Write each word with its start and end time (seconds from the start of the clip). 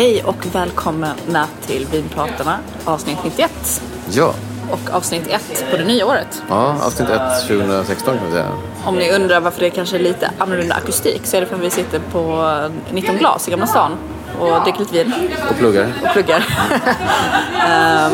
Hej 0.00 0.22
och 0.24 0.46
välkomna 0.54 1.46
till 1.66 1.86
Vinpratarna 1.92 2.58
avsnitt 2.84 3.18
91. 3.24 3.82
Ja, 4.10 4.34
Och 4.70 4.90
avsnitt 4.90 5.26
1 5.28 5.64
på 5.70 5.76
det 5.76 5.84
nya 5.84 6.06
året. 6.06 6.42
ja 6.48 6.76
avsnitt 6.82 7.08
1 7.08 7.20
2016 7.48 8.16
kan 8.16 8.26
vi 8.26 8.32
säga. 8.32 8.48
Om 8.84 8.96
ni 8.96 9.12
undrar 9.12 9.40
varför 9.40 9.60
det 9.60 9.70
kanske 9.70 9.96
är 9.96 10.00
lite 10.00 10.30
annorlunda 10.38 10.74
akustik 10.74 11.20
så 11.24 11.36
är 11.36 11.40
det 11.40 11.46
för 11.46 11.56
att 11.56 11.62
vi 11.62 11.70
sitter 11.70 12.00
på 12.12 12.54
19 12.92 13.16
glas 13.16 13.48
i 13.48 13.50
Gamla 13.50 13.66
stan 13.66 13.92
och 14.40 14.62
dricker 14.64 14.78
lite 14.80 14.92
vin 14.92 15.12
Och 15.50 15.56
pluggar. 15.56 15.92
och 16.04 16.12
pluggar. 16.12 16.44
Ehm, 17.68 18.12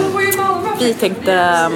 vi 0.79 0.95
tänkte... 0.95 1.70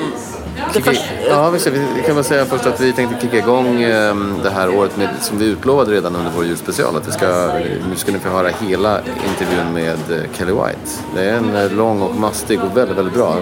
ehm, 0.56 0.82
först, 0.82 1.02
Ja, 1.28 1.50
vi 1.50 2.02
kan 2.06 2.14
väl 2.14 2.24
säga 2.24 2.44
först 2.44 2.66
att 2.66 2.80
vi 2.80 2.92
tänkte 2.92 3.20
kicka 3.20 3.38
igång 3.38 3.82
eh, 3.82 4.14
det 4.42 4.50
här 4.50 4.74
året 4.74 4.96
med, 4.96 5.08
som 5.20 5.38
vi 5.38 5.46
utlovade 5.46 5.92
redan 5.92 6.16
under 6.16 6.30
vår 6.36 6.44
julspecial. 6.44 6.96
Att 6.96 7.08
vi 7.08 7.12
ska, 7.12 7.50
nu 7.88 7.96
ska 7.96 8.12
ni 8.12 8.18
få 8.18 8.28
höra 8.28 8.48
hela 8.48 9.00
intervjun 9.28 9.72
med 9.74 10.18
eh, 10.18 10.30
Kelly 10.32 10.52
White. 10.52 10.90
Det 11.14 11.24
är 11.24 11.34
en 11.34 11.56
eh, 11.56 11.72
lång 11.72 12.02
och 12.02 12.14
mastig 12.14 12.60
och 12.60 12.76
väldigt, 12.76 12.98
väldigt 12.98 13.14
bra. 13.14 13.36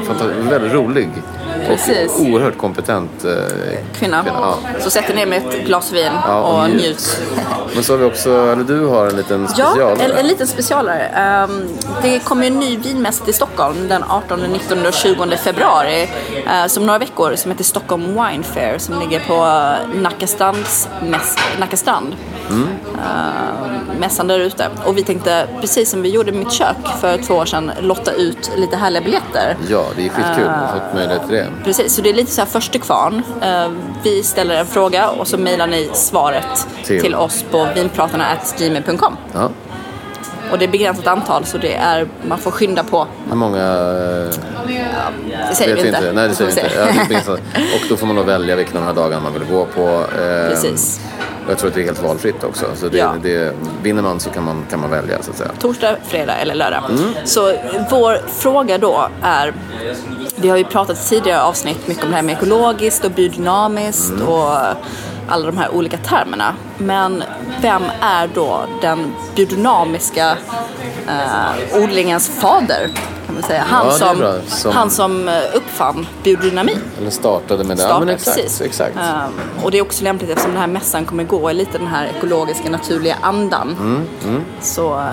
Väldigt 0.51 0.73
rolig 0.73 1.11
Precis. 1.69 2.13
oerhört 2.19 2.59
kompetent 2.59 3.25
eh, 3.25 3.33
kvinna. 3.99 4.25
Ja. 4.27 4.55
Så 4.81 4.91
sätter 4.91 5.15
ner 5.15 5.27
med 5.27 5.39
ett 5.47 5.67
glas 5.67 5.93
vin 5.93 6.13
Ja, 6.27 6.41
och 6.41 6.63
och 6.63 6.71
njut. 6.71 6.81
njut. 6.83 7.21
Men 7.75 7.85
så 7.85 7.93
har 7.93 7.99
vi 7.99 8.05
också, 8.05 8.31
eller 8.31 8.65
du 8.65 8.87
har 8.87 9.07
en 9.07 9.17
liten 9.17 9.49
Ja, 9.57 9.67
special. 9.67 10.01
en, 10.01 10.11
en 10.11 10.27
liten 10.27 10.47
specialare. 10.47 11.03
Ehm, 11.07 11.69
det 12.03 12.19
kommer 12.25 12.47
en 12.47 12.59
ny 12.59 12.77
vinmässa 12.77 13.25
till 13.25 13.35
Stockholm 13.35 13.89
den 13.89 14.05
18, 14.09 14.41
19 14.41 14.87
och 14.87 14.93
20 14.93 15.37
februari. 15.37 16.03
eh, 16.47 16.67
som 16.67 16.87
några 16.87 16.99
veckor 16.99 17.37
som 17.37 17.51
heter 17.51 17.65
Stockholm 17.65 18.03
Wine 18.07 18.45
Fair 18.45 18.79
som 18.79 19.01
ligger 19.01 19.21
på 19.21 19.35
uh, 19.35 20.01
Nacka, 20.03 20.27
mäss, 21.03 21.37
strand. 21.75 22.17
Mm. 22.51 22.69
Eh, 22.95 23.99
mässan 24.01 24.27
där 24.27 24.39
ute. 24.39 24.69
Och 24.85 24.99
vi 24.99 25.03
tänkte, 25.03 25.49
precis 25.61 25.91
som 25.91 26.03
vi 26.03 26.09
gjorde 26.09 26.33
med 26.33 26.39
mitt 26.39 26.53
kök 26.53 26.77
för 27.01 27.19
två 27.19 27.35
år 27.35 27.45
sedan, 27.45 27.73
lotta 27.81 28.13
ut 28.13 28.51
lite 28.57 28.77
härliga 28.77 29.03
biljetter. 29.03 29.57
Ja, 29.69 29.85
det 29.97 30.07
är 30.07 30.09
skitkul. 30.09 30.45
Jag 30.45 30.51
har 30.51 30.81
fått 30.81 30.95
möjlighet 30.95 31.23
till 31.27 31.35
det. 31.35 31.47
Precis, 31.65 31.95
så 31.95 32.03
det 32.03 32.11
är 32.11 32.15
lite 32.15 32.33
så 32.33 32.41
här 32.41 32.49
första 32.49 32.79
kvarn. 32.79 33.23
Eh, 33.43 33.71
vi 34.03 34.23
ställer 34.23 34.55
en 34.61 34.67
fråga 34.67 35.09
och 35.11 35.29
så 35.29 35.39
mejlar 35.39 35.67
ni 35.67 35.91
svaret 35.93 36.69
Till. 36.85 37.01
till, 37.01 37.15
oss 37.15 37.45
på 37.51 37.69
vinpratarna.gmail.com. 37.75 39.17
Ja. 39.33 39.51
Och 40.53 40.59
det 40.59 40.65
är 40.65 40.69
begränsat 40.69 41.07
antal 41.07 41.45
så 41.45 41.59
det 41.59 41.75
är, 41.75 42.09
man 42.29 42.39
får 42.39 42.51
skynda 42.51 42.85
på. 42.85 43.07
Hur 43.29 43.37
många 43.37 43.59
eh, 43.59 44.35
Det 45.49 45.55
säger 45.55 45.75
vi 45.77 45.87
inte. 45.89 46.13
Nej, 46.13 46.29
det 46.29 46.35
säger 46.35 46.53
vi 47.09 47.15
inte. 47.15 47.31
Ja, 47.31 47.33
och 47.75 47.89
då 47.89 47.97
får 47.97 48.07
man 48.07 48.17
då 48.17 48.23
välja 48.23 48.57
vilken 48.57 48.77
av 48.77 48.83
de 48.83 48.87
här 48.87 48.95
dagarna 48.95 49.23
man 49.23 49.33
vill 49.33 49.45
gå 49.45 49.65
på. 49.65 49.89
Eh, 49.89 50.49
Precis. 50.51 51.01
och 51.45 51.51
Jag 51.51 51.59
tror 51.59 51.69
att 51.69 51.75
det 51.75 51.81
är 51.81 51.85
helt 51.85 52.03
valfritt 52.03 52.45
också. 52.45 52.67
Så 52.77 52.89
det, 52.89 52.99
Ja. 52.99 53.15
det, 53.23 53.53
vinner 53.83 54.03
man 54.03 54.21
så 54.21 54.31
kan 54.31 54.45
man, 54.45 54.65
kan 54.71 54.81
man 54.81 54.91
välja 54.91 55.23
så 55.23 55.31
att 55.31 55.37
säga. 55.37 55.51
Torsdag, 55.61 55.97
fredag 56.07 56.35
eller 56.37 56.55
lördag. 56.55 56.83
Mm. 56.91 57.15
Så 57.25 57.53
vår 57.91 58.21
fråga 58.29 58.79
då 58.79 59.09
är 59.23 59.53
vi 60.37 60.49
har 60.49 60.57
ju 60.57 60.65
pratat 60.65 60.97
i 61.05 61.09
tidigare 61.09 61.43
avsnitt 61.43 61.89
mycket 61.89 62.05
om 62.05 62.11
det 62.11 62.17
här 62.17 62.23
med 62.23 62.33
ekologiskt 62.37 63.05
och 63.05 63.11
biodynamiskt 63.11 64.11
Mm. 64.11 64.29
och 64.29 64.57
alla 65.29 65.47
de 65.47 65.59
här 65.59 65.75
olika 65.75 65.97
termerna. 65.97 66.55
Men 66.79 67.23
vem 67.61 67.83
är 68.01 68.31
då 68.35 68.61
den 68.81 69.15
biodynamiska 69.37 70.37
eh, 71.09 71.83
odlingens 71.83 72.29
fader? 72.29 72.91
Kan 73.27 73.35
man 73.35 73.43
säga. 73.43 73.65
Han, 73.69 73.87
Ja, 73.87 73.93
som. 73.93 74.41
Som- 74.47 74.73
han 74.73 74.91
som 74.91 75.29
eh, 75.29 75.35
uppfann 75.55 76.07
biodynami. 76.23 76.77
Eller 77.01 77.11
startade 77.11 77.65
med 77.65 77.77
det. 77.77 77.83
Ja, 77.83 77.89
startar, 77.89 78.05
men 78.07 78.15
exakt. 78.15 78.37
precis. 78.37 78.61
exakt. 78.61 78.97
Ehm, 78.97 79.33
och 79.65 79.71
det 79.71 79.79
är 79.79 79.83
också 79.83 80.05
lämpligt 80.05 80.31
eftersom 80.31 80.51
den 80.53 80.61
här 80.61 80.67
mässan 80.69 81.05
kommer 81.05 81.25
gå 81.25 81.51
i 81.51 81.55
lite 81.55 81.79
den 81.79 81.87
här 81.87 82.07
ekologiska 82.17 82.71
naturliga 82.71 83.17
andan. 83.21 83.77
Så 84.61 84.95
ehm, 84.95 85.05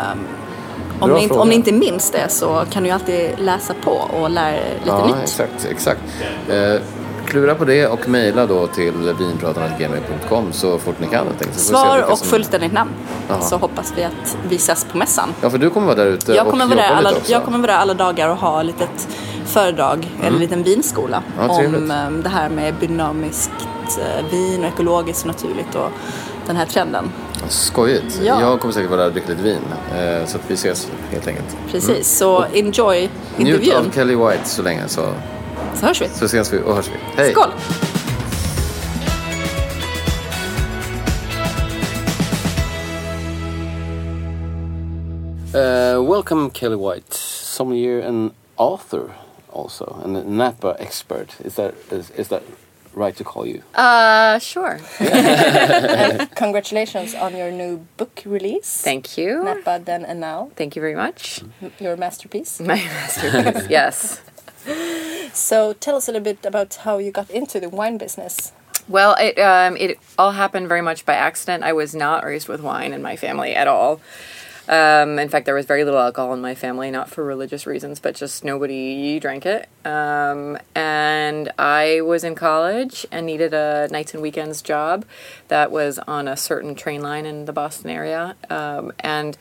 om, 0.99 1.09
Mm, 1.09 1.09
Bra 1.09 1.17
ni 1.17 1.23
inte, 1.23 1.35
om 1.35 1.49
ni 1.49 1.55
inte 1.55 1.71
minns 1.71 2.11
det 2.11 2.29
så 2.29 2.63
kan 2.71 2.83
ni 2.83 2.89
ju 2.89 2.95
alltid 2.95 3.29
läsa 3.39 3.73
på 3.83 3.91
och 3.91 4.29
lära 4.29 4.49
er 4.55 4.73
lite 4.83 4.87
ja, 4.87 5.05
nytt. 5.05 5.15
exakt. 5.23 5.65
exakt. 5.71 6.01
Eh, 6.49 6.81
klura 7.35 7.55
på 7.55 7.65
det 7.65 7.87
och 7.87 8.09
mejla 8.09 8.45
då 8.45 8.67
till 8.67 8.93
vinpratarna.gmail.com 9.19 10.53
så 10.53 10.77
fort 10.79 10.95
ni 10.99 11.07
kan. 11.07 11.25
Så 11.53 11.59
Svar 11.59 12.11
och 12.11 12.17
som- 12.17 12.27
fullständigt 12.27 12.73
namn. 12.73 12.91
Jaha. 13.29 13.41
Så 13.41 13.57
hoppas 13.57 13.93
vi 13.95 14.03
att 14.03 14.37
vi 14.49 14.55
ses 14.55 14.83
på 14.91 14.97
mässan. 14.97 15.29
Ja, 15.41 15.49
för 15.49 15.57
du 15.57 15.69
kommer 15.69 15.87
vara 15.87 15.95
där 15.95 16.05
ute 16.05 16.33
Jag 16.33 16.47
kommer, 16.47 16.63
och 16.65 16.69
vara 16.69 16.81
där 16.81 16.89
alla, 16.95 17.09
lite 17.09 17.21
också. 17.21 17.31
jag 17.31 17.43
kommer 17.43 17.57
vara 17.57 17.71
där 17.71 17.77
alla 17.79 17.93
dagar 17.93 18.29
och 18.29 18.37
ha 18.37 18.59
ett 18.59 18.65
litet 18.65 19.07
föredrag, 19.45 20.11
eller 20.19 20.27
en 20.31 20.37
liten 20.41 20.63
vinskola 20.63 21.23
Mm. 21.39 21.49
Ja, 21.49 21.67
om 21.77 21.91
ehm, 21.91 22.21
det 22.21 22.29
här 22.29 22.49
med 22.49 22.73
biodynamiskt 22.79 23.51
eh, 23.99 24.31
vin 24.31 24.61
och 24.63 24.67
ekologiskt 24.67 25.21
och 25.21 25.27
naturligt 25.27 25.75
och 25.75 25.89
den 26.47 26.55
här 26.55 26.65
trenden. 26.65 27.11
Skojigt. 27.49 28.19
Ja. 28.23 28.41
Jag 28.41 28.59
kommer 28.59 28.73
säkert 28.73 28.89
vara 28.89 28.99
där 28.99 29.07
och 29.07 29.13
dricka 29.13 29.29
lite 29.29 29.43
vin. 29.43 29.59
Eh, 29.95 30.25
så 30.27 30.37
att 30.37 30.43
vi 30.47 30.53
ses 30.53 30.87
helt 31.11 31.27
enkelt. 31.27 31.57
Precis, 31.71 32.17
så 32.17 32.45
enjoy 32.53 32.97
Mm. 32.97 33.09
Njut 33.37 33.47
intervjun 33.61 33.87
av 33.87 33.91
Kelly 33.93 34.15
White 34.15 34.45
så 34.49 34.61
länge 34.61 34.81
så, 34.87 35.01
så 35.79 35.85
hörs 35.85 36.01
vi. 36.01 36.09
så 36.09 36.25
ses 36.25 36.53
vi 36.53 36.59
och 36.59 36.75
hörs 36.75 36.87
vi. 36.87 37.21
Hej! 37.21 37.31
Skål! 37.31 37.49
Uh, 45.53 46.01
welcome, 46.03 46.49
Kelly 46.51 46.75
White, 46.75 47.13
sommelier 47.13 47.99
and 48.01 48.33
author, 48.57 49.15
also, 49.53 50.01
and 50.03 50.17
a 50.17 50.23
Napa 50.25 50.75
expert. 50.79 51.33
Is 51.45 51.55
that 51.55 51.73
is, 51.91 52.09
is 52.11 52.27
that 52.27 52.43
right 52.93 53.15
to 53.15 53.23
call 53.23 53.45
you? 53.45 53.61
Uh, 53.73 54.37
sure. 54.39 54.79
Congratulations 56.35 57.15
on 57.15 57.37
your 57.37 57.51
new 57.51 57.87
book 57.95 58.21
release. 58.25 58.81
Thank 58.81 59.17
you. 59.17 59.43
Napa 59.45 59.79
Then 59.85 60.03
and 60.03 60.19
Now, 60.19 60.49
Thank 60.57 60.75
you 60.75 60.81
very 60.81 60.95
much. 60.95 61.41
your 61.79 61.95
masterpiece. 61.95 62.59
My 62.59 62.75
masterpiece. 62.83 63.69
yes. 63.69 64.21
So 65.33 65.73
tell 65.73 65.95
us 65.95 66.07
a 66.07 66.11
little 66.11 66.23
bit 66.23 66.45
about 66.45 66.75
how 66.75 66.97
you 66.97 67.11
got 67.11 67.29
into 67.29 67.59
the 67.59 67.69
wine 67.69 67.97
business. 67.97 68.51
Well, 68.87 69.15
it 69.19 69.39
um, 69.39 69.77
it 69.77 69.99
all 70.17 70.31
happened 70.31 70.67
very 70.67 70.81
much 70.81 71.05
by 71.05 71.13
accident. 71.15 71.63
I 71.63 71.73
was 71.73 71.95
not 71.95 72.23
raised 72.23 72.47
with 72.47 72.61
wine 72.61 72.93
in 72.93 73.01
my 73.01 73.15
family 73.15 73.55
at 73.55 73.67
all. 73.67 73.99
Um, 74.67 75.19
in 75.19 75.29
fact, 75.29 75.45
there 75.45 75.53
was 75.53 75.65
very 75.65 75.83
little 75.83 75.99
alcohol 75.99 76.33
in 76.33 76.41
my 76.41 76.55
family, 76.55 76.89
not 76.89 77.09
for 77.09 77.23
religious 77.23 77.67
reasons, 77.67 77.99
but 77.99 78.15
just 78.15 78.43
nobody 78.43 79.19
drank 79.19 79.45
it. 79.45 79.69
Um, 79.85 80.57
and 80.73 81.51
I 81.59 82.01
was 82.01 82.23
in 82.23 82.33
college 82.33 83.05
and 83.11 83.25
needed 83.25 83.53
a 83.53 83.87
nights 83.91 84.13
and 84.13 84.23
weekends 84.23 84.63
job 84.63 85.05
that 85.49 85.71
was 85.71 85.99
on 85.99 86.27
a 86.27 86.35
certain 86.35 86.73
train 86.73 87.01
line 87.01 87.27
in 87.27 87.45
the 87.45 87.53
Boston 87.53 87.91
area. 87.91 88.35
Um, 88.49 88.91
and 88.99 89.37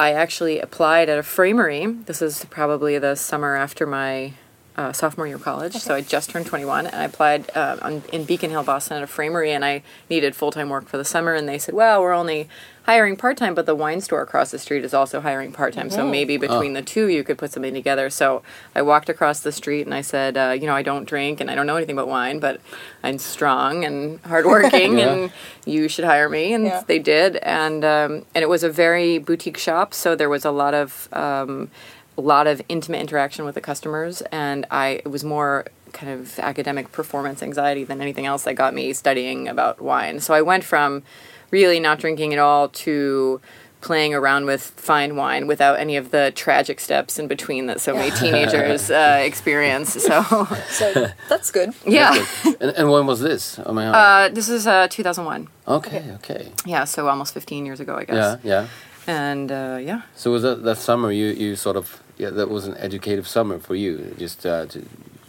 I 0.00 0.12
actually 0.12 0.58
applied 0.58 1.10
at 1.10 1.18
a 1.18 1.22
framery. 1.22 2.06
This 2.06 2.22
is 2.22 2.46
probably 2.46 2.98
the 2.98 3.14
summer 3.14 3.56
after 3.56 3.86
my 3.86 4.32
uh, 4.76 4.92
sophomore 4.92 5.26
year 5.26 5.36
of 5.36 5.42
college. 5.42 5.74
So 5.76 5.94
I 5.94 6.00
just 6.02 6.30
turned 6.30 6.46
21 6.46 6.86
and 6.86 6.94
I 6.94 7.04
applied 7.04 7.50
uh, 7.56 7.78
on, 7.82 8.02
in 8.12 8.24
Beacon 8.24 8.50
Hill, 8.50 8.62
Boston 8.62 8.98
at 8.98 9.02
a 9.02 9.06
framery 9.06 9.48
and 9.48 9.64
I 9.64 9.82
needed 10.10 10.36
full 10.36 10.50
time 10.50 10.68
work 10.68 10.86
for 10.86 10.98
the 10.98 11.04
summer. 11.04 11.32
And 11.34 11.48
they 11.48 11.58
said, 11.58 11.74
well, 11.74 12.02
we're 12.02 12.12
only 12.12 12.48
hiring 12.84 13.16
part 13.16 13.36
time, 13.36 13.52
but 13.52 13.66
the 13.66 13.74
wine 13.74 14.00
store 14.00 14.22
across 14.22 14.52
the 14.52 14.58
street 14.60 14.84
is 14.84 14.94
also 14.94 15.20
hiring 15.20 15.50
part 15.50 15.74
time. 15.74 15.90
So 15.90 16.06
maybe 16.08 16.36
between 16.36 16.74
the 16.74 16.82
two, 16.82 17.08
you 17.08 17.24
could 17.24 17.36
put 17.36 17.50
something 17.52 17.74
together. 17.74 18.10
So 18.10 18.42
I 18.76 18.82
walked 18.82 19.08
across 19.08 19.40
the 19.40 19.50
street 19.50 19.86
and 19.86 19.94
I 19.94 20.02
said, 20.02 20.36
uh, 20.36 20.50
you 20.60 20.66
know, 20.66 20.74
I 20.76 20.82
don't 20.82 21.04
drink 21.04 21.40
and 21.40 21.50
I 21.50 21.56
don't 21.56 21.66
know 21.66 21.74
anything 21.76 21.96
about 21.96 22.06
wine, 22.06 22.38
but 22.38 22.60
I'm 23.02 23.18
strong 23.18 23.84
and 23.84 24.20
hardworking 24.20 25.00
and 25.00 25.32
you 25.64 25.88
should 25.88 26.04
hire 26.04 26.28
me. 26.28 26.52
And 26.52 26.66
Yeah. 26.66 26.84
they 26.86 27.00
did. 27.00 27.36
And, 27.38 27.84
um, 27.84 28.24
and 28.36 28.42
it 28.42 28.48
was 28.48 28.62
a 28.62 28.70
very 28.70 29.18
boutique 29.18 29.58
shop. 29.58 29.92
So 29.92 30.14
there 30.14 30.28
was 30.28 30.44
a 30.44 30.52
lot 30.52 30.72
of, 30.74 31.08
um, 31.12 31.70
a 32.18 32.20
lot 32.20 32.46
of 32.46 32.62
intimate 32.68 33.00
interaction 33.00 33.44
with 33.44 33.54
the 33.54 33.60
customers. 33.60 34.22
And 34.32 34.66
I, 34.70 35.02
it 35.04 35.08
was 35.10 35.22
more 35.24 35.66
kind 35.92 36.12
of 36.12 36.38
academic 36.38 36.92
performance 36.92 37.42
anxiety 37.42 37.84
than 37.84 38.00
anything 38.00 38.26
else 38.26 38.44
that 38.44 38.54
got 38.54 38.74
me 38.74 38.92
studying 38.92 39.48
about 39.48 39.80
wine. 39.80 40.20
So 40.20 40.34
I 40.34 40.42
went 40.42 40.64
from 40.64 41.02
really 41.50 41.80
not 41.80 41.98
drinking 41.98 42.32
at 42.32 42.38
all 42.38 42.68
to 42.68 43.40
playing 43.82 44.12
around 44.14 44.46
with 44.46 44.62
fine 44.62 45.14
wine 45.14 45.46
without 45.46 45.78
any 45.78 45.96
of 45.96 46.10
the 46.10 46.32
tragic 46.34 46.80
steps 46.80 47.18
in 47.20 47.28
between 47.28 47.66
that 47.66 47.80
so 47.80 47.94
many 47.94 48.10
teenagers 48.22 48.90
uh, 48.90 49.20
experience. 49.22 49.92
So, 50.02 50.22
So 50.70 51.08
that's 51.28 51.50
good. 51.52 51.72
yeah. 51.86 52.26
and, 52.60 52.72
and 52.72 52.90
when 52.90 53.06
was 53.06 53.20
this? 53.20 53.58
I 53.60 53.70
mean, 53.72 53.86
Uh, 53.86 54.28
this 54.32 54.48
is 54.48 54.66
uh, 54.66 54.88
2001. 54.88 55.48
okay, 55.68 56.10
okay. 56.14 56.50
Yeah, 56.64 56.84
so 56.84 57.06
almost 57.08 57.32
15 57.34 57.64
years 57.64 57.78
ago, 57.78 57.96
I 57.96 58.04
guess. 58.04 58.38
Yeah, 58.42 58.50
yeah. 58.50 58.66
And 59.06 59.52
uh, 59.52 59.78
yeah. 59.80 60.02
So 60.16 60.32
was 60.32 60.42
that 60.42 60.64
that 60.64 60.78
summer 60.78 61.12
you 61.12 61.26
you 61.26 61.54
sort 61.54 61.76
of 61.76 62.02
yeah 62.16 62.30
that 62.30 62.48
was 62.48 62.66
an 62.66 62.76
educative 62.78 63.26
summer 63.26 63.58
for 63.58 63.74
you 63.74 64.14
just 64.18 64.44
uh, 64.46 64.66
to 64.66 64.84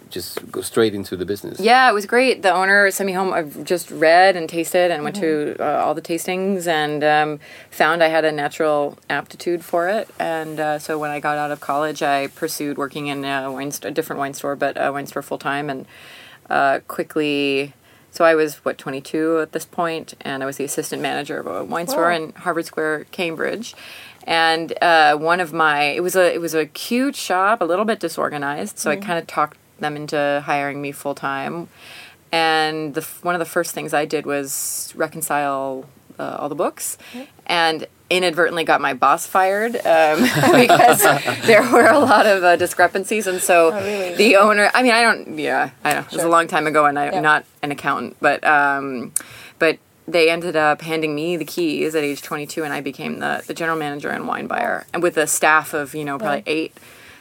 just 0.09 0.51
go 0.51 0.61
straight 0.61 0.93
into 0.93 1.15
the 1.15 1.25
business. 1.25 1.59
Yeah, 1.59 1.89
it 1.89 1.93
was 1.93 2.05
great. 2.05 2.41
The 2.41 2.51
owner 2.51 2.89
sent 2.91 3.07
me 3.07 3.13
home. 3.13 3.33
I've 3.33 3.63
just 3.63 3.91
read 3.91 4.35
and 4.35 4.49
tasted 4.49 4.91
and 4.91 5.03
went 5.03 5.15
to 5.17 5.55
uh, 5.59 5.83
all 5.83 5.93
the 5.93 6.01
tastings 6.01 6.67
and 6.67 7.03
um, 7.03 7.39
found 7.69 8.03
I 8.03 8.07
had 8.07 8.25
a 8.25 8.31
natural 8.31 8.97
aptitude 9.09 9.63
for 9.63 9.87
it. 9.87 10.09
And 10.19 10.59
uh, 10.59 10.79
so 10.79 10.97
when 10.97 11.11
I 11.11 11.19
got 11.19 11.37
out 11.37 11.51
of 11.51 11.59
college, 11.59 12.01
I 12.01 12.27
pursued 12.27 12.77
working 12.77 13.07
in 13.07 13.25
a 13.25 13.51
wine 13.51 13.71
st- 13.71 13.91
a 13.91 13.93
different 13.93 14.19
wine 14.19 14.33
store, 14.33 14.55
but 14.55 14.77
a 14.77 14.91
wine 14.91 15.07
store 15.07 15.21
full 15.21 15.37
time, 15.37 15.69
and 15.69 15.85
uh, 16.49 16.79
quickly. 16.87 17.73
So 18.09 18.25
I 18.25 18.33
was 18.33 18.55
what 18.65 18.77
22 18.77 19.41
at 19.41 19.51
this 19.51 19.65
point, 19.65 20.15
and 20.21 20.41
I 20.41 20.45
was 20.45 20.57
the 20.57 20.63
assistant 20.63 21.01
manager 21.01 21.39
of 21.39 21.45
a 21.45 21.63
wine 21.63 21.87
store 21.87 22.11
in 22.11 22.31
Harvard 22.33 22.65
Square, 22.65 23.05
Cambridge. 23.11 23.75
And 24.27 24.73
uh, 24.83 25.15
one 25.15 25.39
of 25.39 25.53
my 25.53 25.83
it 25.83 26.03
was 26.03 26.15
a 26.15 26.33
it 26.33 26.41
was 26.41 26.53
a 26.53 26.65
cute 26.65 27.15
shop, 27.15 27.61
a 27.61 27.65
little 27.65 27.85
bit 27.85 27.99
disorganized. 27.99 28.77
So 28.77 28.91
I 28.91 28.97
kind 28.97 29.17
of 29.17 29.25
talked 29.25 29.57
them 29.79 29.95
into 29.95 30.43
hiring 30.45 30.81
me 30.81 30.91
full 30.91 31.15
time. 31.15 31.69
And 32.31 32.93
the 32.93 33.07
one 33.21 33.35
of 33.35 33.39
the 33.39 33.45
first 33.45 33.73
things 33.73 33.93
I 33.93 34.03
did 34.05 34.25
was 34.25 34.91
reconcile 34.97 35.85
uh, 36.19 36.35
all 36.39 36.49
the 36.49 36.55
books, 36.55 36.97
and 37.45 37.87
inadvertently 38.09 38.63
got 38.65 38.81
my 38.81 38.93
boss 38.93 39.25
fired 39.25 39.75
um, 39.85 40.21
because 40.53 41.01
there 41.45 41.61
were 41.71 41.85
a 41.87 41.99
lot 41.99 42.25
of 42.25 42.43
uh, 42.43 42.55
discrepancies. 42.57 43.27
And 43.27 43.41
so 43.41 43.71
really? 43.71 44.15
the 44.15 44.35
owner, 44.37 44.69
I 44.73 44.81
mean, 44.81 44.93
I 44.93 45.01
don't, 45.01 45.37
yeah, 45.37 45.71
I 45.83 45.93
know 45.93 45.99
it 45.99 46.11
was 46.11 46.23
a 46.23 46.29
long 46.29 46.47
time 46.47 46.67
ago, 46.67 46.85
and 46.85 46.97
I'm 46.99 47.13
Yeah. 47.13 47.19
not 47.21 47.45
an 47.61 47.71
accountant, 47.71 48.17
but 48.19 48.43
um, 48.45 49.13
but 49.59 49.77
they 50.07 50.29
ended 50.29 50.55
up 50.55 50.81
handing 50.81 51.13
me 51.13 51.35
the 51.35 51.45
keys 51.45 51.93
at 51.93 52.03
age 52.03 52.21
22 52.21 52.63
and 52.63 52.73
i 52.73 52.81
became 52.81 53.19
the, 53.19 53.43
the 53.47 53.53
general 53.53 53.77
manager 53.77 54.09
and 54.09 54.27
wine 54.27 54.47
buyer 54.47 54.85
and 54.93 55.03
with 55.03 55.17
a 55.17 55.27
staff 55.27 55.73
of 55.73 55.93
you 55.93 56.05
know 56.05 56.17
probably 56.17 56.43
eight. 56.45 56.73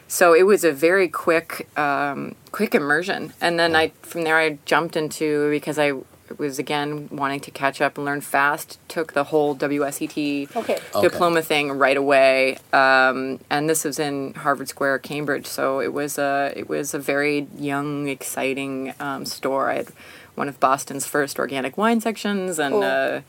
So 0.08 0.34
it 0.34 0.44
was 0.44 0.62
a 0.62 0.72
very 0.72 1.08
quick 1.08 1.68
um, 1.76 2.36
quick 2.52 2.74
immersion. 2.74 3.32
And 3.40 3.58
then 3.58 3.74
i 3.74 3.88
from 4.02 4.22
there 4.22 4.36
i 4.36 4.58
jumped 4.64 4.96
into 4.96 5.50
because 5.50 5.78
i 5.78 5.92
was 6.38 6.58
again 6.58 7.08
wanting 7.10 7.40
to 7.40 7.50
catch 7.50 7.80
up 7.80 7.96
and 7.96 8.04
learn 8.04 8.20
fast 8.20 8.78
took 8.88 9.12
the 9.12 9.24
whole 9.24 9.54
wset 9.56 10.56
Okay. 10.56 10.78
diploma 11.00 11.42
thing 11.42 11.72
right 11.72 11.96
away 11.96 12.58
um, 12.72 13.38
and 13.50 13.68
this 13.70 13.84
was 13.84 13.98
in 13.98 14.34
harvard 14.34 14.68
square 14.68 14.98
cambridge 14.98 15.46
so 15.46 15.80
it 15.80 15.92
was 15.92 16.18
a 16.18 16.52
it 16.56 16.68
was 16.68 16.94
a 16.94 16.98
very 16.98 17.46
young 17.58 18.08
exciting 18.08 18.94
um, 19.00 19.24
store 19.24 19.70
i 19.70 19.74
had 19.76 19.88
one 20.34 20.48
of 20.48 20.58
boston's 20.60 21.06
first 21.06 21.38
organic 21.38 21.76
wine 21.78 22.00
sections 22.00 22.58
and 22.58 22.72
Cool. 22.74 22.82
uh, 22.82 23.20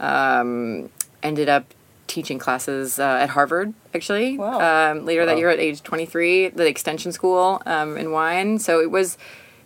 um, 0.00 0.90
ended 1.22 1.48
up 1.48 1.64
teaching 2.06 2.38
classes 2.38 2.98
uh, 2.98 3.18
at 3.22 3.30
harvard 3.30 3.72
actually 3.94 4.36
Wow. 4.36 4.92
um, 4.92 5.04
later 5.04 5.24
that 5.26 5.38
year 5.38 5.48
at 5.50 5.58
age 5.58 5.82
23 5.82 6.48
the 6.50 6.66
extension 6.66 7.12
school 7.12 7.62
um, 7.66 7.96
in 7.96 8.10
wine 8.12 8.58
so 8.58 8.80
it 8.80 8.90
was 8.90 9.16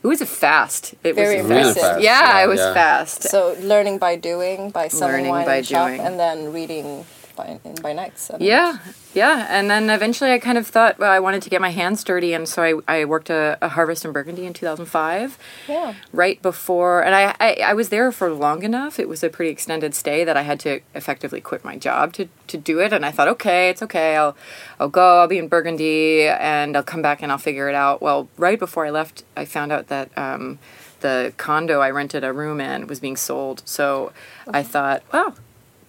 it 0.02 0.06
was 0.06 0.20
a 0.20 0.26
fast 0.26 0.94
it 1.04 1.14
Very 1.14 1.36
was 1.36 1.44
impressive. 1.44 1.76
Really 1.76 1.88
fast, 1.88 2.02
yeah, 2.02 2.38
yeah, 2.38 2.44
it 2.44 2.48
was 2.48 2.60
yeah. 2.60 2.74
fast 2.74 3.22
So 3.24 3.56
learning 3.60 3.98
by 3.98 4.16
doing, 4.16 4.70
by 4.70 4.88
selling 4.88 5.14
Learning 5.14 5.30
wine 5.30 5.46
by 5.46 5.56
in 5.56 5.64
shop, 5.64 5.88
doing. 5.88 6.00
and 6.00 6.18
then 6.18 6.52
reading 6.52 7.04
by 7.38 7.58
by 7.80 7.92
nights. 7.94 8.28
and- 8.28 8.42
Yeah, 8.42 8.78
yeah. 9.14 9.46
And 9.48 9.70
then 9.70 9.88
eventually 9.88 10.32
I 10.32 10.38
kind 10.38 10.58
of 10.58 10.66
thought, 10.66 10.98
well, 10.98 11.10
I 11.10 11.20
wanted 11.20 11.40
to 11.42 11.50
get 11.50 11.60
my 11.62 11.70
hands 11.70 12.04
dirty. 12.04 12.34
And 12.34 12.46
so 12.46 12.62
I, 12.62 12.98
I 13.00 13.04
worked 13.06 13.30
a, 13.30 13.56
a 13.62 13.68
Harvest 13.70 14.04
in 14.04 14.12
Burgundy 14.12 14.44
in 14.44 14.52
2005. 14.52 15.38
Yeah. 15.68 15.94
Right 16.12 16.42
before, 16.42 17.02
and 17.02 17.14
I, 17.14 17.34
I, 17.40 17.54
I 17.70 17.72
was 17.74 17.88
there 17.88 18.12
for 18.12 18.30
long 18.30 18.62
enough. 18.62 18.98
It 18.98 19.08
was 19.08 19.22
a 19.24 19.30
pretty 19.30 19.50
extended 19.50 19.94
stay 19.94 20.24
that 20.24 20.36
I 20.36 20.42
had 20.42 20.60
to 20.60 20.80
effectively 20.94 21.40
quit 21.40 21.64
my 21.64 21.76
job 21.78 22.12
to, 22.14 22.28
to 22.48 22.56
do 22.58 22.80
it. 22.80 22.92
And 22.92 23.06
I 23.06 23.10
thought, 23.12 23.28
okay, 23.28 23.70
it's 23.70 23.82
okay. 23.82 24.16
I'll, 24.16 24.36
I'll 24.78 24.88
go, 24.90 25.20
I'll 25.20 25.28
be 25.28 25.38
in 25.38 25.48
Burgundy 25.48 26.26
and 26.28 26.76
I'll 26.76 26.82
come 26.82 27.00
back 27.02 27.22
and 27.22 27.32
I'll 27.32 27.38
figure 27.38 27.68
it 27.68 27.74
out. 27.74 28.02
Well, 28.02 28.28
right 28.36 28.58
before 28.58 28.84
I 28.84 28.90
left, 28.90 29.24
I 29.36 29.44
found 29.44 29.72
out 29.72 29.86
that, 29.88 30.10
um, 30.18 30.58
the 31.00 31.32
condo 31.36 31.78
I 31.78 31.90
rented 31.90 32.24
a 32.24 32.32
room 32.32 32.60
in 32.60 32.88
was 32.88 32.98
being 32.98 33.16
sold. 33.16 33.62
So 33.64 34.10
I 34.52 34.64
thought, 34.64 35.04
well, 35.12 35.36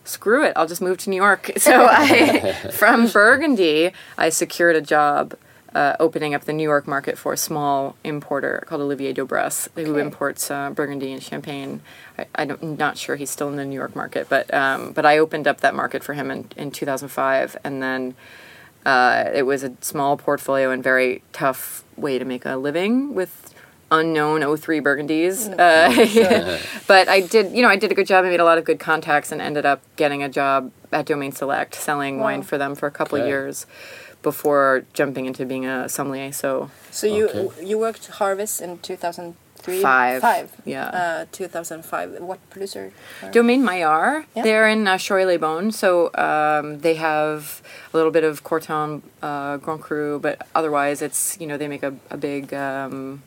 screw 0.10 0.44
it, 0.44 0.54
I'll 0.56 0.68
just 0.68 0.82
move 0.82 0.98
to 1.00 1.10
New 1.10 1.16
York. 1.16 1.52
So 1.60 1.86
I, 1.88 2.54
from 2.72 3.08
Burgundy, 3.08 3.92
I 4.18 4.30
secured 4.30 4.76
a 4.76 4.82
job 4.82 5.36
uh, 5.76 5.96
opening 6.00 6.34
up 6.34 6.46
the 6.46 6.54
New 6.54 6.64
York 6.64 6.88
market 6.88 7.18
for 7.18 7.34
a 7.34 7.38
small 7.38 7.96
importer 8.04 8.64
called 8.66 8.82
Olivier 8.82 9.14
Dobress, 9.14 9.70
who 9.76 9.98
imports 9.98 10.50
uh, 10.50 10.72
Burgundy 10.72 11.12
and 11.12 11.22
Champagne. 11.22 11.82
I, 12.18 12.26
I'm 12.36 12.76
not 12.78 12.98
sure 12.98 13.18
he's 13.18 13.30
still 13.30 13.50
in 13.50 13.56
the 13.56 13.66
New 13.66 13.76
York 13.76 13.96
market, 13.96 14.30
but 14.30 14.52
um, 14.54 14.94
but 14.94 15.06
I 15.06 15.20
opened 15.20 15.48
up 15.48 15.62
that 15.62 15.76
market 15.76 16.04
for 16.04 16.14
him 16.14 16.32
in, 16.32 16.48
in 16.58 16.72
2005, 16.72 17.58
and 17.64 17.84
then 17.84 18.16
uh, 18.86 19.30
it 19.34 19.44
was 19.44 19.64
a 19.64 19.74
small 19.82 20.18
portfolio 20.18 20.72
and 20.72 20.84
very 20.84 21.22
tough 21.34 21.84
way 21.98 22.18
to 22.18 22.26
make 22.26 22.46
a 22.46 22.56
living 22.56 23.14
with 23.14 23.54
unknown 23.92 24.42
03 24.58 24.80
burgundies 24.82 25.50
uh, 25.60 26.60
but 26.88 27.08
i 27.10 27.20
did 27.22 27.52
you 27.56 27.62
know 27.62 27.68
i 27.70 27.76
did 27.76 27.92
a 27.92 27.96
good 27.96 28.06
job 28.08 28.24
i 28.26 28.30
made 28.30 28.40
a 28.40 28.44
lot 28.46 28.58
of 28.58 28.64
good 28.64 28.80
contacts 28.80 29.32
and 29.32 29.42
ended 29.42 29.66
up 29.66 29.82
getting 29.96 30.22
a 30.24 30.30
job 30.30 30.72
at 30.92 31.06
domaine 31.06 31.32
select 31.32 31.74
selling 31.76 32.20
wine 32.20 32.42
for 32.44 32.58
them 32.58 32.76
for 32.76 32.86
a 32.88 32.92
couple 32.92 33.18
Okay. 33.18 33.28
years 33.28 33.66
before 34.22 34.86
jumping 34.94 35.26
into 35.26 35.46
being 35.46 35.66
a 35.66 35.88
sommelier 35.90 36.32
so 36.32 36.70
So 36.92 37.08
you 37.08 37.30
Okay. 37.30 37.66
you 37.66 37.78
worked 37.80 38.08
Harvest 38.08 38.62
in 38.62 38.78
2003? 38.80 39.82
Five. 39.82 40.22
Five. 40.22 40.52
Yeah. 40.66 40.88
Uh, 40.88 41.26
2005. 41.32 42.20
What 42.22 42.40
producer? 42.50 42.92
uh, 43.24 43.30
Domaine 43.32 43.64
Maillard. 43.64 44.26
Yeah. 44.36 44.44
They're 44.44 44.68
in 44.70 44.88
uh, 44.88 44.98
Chorey-les-Beaune, 44.98 45.72
so 45.74 46.10
um, 46.16 46.80
they 46.80 46.96
have 46.96 47.62
a 47.94 47.98
little 47.98 48.12
bit 48.12 48.24
of 48.24 48.44
Corton 48.44 49.02
uh, 49.22 49.58
Grand 49.58 49.82
Cru, 49.82 50.20
but 50.20 50.36
otherwise 50.56 51.02
it's 51.02 51.38
you 51.40 51.48
know 51.48 51.58
they 51.58 51.68
make 51.68 51.84
a, 51.84 51.94
a 52.10 52.18
big 52.18 52.54
um, 52.54 53.22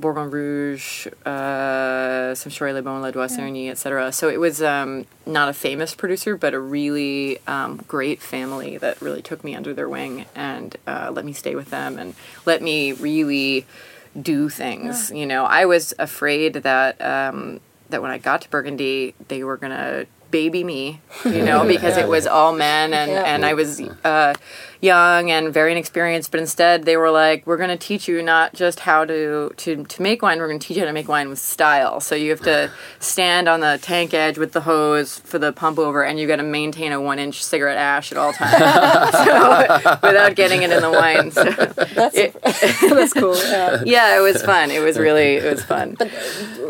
Bourgogne 0.00 0.30
Rouge, 0.30 1.06
uh, 1.26 2.34
some 2.34 2.52
Chorey-les-Beaune, 2.52 3.02
La 3.02 3.10
Doisserny, 3.10 3.68
etc. 3.70 4.12
So 4.12 4.28
it 4.28 4.38
was 4.38 4.62
um, 4.62 5.06
not 5.26 5.48
a 5.48 5.52
famous 5.52 5.94
producer, 5.94 6.36
but 6.36 6.54
a 6.54 6.60
really 6.60 7.38
um, 7.46 7.78
great 7.88 8.20
family 8.22 8.76
that 8.78 9.00
really 9.02 9.22
took 9.22 9.42
me 9.42 9.54
under 9.56 9.74
their 9.74 9.88
wing 9.88 10.26
and 10.34 10.76
uh, 10.86 11.10
let 11.12 11.24
me 11.24 11.32
stay 11.32 11.54
with 11.54 11.70
them 11.70 11.98
and 11.98 12.14
let 12.46 12.62
me 12.62 12.92
really 12.92 13.66
do 14.20 14.48
things. 14.48 15.10
You 15.10 15.26
know, 15.26 15.44
I 15.44 15.66
was 15.66 15.94
afraid 15.98 16.54
that 16.54 17.00
um, 17.02 17.60
that 17.90 18.02
when 18.02 18.10
I 18.10 18.18
got 18.18 18.42
to 18.42 18.50
Burgundy, 18.50 19.14
they 19.28 19.42
were 19.44 19.56
gonna 19.56 20.06
baby 20.30 20.62
me, 20.62 21.00
you 21.24 21.42
know, 21.42 21.64
because 21.74 21.96
it 21.96 22.06
was 22.08 22.26
all 22.26 22.52
men 22.52 22.92
and 22.92 23.10
Yeah. 23.10 23.22
and 23.22 23.44
I 23.46 23.54
was 23.54 23.80
uh, 23.80 24.34
young 24.80 25.30
and 25.30 25.52
very 25.52 25.72
inexperienced. 25.72 26.30
But 26.30 26.40
instead, 26.40 26.84
they 26.84 26.96
were 26.96 27.10
like, 27.10 27.46
"We're 27.46 27.56
gonna 27.56 27.76
teach 27.76 28.08
you 28.08 28.22
not 28.22 28.54
just 28.54 28.80
how 28.80 29.04
to 29.04 29.50
to 29.56 29.84
to 29.84 30.02
make 30.02 30.22
wine. 30.22 30.38
We're 30.38 30.48
gonna 30.48 30.58
teach 30.58 30.76
you 30.76 30.82
how 30.82 30.86
to 30.86 30.92
make 30.92 31.08
wine 31.08 31.28
with 31.28 31.38
style. 31.38 32.00
So 32.00 32.14
you 32.14 32.30
have 32.30 32.42
to 32.42 32.70
stand 33.00 33.48
on 33.48 33.60
the 33.60 33.78
tank 33.80 34.14
edge 34.14 34.38
with 34.38 34.52
the 34.52 34.62
hose 34.62 35.18
for 35.18 35.38
the 35.38 35.52
pump 35.52 35.78
over, 35.78 36.02
and 36.04 36.18
you've 36.18 36.28
got 36.28 36.36
to 36.36 36.42
maintain 36.42 36.92
a 36.92 37.00
one 37.00 37.18
inch 37.18 37.42
cigarette 37.42 37.76
ash 37.76 38.12
at 38.12 38.18
all 38.18 38.32
times, 38.32 39.12
so, 39.84 39.98
without 40.02 40.34
getting 40.34 40.62
it 40.62 40.70
in 40.70 40.82
the 40.82 40.90
wine. 40.90 41.30
So, 41.30 41.44
That's 41.44 42.80
that's 42.80 43.12
cool. 43.12 43.36
Yeah. 43.36 43.82
yeah, 43.84 44.18
it 44.18 44.22
was 44.22 44.42
fun. 44.42 44.70
It 44.70 44.80
was 44.80 44.98
really 44.98 45.36
it 45.36 45.50
was 45.52 45.64
fun. 45.64 45.96
But 45.98 46.08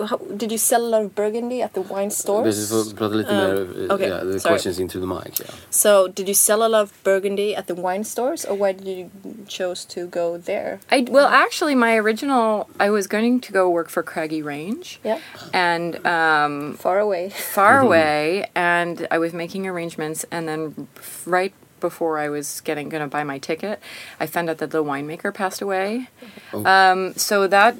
how, 0.08 0.18
did 0.36 0.52
you 0.52 0.58
sell 0.58 0.82
a 0.82 0.90
lot 0.94 1.02
of 1.02 1.14
Burgundy 1.14 1.62
at 1.62 1.74
the 1.74 1.82
wine 1.82 2.10
store? 2.10 2.44
This 2.44 2.58
is 2.58 2.92
prata 2.92 3.16
lite 3.16 3.26
mer, 3.26 3.54
uh, 3.90 3.94
okay, 3.94 4.08
yeah, 4.08 4.24
the 4.24 4.40
sorry. 4.40 4.52
questions 4.52 4.78
into 4.78 4.98
the 4.98 5.06
mic. 5.06 5.38
Yeah. 5.38 5.46
So 5.70 6.08
did 6.08 6.28
you 6.28 6.34
sell 6.34 6.64
a 6.64 6.68
lot 6.68 6.82
of 6.82 6.92
Burgundy 7.04 7.54
at 7.54 7.66
the 7.66 7.74
wine 7.74 7.97
wine 7.98 8.04
stores, 8.04 8.44
or 8.44 8.54
why 8.54 8.72
did 8.72 8.86
you 8.86 9.10
chose 9.48 9.84
to 9.86 10.06
go 10.06 10.38
there? 10.38 10.80
I 10.90 11.06
well, 11.08 11.28
actually, 11.28 11.74
my 11.74 11.96
original 11.96 12.68
I 12.78 12.90
was 12.90 13.06
going 13.06 13.40
to 13.40 13.52
go 13.52 13.68
work 13.68 13.88
for 13.88 14.02
Craggy 14.02 14.42
Range. 14.42 15.00
Yeah. 15.04 15.20
And 15.52 16.06
um, 16.06 16.74
Far 16.74 17.00
away. 17.00 17.30
far 17.54 17.80
away, 17.80 18.50
and 18.54 19.06
I 19.10 19.18
was 19.18 19.32
making 19.32 19.66
arrangements, 19.66 20.24
and 20.30 20.46
then 20.48 20.88
right 21.26 21.52
before 21.80 22.18
I 22.18 22.28
was 22.28 22.60
getting 22.62 22.88
gonna 22.88 23.08
buy 23.08 23.24
my 23.24 23.38
ticket, 23.38 23.80
I 24.20 24.26
found 24.26 24.50
out 24.50 24.58
that 24.58 24.70
the 24.70 24.84
winemaker 24.84 25.32
passed 25.34 25.60
away. 25.60 26.08
Um, 26.52 27.14
so 27.14 27.46
that 27.48 27.76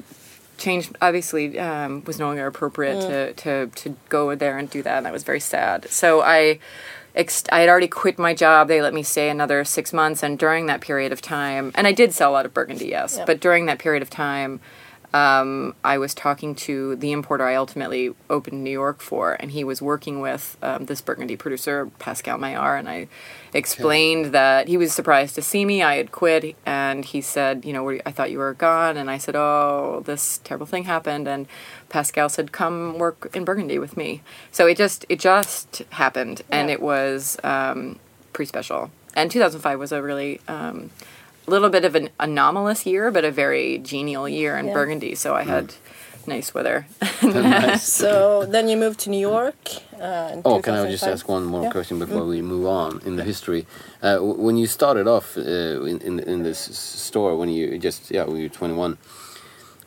changed. 0.57 0.97
Obviously, 1.01 1.59
um, 1.59 2.03
was 2.05 2.19
no 2.19 2.27
longer 2.27 2.47
appropriate 2.47 3.01
to, 3.01 3.33
to 3.35 3.67
to 3.83 3.97
go 4.09 4.35
there 4.35 4.59
and 4.59 4.69
do 4.69 4.83
that, 4.83 4.99
and 4.99 5.07
I 5.07 5.13
was 5.13 5.23
very 5.23 5.41
sad. 5.41 5.89
So 5.91 6.23
I. 6.23 6.59
Ex- 7.19 7.43
I 7.51 7.61
had 7.61 7.69
already 7.69 7.89
quit 7.89 8.17
my 8.19 8.33
job. 8.33 8.69
They 8.69 8.81
let 8.81 8.95
me 8.95 9.03
stay 9.03 9.29
another 9.29 9.65
six 9.65 9.93
months, 9.93 10.23
and 10.23 10.39
during 10.39 10.67
that 10.67 10.81
period 10.81 11.13
of 11.13 11.21
time, 11.21 11.73
and 11.75 11.87
I 11.87 11.93
did 11.93 12.15
sell 12.15 12.31
a 12.31 12.33
lot 12.33 12.47
of 12.47 12.55
Burgundy, 12.55 12.87
yes, 12.87 13.19
but 13.27 13.41
during 13.41 13.67
that 13.67 13.81
period 13.81 14.03
of 14.03 14.09
time, 14.09 14.61
um, 15.15 15.75
I 15.83 15.97
was 15.97 16.13
talking 16.15 16.55
to 16.57 16.97
the 16.97 17.13
importer 17.13 17.47
I 17.47 17.55
ultimately 17.55 18.15
opened 18.29 18.63
New 18.63 18.71
York 18.71 19.01
for, 19.01 19.37
and 19.41 19.51
he 19.51 19.65
was 19.65 19.81
working 19.81 20.21
with 20.21 20.59
um, 20.63 20.85
this 20.85 21.01
Burgundy 21.01 21.37
producer, 21.37 21.91
Pascal 21.99 22.37
Maillard, 22.37 22.81
and 22.81 22.89
I 22.89 23.09
explained 23.55 24.27
that 24.35 24.69
he 24.69 24.77
was 24.77 24.93
surprised 24.93 25.35
to 25.37 25.43
see 25.43 25.65
me. 25.65 25.83
I 25.83 25.97
had 25.97 26.13
quit, 26.13 26.57
and 26.67 27.07
he 27.07 27.23
said, 27.23 27.65
"You 27.65 27.73
know, 27.73 27.91
I 28.05 28.11
thought 28.11 28.31
you 28.31 28.39
were 28.39 28.53
gone," 28.53 28.99
and 28.99 29.11
I 29.11 29.17
said, 29.17 29.35
"Oh, 29.35 30.03
this 30.05 30.39
terrible 30.45 30.67
thing 30.67 30.85
happened," 30.85 31.27
and 31.27 31.47
Pascal 31.89 32.29
said, 32.29 32.53
"Come 32.53 32.99
work 32.99 33.31
in 33.35 33.45
Burgundy 33.45 33.79
with 33.79 33.97
me." 33.97 34.23
So 34.53 34.67
it 34.67 34.77
just 34.77 35.07
it 35.09 35.21
just 35.21 35.83
happened, 35.91 36.43
and 36.51 36.69
it 36.71 36.83
was 36.83 37.39
um, 37.43 37.99
pretty 38.35 38.49
special. 38.49 38.91
And 39.15 39.31
2005 39.31 39.79
was 39.79 39.91
a 39.91 40.03
really 40.03 40.41
um, 40.49 40.91
little 41.49 41.71
bit 41.71 41.85
of 41.85 41.95
an 41.95 42.09
anomalous 42.19 42.87
year, 42.87 43.11
but 43.11 43.25
a 43.25 43.31
very 43.31 43.79
genial 43.79 44.29
year 44.29 44.57
in 44.59 44.67
Yeah. 44.67 44.75
Burgundy. 44.75 45.15
So 45.15 45.35
I 45.35 45.43
had 45.45 45.75
nice 46.27 46.55
weather. 46.55 46.87
So 47.79 48.45
then 48.47 48.69
you 48.69 48.77
moved 48.77 48.99
to 49.05 49.11
New 49.11 49.21
York. 49.33 49.57
Uh, 50.01 50.43
Oh, 50.45 50.61
can 50.63 50.75
I 50.75 50.91
just 50.91 51.07
ask 51.07 51.29
one 51.29 51.45
more 51.45 51.65
Yeah. 51.65 51.73
question 51.73 51.99
before 51.99 52.25
we 52.27 52.43
move 52.43 52.67
on 52.67 53.01
in 53.05 53.17
the 53.17 53.25
history? 53.25 53.67
Uh, 54.03 54.15
w- 54.17 54.41
when 54.47 54.57
you 54.57 54.67
started 54.67 55.07
off 55.09 55.37
uh, 55.37 55.87
in, 55.91 55.99
in 56.09 56.15
in 56.33 56.43
this 56.43 56.59
store, 57.09 57.37
when 57.41 57.49
you 57.49 57.79
just 57.79 58.11
yeah, 58.11 58.25
when 58.29 58.37
you 58.37 58.45
were 58.49 58.57
twenty 58.61 58.75
one, 58.75 58.97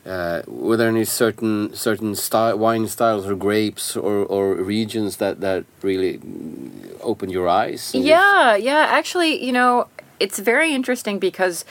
uh, 0.06 0.42
were 0.46 0.76
there 0.76 0.88
any 0.88 1.04
certain 1.04 1.70
certain 1.74 2.14
style, 2.14 2.58
wine 2.58 2.88
styles 2.88 3.26
or 3.26 3.36
grapes 3.36 3.96
or, 3.96 4.26
or 4.34 4.54
regions 4.56 5.16
that 5.16 5.40
that 5.40 5.64
really 5.82 6.18
mm, 6.18 6.70
opened 7.00 7.32
your 7.32 7.48
eyes? 7.48 7.94
Yeah, 7.94 8.56
yeah. 8.56 8.86
Actually, 8.98 9.32
you 9.46 9.52
know, 9.52 9.86
it's 10.20 10.38
very 10.38 10.74
interesting 10.74 11.18
because 11.18 11.64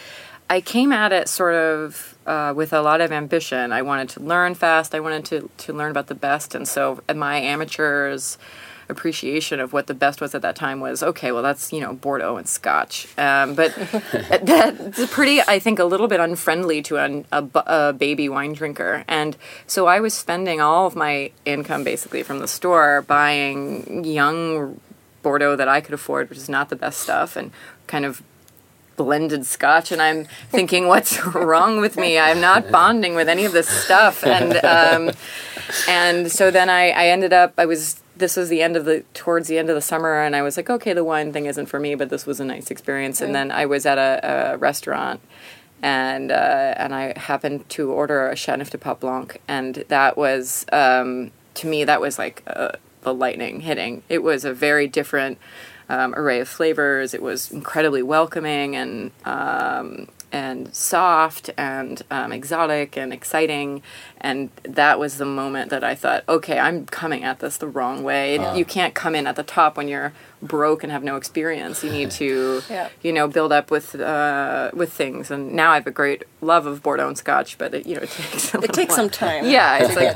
I 0.49 0.61
came 0.61 0.91
at 0.91 1.13
it 1.13 1.29
sort 1.29 1.55
of 1.55 2.17
uh, 2.25 2.53
with 2.55 2.73
a 2.73 2.81
lot 2.81 3.01
of 3.01 3.11
ambition. 3.11 3.71
I 3.71 3.81
wanted 3.81 4.09
to 4.09 4.19
learn 4.19 4.53
fast. 4.53 4.93
I 4.93 4.99
wanted 4.99 5.25
to 5.25 5.49
to 5.65 5.73
learn 5.73 5.91
about 5.91 6.07
the 6.07 6.15
best, 6.15 6.55
and 6.55 6.67
so 6.67 7.01
my 7.13 7.37
amateurs 7.37 8.37
appreciation 8.89 9.59
of 9.61 9.71
what 9.71 9.87
the 9.87 9.93
best 9.93 10.19
was 10.19 10.35
at 10.35 10.41
that 10.41 10.53
time 10.53 10.81
was 10.81 11.01
okay 11.01 11.31
well 11.31 11.41
that's 11.41 11.71
you 11.71 11.79
know 11.79 11.93
bordeaux 11.93 12.35
and 12.35 12.45
scotch 12.47 13.07
um, 13.17 13.55
but 13.55 13.73
that's 14.43 15.09
pretty 15.13 15.39
i 15.43 15.57
think 15.57 15.79
a 15.79 15.85
little 15.85 16.09
bit 16.09 16.19
unfriendly 16.19 16.81
to 16.81 16.97
an, 16.97 17.25
a, 17.31 17.47
a 17.65 17.93
baby 17.93 18.27
wine 18.27 18.51
drinker 18.51 19.05
and 19.07 19.37
so 19.65 19.87
i 19.87 20.01
was 20.01 20.13
spending 20.13 20.59
all 20.59 20.85
of 20.85 20.93
my 20.93 21.31
income 21.45 21.85
basically 21.85 22.21
from 22.21 22.39
the 22.39 22.49
store 22.49 23.01
buying 23.03 24.03
young 24.03 24.77
Bordeaux 25.21 25.55
that 25.55 25.67
I 25.67 25.81
could 25.81 25.93
afford, 25.93 26.29
which 26.29 26.37
is 26.37 26.49
not 26.49 26.69
the 26.69 26.75
best 26.75 26.99
stuff, 26.99 27.35
and 27.35 27.51
kind 27.87 28.05
of 28.05 28.23
blended 28.95 29.45
scotch. 29.45 29.91
And 29.91 30.01
I'm 30.01 30.25
thinking, 30.49 30.87
what's 30.87 31.23
wrong 31.35 31.79
with 31.81 31.97
me? 31.97 32.17
I'm 32.17 32.41
not 32.41 32.71
bonding 32.71 33.15
with 33.15 33.29
any 33.29 33.45
of 33.45 33.51
this 33.51 33.67
stuff. 33.67 34.23
And 34.25 34.63
um, 34.65 35.15
and 35.87 36.31
so 36.31 36.51
then 36.51 36.69
I, 36.69 36.89
I 36.89 37.07
ended 37.07 37.33
up. 37.33 37.53
I 37.57 37.65
was. 37.65 38.01
This 38.15 38.35
was 38.35 38.49
the 38.49 38.61
end 38.61 38.75
of 38.75 38.85
the 38.85 39.03
towards 39.13 39.47
the 39.47 39.57
end 39.57 39.69
of 39.69 39.75
the 39.75 39.81
summer, 39.81 40.21
and 40.21 40.35
I 40.35 40.43
was 40.43 40.55
like, 40.55 40.69
okay, 40.69 40.93
the 40.93 41.03
wine 41.03 41.33
thing 41.33 41.47
isn't 41.47 41.65
for 41.65 41.79
me, 41.79 41.95
but 41.95 42.09
this 42.09 42.27
was 42.27 42.39
a 42.39 42.45
nice 42.45 42.69
experience. 42.69 43.19
And 43.19 43.33
then 43.33 43.51
I 43.51 43.65
was 43.65 43.85
at 43.85 43.97
a, 43.97 44.53
a 44.53 44.57
restaurant 44.57 45.21
and 45.81 46.31
uh, 46.31 46.73
and 46.77 46.93
I 46.93 47.17
happened 47.17 47.67
to 47.69 47.91
order 47.91 48.27
a 48.27 48.35
Chateauneuf 48.35 48.69
de 48.69 48.77
Pape 48.77 48.99
Blanc, 48.99 49.37
and 49.47 49.83
that 49.87 50.17
was 50.17 50.65
um, 50.71 51.31
to 51.55 51.67
me 51.67 51.83
that 51.83 51.99
was 51.99 52.19
like 52.19 52.43
uh, 52.47 52.73
the 53.01 53.13
lightning 53.13 53.61
hitting. 53.61 54.03
It 54.07 54.23
was 54.23 54.45
a 54.45 54.53
very 54.53 54.87
different 54.87 55.37
um, 55.91 56.13
array 56.15 56.39
of 56.39 56.47
flavors. 56.47 57.13
It 57.13 57.21
was 57.21 57.51
incredibly 57.51 58.03
welcoming 58.03 58.75
and 58.75 59.11
um, 59.25 60.07
and 60.33 60.73
soft 60.73 61.49
and 61.57 62.01
um, 62.09 62.31
exotic 62.31 62.97
and 62.97 63.11
exciting, 63.11 63.81
and 64.21 64.49
that 64.63 64.97
was 64.97 65.17
the 65.17 65.25
moment 65.25 65.69
that 65.71 65.83
I 65.83 65.93
thought, 65.95 66.23
okay, 66.29 66.57
I'm 66.57 66.85
coming 66.85 67.23
at 67.25 67.39
this 67.39 67.57
the 67.57 67.67
wrong 67.67 68.01
way. 68.03 68.35
You 68.57 68.63
can't 68.63 68.93
come 68.93 69.13
in 69.19 69.27
at 69.27 69.35
the 69.35 69.43
top 69.43 69.75
when 69.77 69.89
you're 69.89 70.13
broke 70.41 70.83
and 70.83 70.91
have 70.91 71.03
no 71.03 71.17
experience. 71.17 71.83
You 71.83 71.91
need 71.91 72.11
to 72.11 72.61
Yeah. 72.69 72.87
you 73.01 73.11
know, 73.11 73.27
build 73.27 73.51
up 73.51 73.69
with 73.71 73.87
uh, 73.95 74.71
with 74.73 74.93
things. 74.93 75.29
And 75.31 75.51
now 75.53 75.71
I 75.71 75.75
have 75.75 75.87
a 75.87 75.91
great 75.91 76.23
love 76.39 76.65
of 76.65 76.81
Bordeaux 76.81 77.09
and 77.09 77.17
Scotch, 77.17 77.57
but 77.57 77.73
it, 77.73 77.85
you 77.85 77.95
know, 77.97 78.01
it 78.07 78.09
takes 78.11 78.55
It 78.55 78.73
takes 78.73 78.89
while. 78.91 78.97
some 78.97 79.09
time. 79.09 79.45
Yeah, 79.49 79.79
it's 79.83 79.95
like 79.97 80.15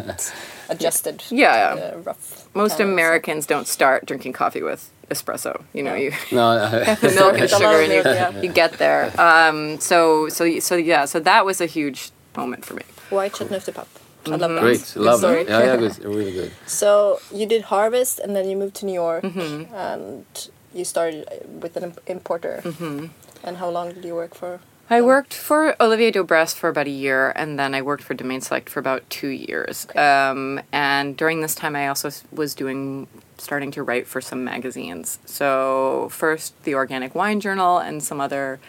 adjusted. 0.70 1.24
Yeah. 1.30 1.76
the 1.76 1.98
rough. 2.00 2.48
most 2.56 2.78
times. 2.78 2.90
Americans 2.90 3.46
don't 3.46 3.68
start 3.68 4.06
drinking 4.06 4.32
coffee 4.34 4.62
with 4.62 4.90
espresso. 5.10 5.64
You 5.74 5.84
know, 5.84 5.96
you 5.96 6.12
No, 6.32 6.50
I- 6.50 6.96
the 7.02 7.12
milk 7.16 7.34
and 7.34 7.42
With 7.42 7.52
sugar, 7.52 7.82
and 7.82 7.92
you, 7.94 8.02
yeah. 8.06 8.42
you 8.42 8.52
get 8.52 8.74
there. 8.78 9.12
Um, 9.20 9.80
so 9.80 10.30
so 10.30 10.60
so 10.60 10.76
yeah, 10.76 11.06
so 11.06 11.20
that 11.20 11.46
was 11.46 11.62
a 11.62 11.66
huge 11.68 12.12
moment 12.38 12.66
for 12.66 12.74
me. 12.76 12.84
White 13.10 13.36
Chateauneuf 13.36 13.66
de 13.66 13.72
Pape. 13.72 13.88
I 14.28 14.30
love 14.32 14.40
that. 14.40 14.50
Mm-hmm. 14.50 14.60
great, 14.66 14.92
Good 14.94 15.04
love 15.04 15.20
story. 15.20 15.42
it. 15.42 15.50
Yeah, 15.50 15.64
yeah, 15.64 15.78
good, 15.78 16.00
really 16.18 16.32
good. 16.34 16.52
So 16.66 17.20
you 17.32 17.46
did 17.46 17.62
harvest, 17.64 18.20
and 18.20 18.36
then 18.36 18.50
you 18.50 18.58
moved 18.58 18.76
to 18.82 18.86
New 18.86 18.94
York, 19.06 19.24
Mm-hmm. 19.24 19.74
and 19.76 20.26
you 20.74 20.84
started 20.84 21.26
with 21.62 21.78
an 21.78 21.94
importer. 22.08 22.62
Mm-hmm. 22.64 23.08
And 23.44 23.58
how 23.58 23.70
long 23.70 23.94
did 23.94 24.04
you 24.04 24.16
work 24.16 24.34
for? 24.34 24.60
I 24.88 25.02
worked 25.02 25.34
for 25.34 25.76
Olivier 25.82 26.12
Dobrest 26.12 26.58
for 26.58 26.70
about 26.70 26.86
a 26.86 26.92
year, 26.92 27.34
and 27.36 27.58
then 27.58 27.74
I 27.74 27.82
worked 27.82 28.04
for 28.04 28.14
Domaine 28.14 28.42
Select 28.42 28.70
for 28.70 28.80
about 28.80 29.10
two 29.10 29.30
years. 29.30 29.88
Um, 29.96 30.62
and 30.72 31.18
during 31.18 31.42
this 31.42 31.56
time, 31.56 31.76
I 31.76 31.88
also 31.88 32.12
was 32.32 32.54
doing, 32.54 33.08
starting 33.40 33.72
to 33.72 33.82
write 33.82 34.06
for 34.06 34.22
some 34.22 34.44
magazines. 34.44 35.18
So 35.26 36.10
first, 36.12 36.62
the 36.66 36.76
Organic 36.76 37.16
Wine 37.16 37.40
Journal, 37.40 37.80
and 37.80 38.04
some 38.04 38.22
other 38.22 38.60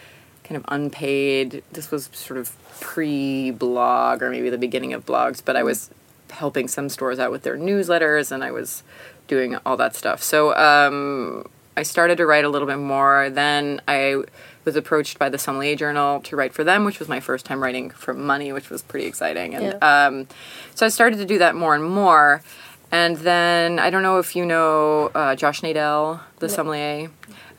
kind 0.43 0.57
of 0.57 0.65
unpaid. 0.69 1.63
This 1.71 1.91
was 1.91 2.09
sort 2.13 2.39
of 2.39 2.55
pre-blog, 2.79 4.23
or 4.23 4.31
maybe 4.31 4.49
the 4.49 4.57
beginning 4.57 4.93
of 4.93 5.05
blogs, 5.05 5.43
but 5.45 5.55
I 5.55 5.61
was 5.61 5.91
helping 6.31 6.67
some 6.67 6.89
stores 6.89 7.19
out 7.19 7.29
with 7.29 7.43
their 7.43 7.57
newsletters, 7.57 8.31
and 8.31 8.43
I 8.43 8.49
was 8.49 8.81
doing 9.27 9.55
all 9.67 9.77
that 9.77 9.95
stuff. 9.95 10.23
So 10.23 10.55
um, 10.55 11.47
I 11.75 11.83
started 11.83 12.17
to 12.17 12.25
write 12.25 12.43
a 12.43 12.49
little 12.49 12.67
bit 12.67 12.79
more. 12.79 13.29
Then 13.29 13.81
I 13.87 14.23
was 14.67 14.75
approached 14.75 15.17
by 15.17 15.29
the 15.29 15.37
Sommelier 15.37 15.77
Journal 15.77 16.19
to 16.19 16.35
write 16.35 16.53
for 16.53 16.65
them, 16.65 16.83
which 16.83 16.99
was 16.99 17.07
my 17.07 17.21
first 17.21 17.45
time 17.45 17.63
writing 17.63 17.89
for 17.89 18.13
money, 18.13 18.51
which 18.51 18.69
was 18.69 18.83
pretty 18.83 19.05
exciting. 19.05 19.55
And 19.55 19.81
um, 19.81 20.27
so 20.75 20.85
I 20.85 20.89
started 20.89 21.19
to 21.19 21.25
do 21.25 21.37
that 21.37 21.55
more 21.55 21.73
and 21.73 21.85
more. 21.85 22.43
And 22.91 23.17
then 23.17 23.79
I 23.79 23.89
don't 23.89 24.01
know 24.03 24.17
if 24.19 24.35
you 24.35 24.45
know 24.45 25.11
uh, 25.13 25.35
Josh 25.35 25.61
Nadel, 25.61 26.21
the 26.39 26.47
sommelier. 26.47 27.09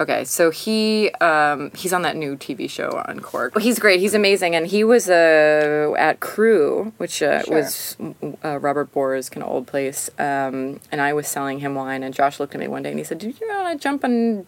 Okay, 0.00 0.24
so 0.24 0.50
he 0.50 1.10
um, 1.20 1.70
he's 1.74 1.92
on 1.92 2.02
that 2.02 2.16
new 2.16 2.36
TV 2.36 2.70
show 2.70 3.02
on 3.08 3.18
Cork. 3.20 3.58
He's 3.60 3.78
great. 3.80 3.98
He's 4.00 4.14
amazing, 4.14 4.54
and 4.54 4.66
he 4.68 4.84
was 4.84 5.10
uh, 5.10 5.92
at 5.98 6.20
Cru, 6.20 6.92
which 6.98 7.20
uh, 7.20 7.42
Sure. 7.42 7.54
was 7.56 7.96
uh, 8.44 8.58
Robert 8.60 8.92
Bohr's 8.92 9.28
kind 9.28 9.42
of 9.44 9.50
old 9.50 9.66
place. 9.66 10.08
Um, 10.18 10.78
and 10.92 11.00
I 11.00 11.12
was 11.12 11.26
selling 11.26 11.58
him 11.58 11.74
wine, 11.74 12.02
and 12.04 12.14
Josh 12.14 12.38
looked 12.38 12.54
at 12.54 12.60
me 12.60 12.68
one 12.68 12.84
day 12.84 12.90
and 12.90 12.98
he 12.98 13.04
said, 13.04 13.18
"Do 13.18 13.28
you 13.28 13.34
want 13.48 13.78
to 13.78 13.82
jump 13.82 14.04
and 14.04 14.46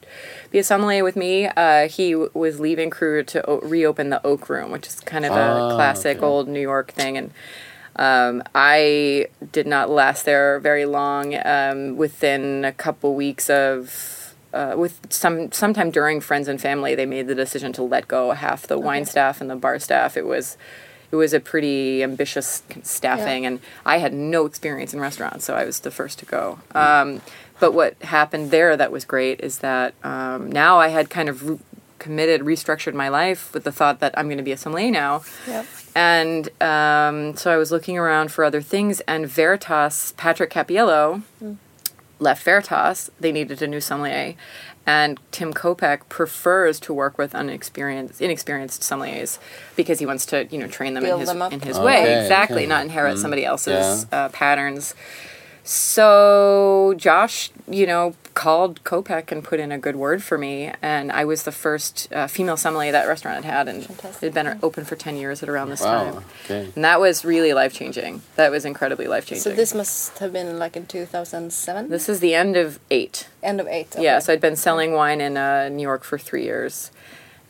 be 0.53 0.61
a 0.61 0.65
sommelier 0.65 1.03
with 1.03 1.17
me?" 1.17 1.47
Uh, 1.47 1.89
he 1.89 2.13
w- 2.13 2.31
was 2.33 2.61
leaving 2.61 2.89
Cru 2.89 3.25
to 3.25 3.45
o- 3.51 3.59
reopen 3.61 4.11
the 4.11 4.25
Oak 4.25 4.49
Room, 4.49 4.71
which 4.71 4.87
is 4.87 5.01
kind 5.01 5.27
of 5.27 5.33
a 5.33 5.35
Ah, 5.35 5.75
classic 5.75 6.19
okay. 6.19 6.27
old 6.27 6.49
New 6.49 6.61
York 6.61 6.93
thing, 6.93 7.19
and. 7.19 7.33
Um, 7.97 8.43
I 8.55 9.27
did 9.53 9.67
not 9.67 9.91
last 9.91 10.25
there 10.25 10.59
very 10.61 10.85
long. 10.87 11.35
Um, 11.45 11.97
within 11.97 12.65
a 12.65 12.73
couple 12.73 13.15
weeks 13.15 13.51
of, 13.51 14.35
uh, 14.53 14.75
with 14.77 15.01
some 15.13 15.53
sometime 15.53 15.91
during 15.91 16.21
friends 16.21 16.49
and 16.49 16.61
family, 16.61 16.95
they 16.95 17.07
made 17.07 17.27
the 17.27 17.35
decision 17.35 17.73
to 17.75 17.83
let 17.83 18.09
go 18.09 18.33
half 18.33 18.67
the 18.67 18.79
wine 18.79 19.05
staff 19.05 19.41
and 19.41 19.51
the 19.51 19.57
bar 19.57 19.79
staff. 19.79 20.17
It 20.17 20.27
was, 20.27 20.57
it 21.13 21.17
was 21.17 21.33
a 21.33 21.41
pretty 21.41 22.03
ambitious 22.03 22.63
staffing, 22.83 23.45
and 23.47 23.61
I 23.85 23.99
had 23.99 24.13
no 24.15 24.47
experience 24.47 24.95
in 24.95 25.01
restaurants, 25.01 25.45
so 25.45 25.55
I 25.55 25.65
was 25.65 25.81
the 25.81 25.91
first 25.91 26.19
to 26.21 26.27
go. 26.27 26.61
Um, 26.75 27.21
but 27.59 27.73
what 27.75 28.01
happened 28.03 28.51
there 28.51 28.77
that 28.77 28.91
was 28.91 29.05
great 29.05 29.41
is 29.41 29.59
that 29.59 29.93
um, 30.03 30.51
now 30.51 30.79
I 30.79 30.89
had 30.89 31.11
kind 31.11 31.29
of. 31.29 31.49
Re- 31.49 31.59
committed 31.99 32.41
restructured 32.41 32.95
my 32.95 33.11
life 33.11 33.53
with 33.53 33.63
the 33.65 33.71
thought 33.71 34.01
that 34.01 34.19
i'm 34.19 34.25
going 34.27 34.39
to 34.39 34.43
be 34.43 34.53
a 34.53 34.57
sommelier 34.57 34.91
now 34.91 35.21
Yep. 35.47 35.67
And 35.95 36.49
um, 36.63 37.37
so 37.37 37.51
I 37.53 37.57
was 37.57 37.73
looking 37.73 37.99
around 37.99 38.31
for 38.33 38.45
other 38.45 38.61
things, 38.63 39.01
and 39.01 39.27
Veritas, 39.27 40.15
Patrick 40.17 40.51
Cappiello, 40.51 41.23
left 42.19 42.43
Veritas. 42.43 43.11
They 43.19 43.33
needed 43.33 43.61
a 43.63 43.67
new 43.67 43.81
sommelier, 43.81 44.35
and 44.87 45.19
Tim 45.33 45.53
Kopec 45.53 46.09
prefers 46.09 46.79
to 46.81 46.95
work 46.95 47.19
with 47.19 47.35
unexperienced, 47.35 48.21
inexperienced 48.21 48.83
sommeliers 48.83 49.39
because 49.77 49.99
he 49.99 50.07
wants 50.07 50.27
to, 50.27 50.47
you 50.47 50.59
know, 50.59 50.69
train 50.69 50.95
them 50.95 51.05
in 51.05 51.19
his 51.19 51.29
them 51.29 51.43
in 51.53 51.61
his 51.61 51.77
Okay, 51.77 51.85
way. 51.85 52.21
Exactly, 52.23 52.59
okay. 52.59 52.67
not 52.67 52.85
inherit 52.85 53.19
somebody 53.19 53.45
else's 53.45 54.07
Yeah. 54.13 54.19
uh, 54.27 54.29
patterns. 54.29 54.95
So 55.71 56.95
Josh, 56.97 57.53
you 57.69 57.87
know, 57.87 58.15
called 58.35 58.83
Kopec 58.83 59.31
and 59.31 59.45
put 59.45 59.61
in 59.61 59.71
a 59.71 59.79
good 59.79 59.95
word 59.95 60.21
for 60.21 60.37
me, 60.37 60.73
and 60.83 61.13
I 61.13 61.25
was 61.25 61.45
the 61.45 61.53
first 61.53 62.13
uh, 62.13 62.27
female 62.27 62.57
sommelier 62.57 62.91
that 62.91 63.07
restaurant 63.07 63.45
had 63.45 63.55
had, 63.55 63.69
and 63.69 63.85
it 63.85 64.21
had 64.21 64.35
been 64.35 64.59
open 64.65 64.85
for 64.85 64.97
ten 64.97 65.17
years 65.17 65.45
at 65.45 65.49
around 65.49 65.71
this 65.71 65.83
Wow. 65.83 66.11
time. 66.11 66.25
Okay. 66.45 66.73
And 66.75 66.85
that 66.85 66.99
was 67.01 67.25
really 67.25 67.53
life 67.53 67.73
changing. 67.73 68.23
That 68.35 68.51
was 68.51 68.65
incredibly 68.65 69.07
life 69.07 69.27
changing. 69.27 69.45
So 69.45 69.55
this 69.55 69.73
must 69.73 70.19
have 70.19 70.33
been 70.33 70.59
like 70.59 70.77
in 70.77 70.87
2007? 70.87 71.89
this 71.89 72.09
is 72.09 72.19
the 72.19 72.35
end 72.35 72.57
of 72.57 72.81
eight. 72.91 73.29
End 73.41 73.61
of 73.61 73.69
8. 73.69 73.95
Yeah, 73.99 74.19
so 74.19 74.33
I'd 74.33 74.41
been 74.41 74.57
selling 74.57 74.93
wine 74.93 75.21
in 75.21 75.37
uh, 75.37 75.69
New 75.69 75.83
York 75.83 76.03
for 76.03 76.19
three 76.19 76.43
years, 76.43 76.91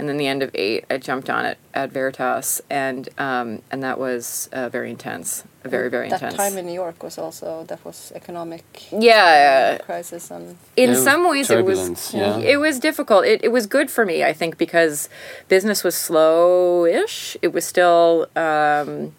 and 0.00 0.09
then 0.09 0.16
the 0.16 0.26
end 0.26 0.42
of 0.42 0.50
eight, 0.54 0.87
I 0.88 0.97
jumped 0.97 1.28
on 1.28 1.45
it 1.45 1.59
at 1.75 1.92
Veritas, 1.92 2.62
and 2.71 3.07
um, 3.19 3.61
and 3.71 3.83
that 3.83 4.00
was 4.00 4.49
uh, 4.50 4.71
very 4.71 4.88
intense, 4.88 5.45
very 5.62 5.90
very 5.90 6.09
that 6.09 6.23
intense. 6.23 6.37
time 6.37 6.57
in 6.57 6.64
New 6.64 6.73
York 6.73 7.02
was 7.02 7.19
also 7.19 7.64
that 7.64 7.85
was 7.85 8.11
economic 8.14 8.64
yeah, 8.90 9.76
crisis 9.76 10.30
and 10.30 10.57
in 10.75 10.90
It 10.90 10.97
some 10.97 11.28
ways 11.28 11.50
it 11.50 11.66
was 11.66 12.14
yeah. 12.14 12.38
it 12.38 12.59
was 12.59 12.78
difficult. 12.78 13.26
It, 13.26 13.45
it 13.45 13.52
was 13.52 13.66
good 13.66 13.90
for 13.90 14.07
me 14.07 14.25
i 14.25 14.33
think 14.33 14.57
because 14.57 15.11
business 15.49 15.85
was 15.85 15.95
slow-ish. 15.95 17.37
It 17.42 17.52
was 17.52 17.66
still 17.66 18.26
um, 18.35 19.12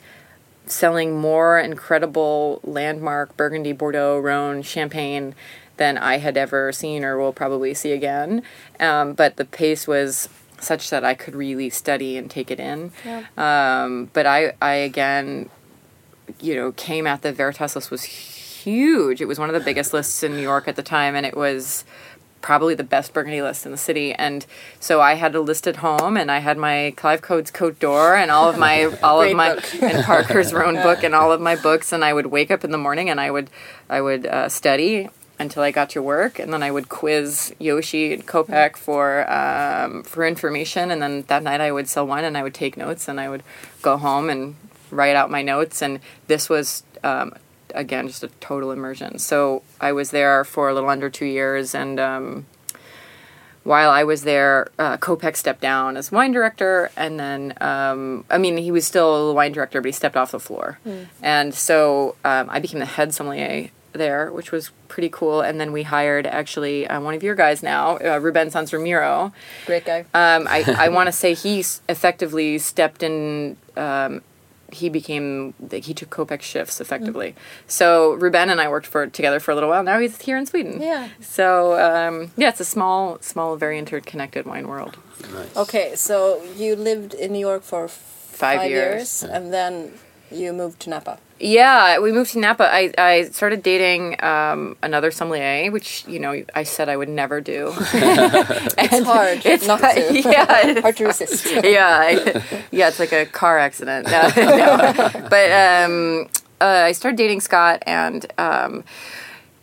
selling 0.66 1.16
more 1.16 1.60
incredible 1.60 2.60
landmark 2.64 3.38
burgundy 3.38 3.74
bordeaux 3.74 4.18
rhone 4.20 4.64
champagne 4.64 5.36
than 5.78 5.98
i 5.98 6.18
had 6.18 6.38
ever 6.38 6.72
seen 6.72 7.04
or 7.04 7.20
will 7.20 7.34
probably 7.34 7.76
see 7.76 7.92
again. 7.92 8.42
Um, 8.80 9.14
but 9.14 9.38
the 9.38 9.46
pace 9.46 9.88
was 9.88 10.28
such 10.64 10.90
that 10.90 11.04
i 11.04 11.14
could 11.14 11.36
really 11.36 11.70
study 11.70 12.18
and 12.18 12.30
take 12.30 12.52
it 12.52 12.60
in 12.60 12.92
um, 13.38 14.10
but 14.14 14.26
i 14.26 14.54
i 14.62 14.74
again 14.74 15.50
you 16.40 16.56
know, 16.56 16.72
came 16.74 17.08
at 17.08 17.22
the 17.22 17.34
Veritas 17.34 17.76
list 17.76 17.92
was 17.92 18.04
huge. 18.04 19.22
It 19.22 19.26
was 19.26 19.40
one 19.40 19.50
of 19.50 19.54
the 19.54 19.60
biggest 19.60 19.94
lists 19.94 20.24
in 20.24 20.36
New 20.36 20.42
York 20.42 20.68
at 20.68 20.76
the 20.76 20.84
time, 20.84 21.16
and 21.16 21.26
it 21.26 21.36
was 21.36 21.84
probably 22.42 22.74
the 22.74 22.84
best 22.84 23.14
Burgundy 23.14 23.42
list 23.42 23.68
in 23.68 23.72
the 23.72 23.78
city. 23.78 24.14
And 24.14 24.46
so 24.80 25.00
I 25.00 25.14
had 25.14 25.36
a 25.36 25.42
list 25.42 25.68
at 25.68 25.78
home, 25.78 26.18
and 26.18 26.32
I 26.32 26.40
had 26.40 26.58
my 26.58 26.94
Clive 26.96 27.22
Coates 27.22 27.52
Cote 27.52 27.80
d'Or 27.80 28.16
and 28.16 28.32
all 28.32 28.50
of 28.50 28.58
my 28.58 28.86
all 29.04 29.22
of 29.22 29.34
my 29.36 29.56
book. 29.56 29.76
and 29.82 30.04
Parker's 30.04 30.54
Rhone 30.54 30.76
book 30.76 31.04
and 31.04 31.14
all 31.14 31.32
of 31.32 31.42
my 31.42 31.56
books. 31.56 31.92
And 31.92 32.06
I 32.06 32.14
would 32.14 32.28
wake 32.28 32.52
up 32.52 32.64
in 32.64 32.72
the 32.72 32.78
morning 32.78 33.10
and 33.10 33.20
I 33.20 33.32
would 33.32 33.50
I 33.90 34.02
would 34.02 34.26
uh, 34.26 34.50
study 34.50 35.10
until 35.42 35.64
I 35.64 35.72
got 35.72 35.90
to 35.92 36.02
work, 36.02 36.40
and 36.40 36.54
then 36.54 36.64
I 36.64 36.72
would 36.72 36.88
quiz 36.88 37.54
Yoshi 37.60 38.14
and 38.14 38.26
Kopec 38.26 38.78
for 38.78 39.30
um, 39.32 40.04
for 40.04 40.26
information, 40.26 40.92
and 40.92 41.02
then 41.02 41.24
that 41.28 41.44
night 41.44 41.62
I 41.62 41.72
would 41.72 41.90
sell 41.90 42.08
wine 42.08 42.24
and 42.24 42.38
I 42.38 42.44
would 42.44 42.54
take 42.54 42.78
notes, 42.78 43.08
and 43.10 43.20
I 43.20 43.28
would 43.30 43.44
go 43.82 43.98
home 43.98 44.30
and 44.30 44.56
write 44.92 45.16
out 45.16 45.30
my 45.30 45.42
notes, 45.42 45.82
and 45.82 46.00
this 46.28 46.50
was. 46.50 46.84
Um, 47.04 47.34
Again, 47.74 48.08
just 48.10 48.22
a 48.22 48.28
total 48.42 48.72
immersion. 48.72 49.18
So 49.18 49.64
I 49.80 49.94
was 49.94 50.12
there 50.12 50.44
for 50.44 50.68
a 50.68 50.74
little 50.74 50.90
under 50.90 51.10
two 51.10 51.26
years, 51.26 51.74
and 51.74 52.02
um, 52.02 52.46
while 53.64 53.90
I 53.90 54.04
was 54.04 54.24
there, 54.24 54.68
uh, 54.78 54.98
Kopec 54.98 55.38
stepped 55.38 55.62
down 55.62 55.96
as 55.96 56.12
wine 56.12 56.34
director, 56.34 56.92
and 56.98 57.18
then 57.18 57.54
um, 57.62 58.26
I 58.30 58.38
mean 58.38 58.58
he 58.58 58.72
was 58.72 58.86
still 58.86 59.30
the 59.30 59.34
wine 59.34 59.54
director, 59.54 59.80
but 59.80 59.88
he 59.88 59.94
stepped 59.94 60.18
off 60.18 60.32
the 60.32 60.40
floor, 60.40 60.80
and 61.22 61.54
so 61.54 62.16
um, 62.26 62.50
I 62.50 62.60
became 62.60 62.80
the 62.80 62.86
head 62.86 63.14
sommelier 63.14 63.70
there, 63.94 64.32
which 64.32 64.52
was 64.52 64.72
pretty 64.88 65.10
cool. 65.10 65.42
And 65.42 65.60
then 65.60 65.72
we 65.72 65.84
hired 65.84 66.26
actually 66.28 66.88
uh, 66.88 67.00
one 67.02 67.14
of 67.14 67.24
your 67.24 67.36
guys 67.36 67.62
now, 67.64 67.98
uh, 67.98 68.20
Ruben 68.20 68.50
Sanz 68.52 68.72
Ramiro. 68.74 69.32
great 69.66 69.86
guy. 69.86 70.02
Um, 70.14 70.48
I 70.50 70.64
I 70.78 70.90
want 70.98 71.08
to 71.08 71.12
say 71.12 71.34
he 71.34 71.60
effectively 71.90 72.58
stepped 72.58 73.04
in. 73.04 73.58
Um, 73.78 74.22
he 74.74 74.88
became 74.88 75.54
he 75.70 75.94
took 75.94 76.10
Kopec 76.10 76.42
shifts 76.42 76.80
effectively. 76.80 77.36
So 77.68 78.14
Ruben 78.14 78.50
and 78.50 78.62
I 78.62 78.70
worked 78.70 78.88
for 78.88 79.06
together 79.08 79.42
for 79.42 79.52
a 79.52 79.54
little 79.54 79.70
while. 79.70 79.84
Now 79.84 80.00
he's 80.00 80.22
here 80.22 80.38
in 80.38 80.46
Sweden. 80.46 80.80
Yeah. 80.82 81.10
So 81.20 81.74
um, 81.78 82.32
yeah, 82.38 82.48
it's 82.50 82.62
a 82.62 82.66
small, 82.66 83.20
small, 83.20 83.58
very 83.58 83.78
interconnected 83.78 84.46
wine 84.46 84.70
world. 84.70 84.98
Okay, 85.58 85.96
so 85.96 86.42
you 86.56 86.78
lived 86.78 87.14
in 87.14 87.34
New 87.34 87.40
York 87.40 87.64
for 87.64 87.84
f- 87.86 87.92
Five 88.32 88.70
years. 88.70 89.24
and 89.24 89.52
then 89.54 89.92
you 90.32 90.54
moved 90.54 90.80
to 90.84 90.90
Napa. 90.90 91.20
Yeah, 91.42 92.00
we 92.00 92.12
moved 92.12 92.34
to 92.34 92.40
Napa. 92.40 92.70
I, 92.72 92.94
I 92.98 93.24
started 93.32 93.64
dating 93.64 94.24
um, 94.24 94.78
another 94.84 95.10
sommelier, 95.12 95.72
which 95.72 96.06
you 96.08 96.20
know 96.20 96.44
I 96.56 96.64
said 96.64 96.88
I 96.88 96.96
would 96.98 97.10
never 97.10 97.42
do. 97.42 97.74
It's 98.84 99.06
hard 99.06 99.42
It's 99.46 99.68
not 99.68 99.82
hard- 99.82 99.96
to. 99.96 100.20
yeah. 100.22 100.82
hard 100.82 100.98
to 100.98 101.06
resist. 101.06 101.46
yeah, 101.64 101.98
I, 102.00 102.44
yeah, 102.72 102.88
it's 102.90 103.00
like 103.00 103.12
a 103.12 103.26
car 103.26 103.58
accident. 103.58 104.08
No, 104.08 104.22
no. 104.38 105.28
But 105.30 105.52
um, 105.52 106.30
uh, 106.62 106.66
I 106.90 106.92
started 106.92 107.18
dating 107.18 107.42
Scott, 107.42 107.82
and 107.88 108.26
um, 108.38 108.84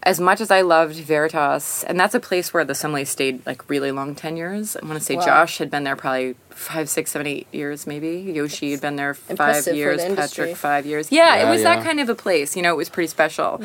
as 0.02 0.20
much 0.20 0.40
as 0.40 0.50
I 0.50 0.60
loved 0.60 0.94
Veritas, 0.96 1.82
and 1.84 1.98
that's 1.98 2.14
a 2.14 2.20
place 2.20 2.54
where 2.54 2.64
the 2.64 2.74
sommelier 2.74 3.04
stayed 3.04 3.44
like 3.44 3.68
really 3.68 3.90
long 3.90 4.14
tenures. 4.14 4.76
I 4.76 4.84
want 4.86 4.98
to 4.98 5.04
say 5.04 5.16
Wow. 5.16 5.24
Josh 5.26 5.58
had 5.58 5.70
been 5.70 5.84
there 5.84 5.96
probably 5.96 6.36
five, 6.50 6.88
six, 6.88 7.10
seven, 7.10 7.26
eight 7.26 7.46
years, 7.52 7.86
maybe. 7.86 8.20
Yoshi 8.20 8.70
had 8.70 8.80
been 8.80 8.96
there 8.96 9.14
five 9.14 9.30
impressive 9.30 9.72
for 9.72 9.76
years. 9.76 10.04
the. 10.04 10.14
Patrick 10.14 10.56
five 10.56 10.86
years. 10.86 11.10
Yeah, 11.10 11.34
it 11.36 11.40
Yeah, 11.40 11.50
was 11.50 11.62
that 11.62 11.84
kind 11.84 11.98
of 12.00 12.08
a 12.08 12.14
place. 12.14 12.56
You 12.56 12.62
know, 12.62 12.72
it 12.74 12.76
was 12.76 12.88
pretty 12.88 13.08
special. 13.08 13.60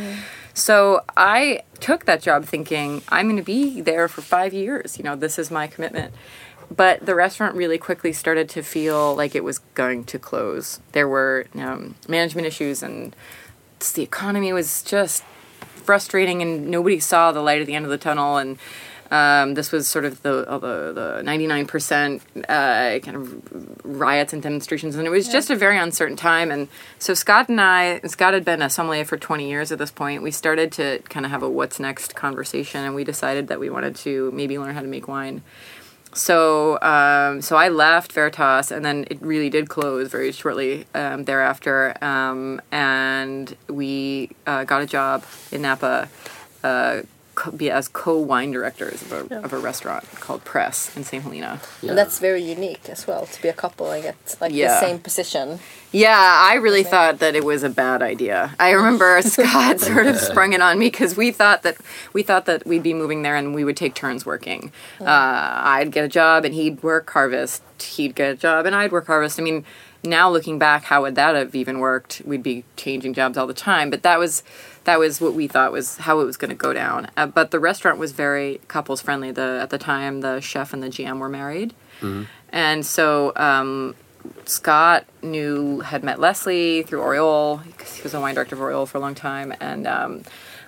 So 0.55 1.01
I 1.15 1.61
took 1.79 2.05
that 2.05 2.21
job 2.21 2.45
thinking 2.45 3.01
I'm 3.09 3.27
going 3.27 3.37
to 3.37 3.43
be 3.43 3.81
there 3.81 4.07
for 4.07 4.21
five 4.21 4.53
years. 4.53 4.97
You 4.97 5.03
know, 5.03 5.15
this 5.15 5.37
is 5.39 5.49
my 5.51 5.67
commitment. 5.67 6.13
But 6.75 7.05
the 7.05 7.13
restaurant 7.13 7.55
really 7.55 7.77
quickly 7.77 8.11
started 8.13 8.49
to 8.49 8.63
feel 8.63 9.15
like 9.15 9.35
it 9.35 9.43
was 9.43 9.59
going 9.75 10.05
to 10.05 10.17
close. 10.17 10.79
There 10.93 11.07
were 11.07 11.45
um, 11.55 11.95
management 12.07 12.47
issues, 12.47 12.81
and 12.81 13.15
the 13.93 14.01
economy 14.01 14.51
was 14.53 14.81
just 14.81 15.23
frustrating, 15.83 16.41
and 16.41 16.69
nobody 16.69 16.99
saw 16.99 17.31
the 17.31 17.41
light 17.41 17.61
at 17.61 17.67
the 17.67 17.75
end 17.75 17.85
of 17.85 17.91
the 17.91 17.97
tunnel. 17.97 18.37
And 18.37 18.57
um, 19.11 19.53
this 19.53 19.71
was 19.71 19.87
sort 19.87 20.05
of 20.05 20.23
the 20.23 20.49
uh, 20.49 20.57
the 20.57 20.93
the 20.93 21.23
ninety 21.23 21.45
nine 21.45 21.67
percent 21.67 22.23
uh, 22.49 22.97
kind 23.03 23.15
of 23.15 23.85
riots 23.85 24.33
and 24.33 24.41
demonstrations, 24.41 24.95
and 24.95 25.05
it 25.05 25.11
was 25.11 25.27
just 25.27 25.51
a 25.51 25.55
very 25.55 25.77
uncertain 25.77 26.17
time. 26.17 26.49
And 26.49 26.67
so 26.97 27.13
Scott 27.13 27.47
and 27.47 27.61
I, 27.61 27.99
Scott 28.07 28.33
had 28.33 28.43
been 28.43 28.61
a 28.63 28.69
sommelier 28.69 29.05
for 29.05 29.17
twenty 29.17 29.47
years 29.49 29.71
at 29.71 29.77
this 29.77 29.91
point. 29.91 30.23
We 30.23 30.31
started 30.31 30.71
to 30.73 30.99
kind 31.09 31.25
of 31.25 31.31
have 31.31 31.43
a 31.43 31.49
what's 31.49 31.79
next 31.79 32.15
conversation, 32.15 32.81
and 32.83 32.95
we 32.95 33.03
decided 33.03 33.49
that 33.49 33.59
we 33.59 33.69
wanted 33.69 33.95
to 33.97 34.31
maybe 34.31 34.57
learn 34.57 34.73
how 34.73 34.81
to 34.81 34.87
make 34.87 35.07
wine. 35.07 35.43
So, 36.15 36.79
um, 36.81 37.41
so 37.41 37.55
I 37.55 37.69
left 37.69 38.11
Veritas, 38.11 38.71
and 38.71 38.85
then 38.85 39.05
it 39.09 39.21
really 39.21 39.49
did 39.49 39.69
close 39.69 40.09
very 40.09 40.31
shortly 40.31 40.85
um, 40.93 41.25
thereafter. 41.25 41.95
Um, 42.01 42.61
and 42.71 43.55
we 43.67 44.29
uh, 44.45 44.63
got 44.63 44.81
a 44.81 44.85
job 44.85 45.25
in 45.51 45.63
Napa, 45.63 46.09
uh, 46.63 47.01
co- 47.35 47.51
be 47.51 47.69
as 47.69 47.87
co-wine 47.87 48.51
directors 48.51 49.01
of 49.01 49.31
a, 49.31 49.43
of 49.43 49.53
a 49.53 49.57
restaurant 49.57 50.09
called 50.19 50.43
Press 50.43 50.95
in 50.95 51.03
St. 51.03 51.23
Helena. 51.23 51.59
Yeah. 51.81 51.89
And 51.89 51.97
that's 51.97 52.19
very 52.19 52.41
unique 52.41 52.89
as 52.89 53.07
well 53.07 53.25
to 53.25 53.41
be 53.41 53.47
a 53.47 53.53
couple 53.53 53.91
and 53.91 54.03
get 54.03 54.15
like 54.39 54.51
the 54.51 54.79
same 54.79 54.99
position. 54.99 55.59
Yeah, 55.91 56.17
I 56.17 56.55
really 56.55 56.83
thought 56.83 57.19
that 57.19 57.35
it 57.35 57.43
was 57.45 57.61
a 57.61 57.69
bad 57.69 58.01
idea. 58.01 58.55
I 58.59 58.71
remember 58.71 59.21
Scott 59.23 59.79
sort 59.79 60.07
of 60.07 60.17
sprung 60.17 60.53
it 60.53 60.61
on 60.61 60.79
me 60.79 60.87
because 60.87 61.15
we 61.15 61.31
thought 61.31 61.63
that 61.63 61.77
we 62.13 62.23
thought 62.23 62.45
that 62.45 62.65
we'd 62.65 62.83
be 62.83 62.93
moving 62.93 63.21
there 63.21 63.35
and 63.35 63.53
we 63.53 63.63
would 63.63 63.77
take 63.77 63.93
turns 63.93 64.25
working. 64.25 64.71
Uh, 64.99 65.05
I'd 65.07 65.91
get 65.91 66.03
a 66.03 66.09
job 66.09 66.45
and 66.45 66.53
he'd 66.53 66.81
work 66.81 67.09
harvest. 67.11 67.61
He'd 67.81 68.15
get 68.15 68.31
a 68.31 68.35
job 68.35 68.65
and 68.65 68.75
I'd 68.75 68.91
work 68.91 69.07
harvest. 69.07 69.39
I 69.39 69.43
mean, 69.43 69.65
now 70.03 70.29
looking 70.29 70.59
back, 70.59 70.83
how 70.83 71.01
would 71.03 71.15
that 71.15 71.35
have 71.35 71.55
even 71.55 71.79
worked? 71.79 72.21
We'd 72.25 72.43
be 72.43 72.65
changing 72.75 73.13
jobs 73.13 73.37
all 73.37 73.47
the 73.47 73.53
time. 73.53 73.89
But 73.89 74.03
that 74.03 74.19
was 74.19 74.43
that 74.83 74.99
was 74.99 75.21
what 75.21 75.33
we 75.33 75.47
thought 75.47 75.71
was 75.71 75.97
how 75.97 76.19
it 76.19 76.25
was 76.25 76.37
going 76.37 76.49
to 76.49 76.55
go 76.55 76.73
down. 76.73 77.09
Uh, 77.15 77.27
but 77.27 77.51
the 77.51 77.59
restaurant 77.59 77.97
was 77.97 78.11
very 78.11 78.59
couples 78.67 79.01
friendly. 79.01 79.31
The 79.31 79.59
at 79.61 79.69
the 79.69 79.77
time, 79.77 80.21
the 80.21 80.41
chef 80.41 80.73
and 80.73 80.83
the 80.83 80.89
GM 80.89 81.19
were 81.19 81.29
married, 81.29 81.73
and 82.49 82.85
so 82.85 83.31
um, 83.35 83.95
Scott 84.45 85.05
knew 85.21 85.79
had 85.79 86.03
met 86.03 86.19
Leslie 86.19 86.83
through 86.83 87.01
Oriole 87.01 87.61
because 87.65 87.95
he 87.95 88.03
was 88.03 88.13
a 88.13 88.19
wine 88.19 88.35
director 88.35 88.55
of 88.55 88.61
Oriole 88.61 88.85
for 88.85 88.97
a 88.97 89.01
long 89.01 89.15
time, 89.15 89.53
and 89.59 89.87
um, 89.87 90.23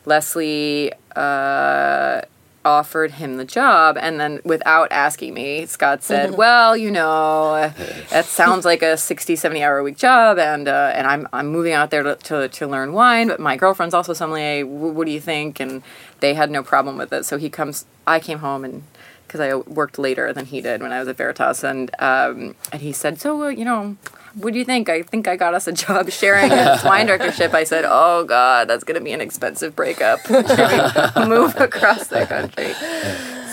Leslie 0.06 0.92
uh, 1.16 2.22
offered 2.66 3.12
him 3.12 3.38
the 3.38 3.46
job, 3.46 3.98
and 4.00 4.20
then 4.20 4.42
without 4.44 4.92
asking 4.92 5.34
me, 5.34 5.66
Scott 5.66 6.04
said, 6.04 6.32
"Well, 6.38 6.76
you 6.76 6.92
know, 6.92 7.72
that 8.10 8.26
sounds 8.26 8.66
like 8.66 8.82
a 8.82 8.98
60, 8.98 9.36
70 9.36 9.64
hour 9.64 9.78
a 9.78 9.84
week 9.84 9.98
job, 9.98 10.38
and 10.40 10.68
uh, 10.68 10.92
and 10.94 11.08
I'm 11.08 11.28
I'm 11.32 11.48
moving 11.48 11.74
out 11.74 11.92
there 11.92 12.04
to, 12.04 12.16
to 12.16 12.48
to 12.50 12.68
learn 12.68 12.94
wine, 12.94 13.28
but 13.28 13.40
my 13.40 13.56
girlfriend's 13.56 13.94
also 13.94 14.14
sommelier. 14.14 14.64
W- 14.64 14.92
what 14.92 15.06
do 15.06 15.12
you 15.12 15.22
think?" 15.22 15.60
And 15.60 15.84
they 16.20 16.34
had 16.34 16.50
no 16.52 16.64
problem 16.64 16.98
with 16.98 17.14
it. 17.14 17.26
So 17.26 17.38
he 17.38 17.50
comes. 17.50 17.86
I 18.08 18.20
came 18.20 18.40
home 18.40 18.66
and 18.66 18.84
because 19.28 19.40
I 19.42 19.56
worked 19.56 19.98
later 19.98 20.32
than 20.34 20.46
he 20.46 20.62
did 20.62 20.82
when 20.82 20.92
I 20.92 21.00
was 21.00 21.08
at 21.08 21.18
Veritas, 21.18 21.64
and 21.64 21.92
um, 22.00 22.56
and 22.72 22.82
he 22.82 22.92
said, 22.92 23.20
"So 23.20 23.44
uh, 23.44 23.48
you 23.50 23.66
know, 23.66 23.98
what 24.36 24.54
do 24.54 24.60
you 24.60 24.66
think? 24.66 24.90
I 24.90 25.02
think 25.02 25.28
I 25.28 25.36
got 25.36 25.54
us 25.54 25.68
a 25.68 25.72
job 25.72 26.10
sharing 26.10 26.52
a 26.52 26.82
wine 26.86 27.08
directorship. 27.08 27.54
I 27.54 27.64
said, 27.64 27.86
oh 27.88 28.24
God, 28.26 28.68
that's 28.68 28.84
going 28.84 29.00
to 29.00 29.04
be 29.04 29.14
an 29.14 29.22
expensive 29.22 29.76
breakup. 29.76 30.30
Move 30.30 31.56
across 31.56 32.08
the 32.08 32.26
country. 32.28 32.74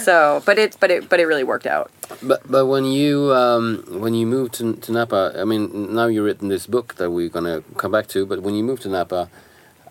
So, 0.02 0.42
but 0.44 0.58
it, 0.58 0.76
but 0.80 0.90
it, 0.90 1.08
but 1.08 1.20
it 1.20 1.26
really 1.26 1.44
worked 1.44 1.66
out. 1.66 1.90
But 2.22 2.42
but 2.50 2.66
when 2.66 2.84
you 2.84 3.32
um, 3.32 3.84
when 3.88 4.14
you 4.14 4.26
moved 4.26 4.54
to, 4.54 4.74
to 4.74 4.92
Napa, 4.92 5.34
I 5.36 5.44
mean, 5.44 5.94
now 5.94 6.06
you've 6.06 6.24
written 6.24 6.48
this 6.48 6.66
book 6.66 6.96
that 6.96 7.10
we're 7.10 7.28
gonna 7.28 7.62
come 7.76 7.92
back 7.92 8.08
to. 8.08 8.26
But 8.26 8.42
when 8.42 8.54
you 8.54 8.64
moved 8.64 8.82
to 8.82 8.88
Napa, 8.88 9.30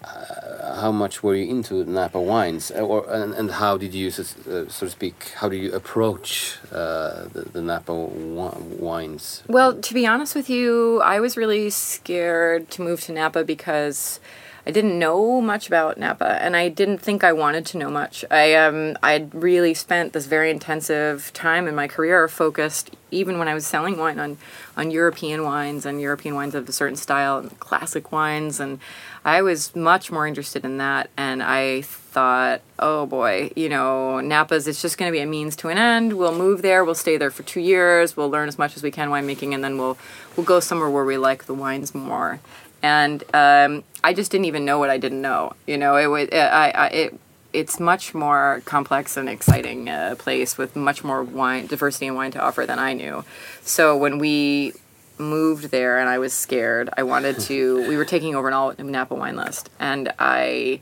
uh, 0.03 0.50
how 0.75 0.91
much 0.91 1.23
were 1.23 1.35
you 1.35 1.49
into 1.49 1.83
Napa 1.85 2.19
wines, 2.19 2.71
Uh, 2.71 2.81
or 2.81 3.05
and, 3.09 3.33
and 3.33 3.51
how 3.51 3.77
did 3.77 3.93
you, 3.93 4.11
so, 4.11 4.23
uh, 4.23 4.69
so 4.69 4.85
to 4.85 4.89
speak, 4.89 5.33
how 5.35 5.49
do 5.49 5.55
you 5.55 5.71
approach 5.73 6.57
uh, 6.71 7.25
the, 7.33 7.41
the 7.53 7.61
Napa 7.61 7.93
wines? 7.93 9.43
Well, 9.47 9.73
to 9.75 9.93
be 9.93 10.05
honest 10.05 10.35
with 10.35 10.49
you, 10.49 11.01
I 11.01 11.19
was 11.19 11.37
really 11.37 11.69
scared 11.69 12.69
to 12.71 12.81
move 12.81 13.01
to 13.01 13.11
Napa 13.11 13.43
because 13.43 14.19
I 14.65 14.69
didn't 14.69 14.99
know 14.99 15.41
much 15.41 15.67
about 15.67 15.97
Napa, 15.97 16.37
and 16.43 16.55
I 16.55 16.69
didn't 16.69 16.99
think 16.99 17.23
I 17.23 17.33
wanted 17.33 17.65
to 17.71 17.79
know 17.79 17.89
much. 17.89 18.23
I 18.29 18.53
um 18.53 18.95
I 19.01 19.27
really 19.33 19.73
spent 19.73 20.13
this 20.13 20.27
very 20.27 20.51
intensive 20.51 21.31
time 21.33 21.67
in 21.67 21.73
my 21.73 21.87
career 21.87 22.27
focused, 22.27 22.91
even 23.09 23.39
when 23.39 23.47
I 23.47 23.55
was 23.55 23.65
selling 23.65 23.97
wine, 23.97 24.19
on 24.19 24.37
on 24.77 24.91
European 24.91 25.43
wines 25.43 25.85
and 25.85 25.99
European 25.99 26.35
wines 26.35 26.53
of 26.53 26.69
a 26.69 26.71
certain 26.71 26.95
style, 26.95 27.39
and 27.39 27.59
classic 27.59 28.11
wines, 28.11 28.59
and 28.59 28.79
I 29.23 29.41
was 29.41 29.75
much 29.75 30.11
more 30.11 30.25
interested 30.25 30.65
in 30.65 30.77
that. 30.77 31.09
And 31.15 31.43
I 31.43 31.81
thought, 31.83 32.61
oh 32.79 33.05
boy, 33.05 33.51
you 33.55 33.69
know, 33.69 34.19
Napa's 34.21 34.67
it's 34.67 34.81
just 34.81 34.97
going 34.97 35.11
to 35.11 35.15
be 35.15 35.21
a 35.21 35.25
means 35.25 35.55
to 35.57 35.69
an 35.69 35.77
end. 35.77 36.13
We'll 36.13 36.37
move 36.37 36.61
there, 36.61 36.83
we'll 36.83 36.95
stay 36.95 37.17
there 37.17 37.31
for 37.31 37.43
two 37.43 37.61
years, 37.61 38.17
we'll 38.17 38.29
learn 38.29 38.47
as 38.47 38.57
much 38.57 38.75
as 38.75 38.83
we 38.83 38.91
can 38.91 39.09
winemaking, 39.09 39.53
and 39.53 39.63
then 39.63 39.77
we'll 39.77 39.97
we'll 40.35 40.45
go 40.45 40.59
somewhere 40.59 40.89
where 40.89 41.05
we 41.05 41.17
like 41.17 41.45
the 41.45 41.53
wines 41.53 41.95
more 41.95 42.39
and 42.83 43.23
um, 43.33 43.83
I 44.03 44.13
just 44.13 44.31
didn't 44.31 44.45
even 44.45 44.65
know 44.65 44.79
what 44.79 44.89
I 44.89 44.97
didn't 44.97 45.21
know. 45.21 45.53
You 45.67 45.77
know, 45.77 45.95
it 45.97 46.07
was 46.07 46.29
I, 46.31 46.71
I 46.71 46.87
it 46.87 47.19
it's 47.53 47.79
much 47.79 48.13
more 48.13 48.61
complex 48.65 49.17
and 49.17 49.27
exciting 49.27 49.89
uh, 49.89 50.15
place 50.17 50.57
with 50.57 50.75
much 50.75 51.03
more 51.03 51.21
wine 51.21 51.67
diversity 51.67 52.07
in 52.07 52.15
wine 52.15 52.31
to 52.31 52.41
offer 52.41 52.65
than 52.65 52.79
I 52.79 52.93
knew. 52.93 53.25
So 53.61 53.97
when 53.97 54.19
we 54.19 54.73
moved 55.21 55.71
there 55.71 55.99
and 55.99 56.09
I 56.09 56.19
was 56.19 56.33
scared, 56.33 56.89
I 56.97 57.03
wanted 57.03 57.39
to. 57.41 57.87
we 57.87 57.97
were 57.97 58.05
taking 58.05 58.35
over 58.35 58.47
an 58.47 58.53
all 58.53 58.73
Napa 58.77 59.15
wine 59.15 59.35
list, 59.35 59.69
and 59.79 60.11
I 60.19 60.81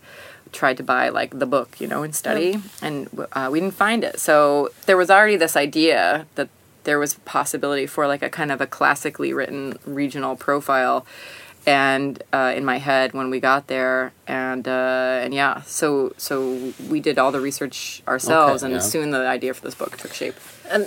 tried 0.52 0.78
to 0.78 0.84
buy 0.84 1.10
like 1.10 1.38
the 1.38 1.46
book, 1.46 1.80
you 1.80 1.88
know, 1.88 2.04
and 2.04 2.16
study, 2.16 2.60
and 2.82 3.08
uh, 3.34 3.50
we 3.52 3.60
didn't 3.60 3.76
find 3.76 4.04
it. 4.04 4.20
So 4.20 4.70
there 4.86 4.98
was 4.98 5.10
already 5.10 5.36
this 5.36 5.56
idea 5.56 6.26
that 6.36 6.50
there 6.84 7.00
was 7.00 7.16
possibility 7.26 7.86
for 7.86 8.08
like 8.08 8.24
a 8.24 8.30
kind 8.30 8.52
of 8.52 8.62
a 8.62 8.68
classically 8.68 9.34
written 9.34 9.78
regional 9.86 10.36
profile 10.36 11.06
and 11.68 12.24
uh, 12.34 12.54
in 12.56 12.64
my 12.66 12.78
head 12.78 13.14
when 13.14 13.30
we 13.30 13.40
got 13.40 13.68
there 13.68 14.12
and 14.28 14.68
uh, 14.68 15.22
and 15.24 15.34
yeah 15.34 15.62
so 15.64 16.14
so 16.18 16.72
we 16.90 17.00
did 17.00 17.18
all 17.20 17.32
the 17.32 17.40
research 17.42 18.02
ourselves 18.08 18.64
Okay, 18.64 18.74
and 18.74 18.82
yeah. 18.82 18.88
soon 18.88 19.12
the 19.12 19.28
idea 19.28 19.54
for 19.54 19.62
this 19.64 19.76
book 19.76 19.98
took 19.98 20.14
shape 20.14 20.36
And 20.72 20.86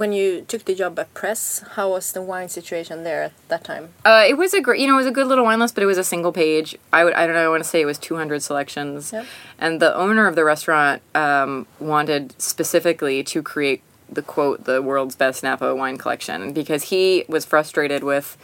when 0.00 0.12
you 0.12 0.42
took 0.48 0.64
the 0.64 0.74
job 0.74 0.98
at 0.98 1.12
Press, 1.14 1.62
how 1.76 1.90
was 1.90 2.12
the 2.12 2.22
wine 2.22 2.48
situation 2.48 3.04
there 3.04 3.22
at 3.22 3.32
that 3.48 3.62
time? 3.64 3.90
uh, 4.04 4.24
it 4.26 4.36
was 4.38 4.54
a 4.54 4.60
great 4.60 4.80
you 4.80 4.86
know 4.86 4.94
it 4.94 5.02
was 5.04 5.06
a 5.06 5.16
good 5.18 5.26
little 5.26 5.44
wine 5.44 5.60
list 5.60 5.74
but 5.74 5.82
it 5.82 5.86
was 5.94 5.98
a 5.98 6.04
single 6.04 6.32
page 6.32 6.76
i 6.92 7.04
would 7.04 7.14
i 7.14 7.26
don't 7.26 7.34
know 7.36 7.44
i 7.44 7.48
want 7.48 7.62
to 7.62 7.68
say 7.68 7.80
it 7.80 7.86
was 7.86 7.98
200 7.98 8.42
selections 8.42 9.12
Yep. 9.12 9.26
and 9.58 9.80
the 9.80 9.94
owner 9.94 10.26
of 10.26 10.34
the 10.34 10.44
restaurant 10.44 11.02
um, 11.14 11.66
wanted 11.78 12.34
specifically 12.40 13.22
to 13.24 13.42
create 13.42 13.82
the 14.12 14.22
quote 14.22 14.64
the 14.64 14.80
world's 14.82 15.14
best 15.16 15.42
napa 15.42 15.72
wine 15.74 15.96
collection 15.96 16.52
because 16.52 16.84
he 16.84 17.24
was 17.28 17.44
frustrated 17.44 18.02
with 18.02 18.36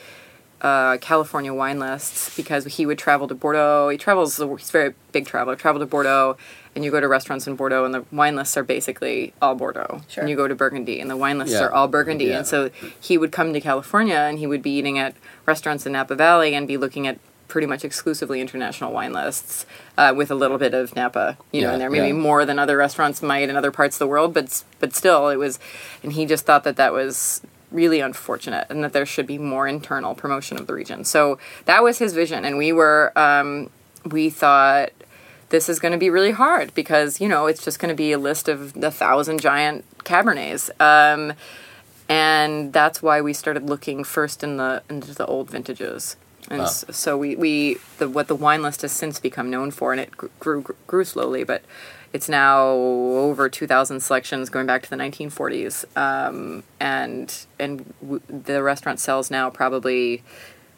uh, 0.63 0.97
California 0.99 1.53
wine 1.53 1.79
lists 1.79 2.35
because 2.37 2.65
he 2.65 2.87
would 2.87 2.99
travel 2.99 3.29
to 3.29 3.35
Bordeaux. 3.35 3.89
He 3.91 3.99
travels; 3.99 4.37
he's 4.37 4.69
a 4.71 4.73
very 4.73 4.95
big 5.13 5.27
traveler. 5.27 5.55
Travel 5.57 5.81
to 5.81 5.87
Bordeaux, 5.87 6.37
and 6.75 6.85
you 6.85 6.91
go 6.91 7.01
to 7.01 7.09
restaurants 7.09 7.47
in 7.47 7.57
Bordeaux, 7.57 7.85
and 7.85 7.93
the 7.95 8.05
wine 8.11 8.37
lists 8.37 8.57
are 8.57 8.65
basically 8.65 9.35
all 9.43 9.55
Bordeaux. 9.55 10.01
Sure. 10.09 10.23
And 10.23 10.31
you 10.31 10.37
go 10.37 10.49
to 10.49 10.55
Burgundy, 10.55 11.01
and 11.01 11.11
the 11.11 11.17
wine 11.17 11.39
lists 11.39 11.55
Yeah. 11.55 11.65
are 11.65 11.73
all 11.73 11.89
Burgundy. 11.89 12.27
Yeah. 12.27 12.39
And 12.39 12.47
so 12.47 12.71
he 13.01 13.19
would 13.19 13.33
come 13.33 13.53
to 13.53 13.61
California, 13.61 14.17
and 14.17 14.39
he 14.39 14.47
would 14.47 14.63
be 14.63 14.71
eating 14.71 14.99
at 14.99 15.15
restaurants 15.45 15.85
in 15.87 15.93
Napa 15.93 16.15
Valley, 16.15 16.55
and 16.55 16.67
be 16.67 16.77
looking 16.77 17.07
at 17.07 17.19
pretty 17.49 17.67
much 17.67 17.85
exclusively 17.85 18.41
international 18.41 18.93
wine 18.93 19.13
lists 19.13 19.67
uh, 19.97 20.13
with 20.17 20.33
a 20.33 20.35
little 20.35 20.59
bit 20.59 20.75
of 20.75 20.97
Napa, 20.97 21.39
you 21.53 21.61
know, 21.61 21.69
Yeah, 21.69 21.73
in 21.75 21.79
there. 21.79 21.91
Maybe 21.91 22.09
yeah. 22.09 22.13
more 22.15 22.45
than 22.45 22.59
other 22.59 22.77
restaurants 22.77 23.23
might 23.23 23.49
in 23.49 23.57
other 23.57 23.71
parts 23.71 23.95
of 23.97 23.99
the 24.01 24.07
world, 24.09 24.35
but 24.35 24.65
but 24.81 24.95
still, 24.95 25.29
it 25.29 25.37
was. 25.37 25.59
And 26.03 26.13
he 26.15 26.27
just 26.27 26.45
thought 26.45 26.65
that 26.65 26.77
that 26.77 26.93
was 26.93 27.43
really 27.71 28.01
unfortunate 28.01 28.67
and 28.71 28.83
that 28.85 28.93
there 28.93 29.07
should 29.07 29.27
be 29.27 29.39
more 29.39 29.67
internal 29.67 30.15
promotion 30.15 30.59
of 30.59 30.67
the 30.67 30.75
region. 30.75 31.05
So 31.05 31.39
that 31.65 31.83
was 31.83 31.99
his 31.99 32.13
vision, 32.13 32.45
and 32.45 32.57
we 32.57 32.73
were 32.73 33.13
um, 33.17 33.71
we 34.05 34.31
thought 34.31 34.91
this 35.49 35.69
is 35.69 35.79
going 35.79 35.93
to 35.93 35.99
be 35.99 36.11
really 36.11 36.33
hard 36.33 36.75
because 36.75 37.21
you 37.21 37.29
know 37.29 37.47
it's 37.47 37.65
just 37.65 37.79
going 37.79 37.89
to 37.89 37.97
be 37.97 38.13
a 38.13 38.19
list 38.19 38.49
of 38.49 38.73
the 38.75 38.91
thousand 38.91 39.41
giant 39.41 39.85
cabernets. 40.05 40.71
Um, 40.81 41.35
and 42.09 42.73
that's 42.73 43.03
why 43.03 43.21
we 43.21 43.33
started 43.33 43.69
looking 43.69 44.05
first 44.05 44.45
in 44.45 44.57
the 44.57 44.83
into 44.89 45.15
the 45.15 45.27
old 45.27 45.51
vintages. 45.51 46.17
And 46.49 46.69
so 46.69 47.19
we, 47.19 47.35
we 47.35 47.79
the 47.99 48.09
what 48.09 48.29
the 48.29 48.37
wine 48.37 48.63
list 48.63 48.83
has 48.83 48.93
since 48.93 49.19
become 49.19 49.51
known 49.51 49.73
for, 49.73 49.91
and 49.93 50.01
it 50.01 50.17
grew 50.17 50.31
grew, 50.39 50.65
grew 50.87 51.05
slowly, 51.05 51.43
but 51.43 51.63
it's 52.17 52.31
now 52.31 52.71
over 53.29 53.49
2,000 53.49 54.01
selections 54.01 54.49
going 54.49 54.67
back 54.67 54.83
to 54.83 54.91
the 54.91 54.97
1940s, 54.97 55.85
um, 55.97 56.63
and 56.81 57.29
and 57.59 57.93
w- 58.01 58.23
the 58.29 58.63
restaurant 58.63 58.99
sells 59.01 59.31
now 59.31 59.51
probably 59.51 60.23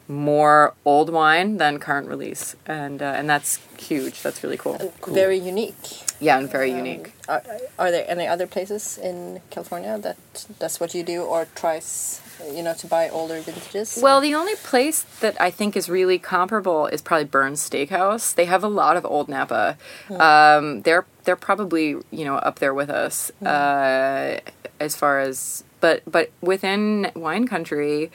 more 0.09 0.73
old 0.83 1.09
wine 1.09 1.55
than 1.57 1.79
current 1.79 2.07
release, 2.09 2.55
and 2.65 3.01
uh, 3.01 3.17
and 3.17 3.29
that's 3.29 3.59
huge. 3.77 4.21
That's 4.21 4.43
really 4.43 4.57
cool. 4.57 4.77
Very 5.07 5.37
unique. 5.37 5.85
Yeah, 6.19 6.37
and 6.39 6.51
very 6.51 6.71
unique. 6.71 7.13
Are, 7.29 7.41
are 7.77 7.91
there 7.91 8.05
any 8.09 8.27
other 8.27 8.45
places 8.45 8.97
in 8.97 9.39
California 9.49 9.97
that 9.99 10.17
that's 10.59 10.77
what 10.81 10.93
you 10.93 11.03
do 11.03 11.23
or 11.23 11.47
tries, 11.55 12.19
you 12.53 12.63
know, 12.63 12.73
to 12.75 12.87
buy 12.87 13.09
older 13.09 13.39
vintages? 13.41 13.99
Well, 14.01 14.21
the 14.21 14.33
only 14.35 14.55
place 14.55 15.03
that 15.21 15.39
I 15.41 15.49
think 15.51 15.75
is 15.75 15.89
really 15.89 16.19
comparable 16.19 16.87
is 16.87 17.01
probably 17.01 17.25
Bern's 17.25 17.67
Steakhouse. 17.67 18.33
They 18.33 18.45
have 18.45 18.63
a 18.63 18.67
lot 18.67 18.97
of 18.97 19.05
old 19.05 19.29
Napa. 19.29 19.77
Um, 20.09 20.81
they're 20.83 21.05
they're 21.25 21.35
probably 21.35 21.89
you 22.11 22.25
know 22.25 22.35
up 22.35 22.59
there 22.59 22.73
with 22.73 22.89
us 22.89 23.29
uh, 23.41 24.39
as 24.79 24.95
far 24.95 25.19
as 25.19 25.63
but 25.81 26.01
but 26.09 26.31
within 26.41 27.11
wine 27.15 27.47
country, 27.47 28.11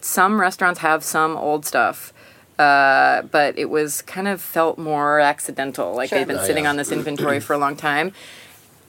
some 0.00 0.40
restaurants 0.40 0.80
have 0.80 1.04
some 1.04 1.36
old 1.36 1.64
stuff. 1.66 2.12
Uh, 2.56 3.22
but 3.32 3.58
it 3.58 3.68
was 3.68 4.00
kind 4.02 4.28
of 4.28 4.40
felt 4.40 4.78
more 4.78 5.18
accidental, 5.18 5.92
like 5.92 6.10
Sure. 6.10 6.18
they've 6.20 6.28
been 6.28 6.38
Oh, 6.38 6.44
sitting 6.44 6.64
yeah. 6.64 6.70
on 6.70 6.76
this 6.76 6.92
inventory 6.92 7.40
for 7.40 7.52
a 7.52 7.58
long 7.58 7.74
time. 7.74 8.12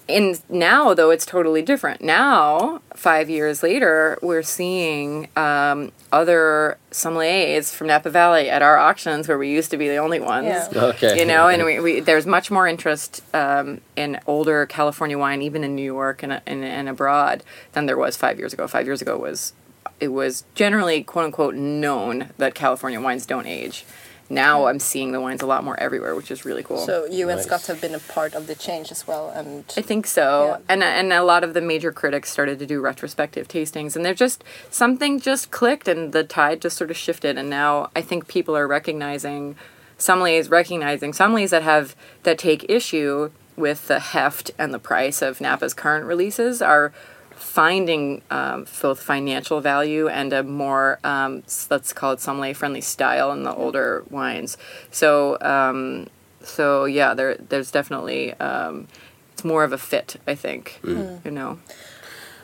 And 0.08 0.40
now, 0.50 0.94
though, 0.94 1.10
it's 1.10 1.26
totally 1.26 1.64
different. 1.64 2.02
Now, 2.02 2.82
five 2.94 3.28
years 3.30 3.64
later, 3.64 4.20
we're 4.22 4.44
seeing 4.44 5.30
um, 5.36 5.92
other 6.12 6.78
sommeliers 6.92 7.74
from 7.74 7.88
Napa 7.88 8.12
Valley 8.12 8.48
at 8.50 8.62
our 8.62 8.78
auctions, 8.78 9.28
where 9.28 9.38
we 9.38 9.50
used 9.50 9.72
to 9.72 9.78
be 9.78 9.88
the 9.88 9.98
only 9.98 10.20
ones. 10.20 10.46
Yeah. 10.48 10.68
Okay. 10.76 11.20
You 11.20 11.26
know, 11.26 11.48
and 11.48 11.66
we, 11.66 11.80
we 11.80 12.00
there's 12.02 12.28
much 12.28 12.52
more 12.52 12.68
interest 12.68 13.24
um, 13.34 13.82
in 13.96 14.20
older 14.28 14.68
California 14.68 15.18
wine, 15.18 15.42
even 15.42 15.64
in 15.64 15.76
New 15.76 15.82
York 15.82 16.22
and, 16.22 16.34
and 16.46 16.64
and 16.64 16.88
abroad, 16.88 17.44
than 17.74 17.88
there 17.88 17.98
was 17.98 18.16
five 18.16 18.38
years 18.38 18.54
ago. 18.54 18.68
Five 18.68 18.86
years 18.86 19.02
ago 19.02 19.18
was 19.18 19.54
it 20.00 20.10
was 20.10 20.44
generally 20.54 21.04
quote 21.04 21.26
unquote 21.26 21.56
known 21.56 22.30
that 22.38 22.54
California 22.54 23.02
wines 23.02 23.26
don't 23.26 23.48
age. 23.48 23.86
Now 24.30 24.62
mm. 24.62 24.70
I'm 24.70 24.80
seeing 24.80 25.12
the 25.12 25.22
wines 25.22 25.42
a 25.42 25.46
lot 25.46 25.64
more 25.64 25.80
everywhere, 25.80 26.16
which 26.16 26.32
is 26.32 26.46
really 26.46 26.64
cool. 26.64 26.86
So 26.86 27.06
you 27.06 27.30
and 27.30 27.42
Scott 27.42 27.68
have 27.68 27.80
been 27.80 27.94
a 27.94 28.00
part 28.00 28.34
of 28.34 28.48
the 28.48 28.56
change 28.56 28.92
as 28.92 29.08
well, 29.08 29.30
and 29.30 29.66
I 29.78 29.82
think 29.82 30.08
so. 30.08 30.58
Yeah. 30.60 30.74
And 30.74 30.84
and 30.84 31.14
a 31.14 31.24
lot 31.24 31.44
of 31.44 31.54
the 31.54 31.62
major 31.62 31.92
critics 31.92 32.30
started 32.30 32.60
to 32.60 32.66
do 32.66 32.82
retrospective 32.82 33.48
tastings 33.48 33.96
and 33.96 34.06
they're 34.06 34.14
just 34.14 34.44
something 34.70 35.20
just 35.20 35.52
clicked 35.52 35.88
and 35.88 36.14
the 36.14 36.24
tide 36.24 36.62
just 36.62 36.78
sort 36.78 36.92
of 36.92 36.98
shifted 36.98 37.38
and 37.38 37.50
now 37.50 37.90
I 37.96 38.02
think 38.02 38.28
people 38.28 38.56
are 38.56 38.68
recognizing 38.68 39.56
sommeliers 39.98 40.50
recognizing 40.50 41.12
sommeliers 41.12 41.50
that 41.50 41.64
have 41.64 41.96
that 42.24 42.38
take 42.38 42.66
issue 42.70 43.32
with 43.56 43.88
the 43.88 44.00
heft 44.00 44.52
and 44.58 44.74
the 44.74 44.80
price 44.80 45.22
of 45.22 45.40
Napa's 45.40 45.74
current 45.74 46.06
releases 46.06 46.62
are 46.62 46.92
finding 47.36 48.22
um, 48.32 48.66
both 48.82 49.00
financial 49.02 49.62
value 49.62 50.08
and 50.08 50.34
a 50.34 50.44
more 50.44 51.00
um, 51.04 51.44
let's 51.70 51.94
call 51.94 52.14
it 52.14 52.22
sommelier 52.22 52.54
friendly 52.54 52.82
style 52.82 53.32
in 53.32 53.44
the 53.44 53.54
older 53.54 54.04
wines. 54.10 54.58
So 54.92 55.38
um, 55.42 56.08
so 56.42 56.86
yeah, 56.86 57.14
there 57.14 57.36
there's 57.36 57.72
definitely 57.72 58.34
um, 58.36 58.88
it's 59.34 59.44
more 59.44 59.64
of 59.64 59.74
a 59.74 59.78
fit, 59.78 60.16
I 60.28 60.36
think. 60.36 60.80
You 60.84 61.32
know. 61.32 61.60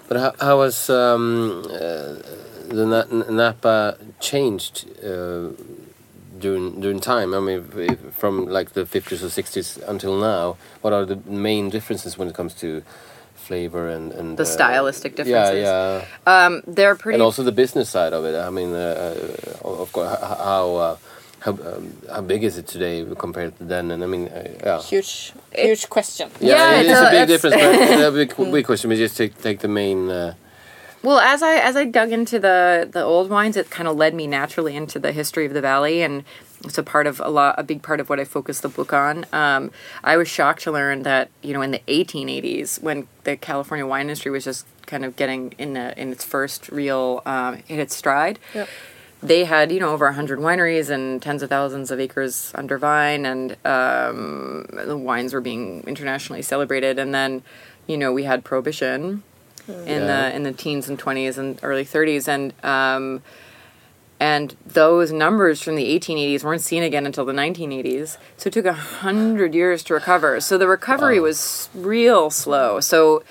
But 0.07 0.17
how, 0.19 0.33
how 0.45 0.61
has 0.61 0.89
um, 0.89 1.63
uh, 1.65 2.15
the 2.67 2.85
Na- 2.85 3.29
Napa 3.29 3.97
changed 4.19 4.85
uh, 5.01 5.51
during 6.37 6.81
during 6.81 6.99
time? 6.99 7.33
I 7.33 7.39
mean, 7.39 7.59
if- 7.59 7.77
if- 7.77 8.13
from 8.15 8.45
like 8.45 8.73
the 8.73 8.85
fifties 8.85 9.23
or 9.23 9.29
sixties 9.29 9.77
until 9.87 10.17
now, 10.19 10.57
what 10.81 10.91
are 10.93 11.05
the 11.05 11.15
main 11.25 11.69
differences 11.69 12.17
when 12.17 12.27
it 12.27 12.35
comes 12.35 12.53
to 12.55 12.83
flavor 13.51 13.85
and 13.95 14.11
and 14.19 14.27
The 14.37 14.47
uh, 14.47 14.57
stylistic 14.57 15.11
differences. 15.17 15.63
yeah. 15.67 16.05
Um, 16.33 16.53
they're 16.75 16.95
pretty. 17.01 17.15
and 17.15 17.23
also 17.27 17.41
the 17.43 17.51
business 17.63 17.87
side 17.95 18.13
of 18.17 18.23
it. 18.29 18.35
I 18.47 18.49
mean, 18.57 18.71
uh, 18.73 18.79
uh, 19.65 19.83
of 19.83 19.89
course, 19.91 20.09
how 20.47 20.65
uh, 20.87 20.95
how 21.45 21.51
um, 21.51 21.83
how 22.15 22.21
big 22.33 22.41
is 22.49 22.55
it 22.61 22.67
today 22.75 22.95
compared 23.25 23.51
to 23.57 23.63
then? 23.73 23.91
And 23.91 23.99
I 24.03 24.07
mean, 24.13 24.25
uh, 24.27 24.39
yeah. 24.67 24.79
Huge, 24.91 25.33
huge 25.65 25.83
question. 25.95 26.27
Yeah, 26.39 26.55
Yeah, 26.55 26.79
it 26.79 26.85
it's 26.85 26.93
is 26.95 26.99
a- 26.99 27.07
a 27.07 27.11
big 27.17 27.23
it's- 27.29 27.31
difference. 27.33 27.55
But 27.61 28.07
a 28.11 28.17
big, 28.19 28.29
big 28.57 28.65
question. 28.69 28.89
We 28.89 28.97
just 29.07 29.17
take 29.21 29.33
take 29.47 29.59
the 29.59 29.71
main. 29.81 29.99
Uh, 30.09 30.33
Well, 31.07 31.19
as 31.33 31.41
I 31.41 31.53
as 31.69 31.75
I 31.81 31.85
dug 31.99 32.09
into 32.19 32.37
the 32.47 32.87
the 32.95 33.03
old 33.13 33.27
wines, 33.35 33.55
it 33.61 33.67
kind 33.77 33.87
of 33.91 33.95
led 34.03 34.13
me 34.21 34.25
naturally 34.39 34.73
into 34.81 34.97
the 35.05 35.11
history 35.11 35.45
of 35.49 35.53
the 35.57 35.61
valley, 35.71 35.97
and 36.05 36.23
it's 36.65 36.77
a 36.77 36.83
part 36.83 37.07
of 37.07 37.19
a 37.19 37.29
lot 37.29 37.55
a 37.57 37.63
big 37.63 37.81
part 37.81 37.99
of 37.99 38.09
what 38.09 38.19
I 38.19 38.23
focused 38.25 38.61
the 38.61 38.69
book 38.69 38.93
on. 38.93 39.25
Um, 39.33 39.71
I 40.03 40.17
was 40.17 40.27
shocked 40.27 40.61
to 40.63 40.71
learn 40.71 41.03
that 41.03 41.29
you 41.41 41.53
know 41.53 41.61
in 41.61 41.71
the 41.71 41.81
1880s, 41.87 42.81
when 42.81 43.07
the 43.23 43.35
California 43.37 43.85
wine 43.85 44.01
industry 44.01 44.31
was 44.31 44.43
just 44.43 44.65
kind 44.85 45.05
of 45.05 45.15
getting 45.15 45.53
in 45.57 45.77
a, 45.77 45.93
in 45.97 46.11
its 46.11 46.23
first 46.23 46.69
real 46.69 47.21
um, 47.25 47.57
hit 47.67 47.79
its 47.79 47.95
stride. 47.95 48.39
Yep. 48.53 48.67
They 49.23 49.45
had, 49.45 49.71
you 49.71 49.79
know, 49.79 49.89
over 49.91 50.05
100 50.05 50.39
wineries 50.39 50.89
and 50.89 51.21
tens 51.21 51.43
of 51.43 51.49
thousands 51.49 51.91
of 51.91 51.99
acres 51.99 52.51
under 52.55 52.79
vine, 52.79 53.23
and 53.27 53.51
um, 53.63 54.65
the 54.73 54.97
wines 54.97 55.31
were 55.35 55.41
being 55.41 55.83
internationally 55.85 56.41
celebrated. 56.41 56.97
And 56.97 57.13
then, 57.13 57.43
you 57.85 57.97
know, 57.99 58.11
we 58.11 58.23
had 58.23 58.43
prohibition 58.43 59.21
in 59.67 60.01
Yeah. 60.01 60.29
the 60.29 60.35
in 60.35 60.41
the 60.41 60.51
teens 60.51 60.89
and 60.89 60.97
20s 60.97 61.37
and 61.37 61.59
early 61.61 61.85
30s 61.85 62.27
and 62.27 62.51
um 62.65 63.21
and 64.21 64.55
those 64.67 65.11
numbers 65.11 65.63
from 65.63 65.75
the 65.75 65.99
1880s 65.99 66.43
weren't 66.43 66.61
seen 66.61 66.83
again 66.83 67.07
until 67.07 67.25
the 67.25 67.33
1980s 67.33 68.17
so 68.37 68.47
it 68.47 68.53
took 68.53 68.67
a 68.67 68.73
hundred 68.73 69.55
years 69.55 69.83
to 69.85 69.95
recover. 69.95 70.39
So 70.39 70.59
the 70.59 70.67
recovery 70.67 71.19
was 71.19 71.69
real 71.73 72.29
slow. 72.29 72.79
So 72.81 73.23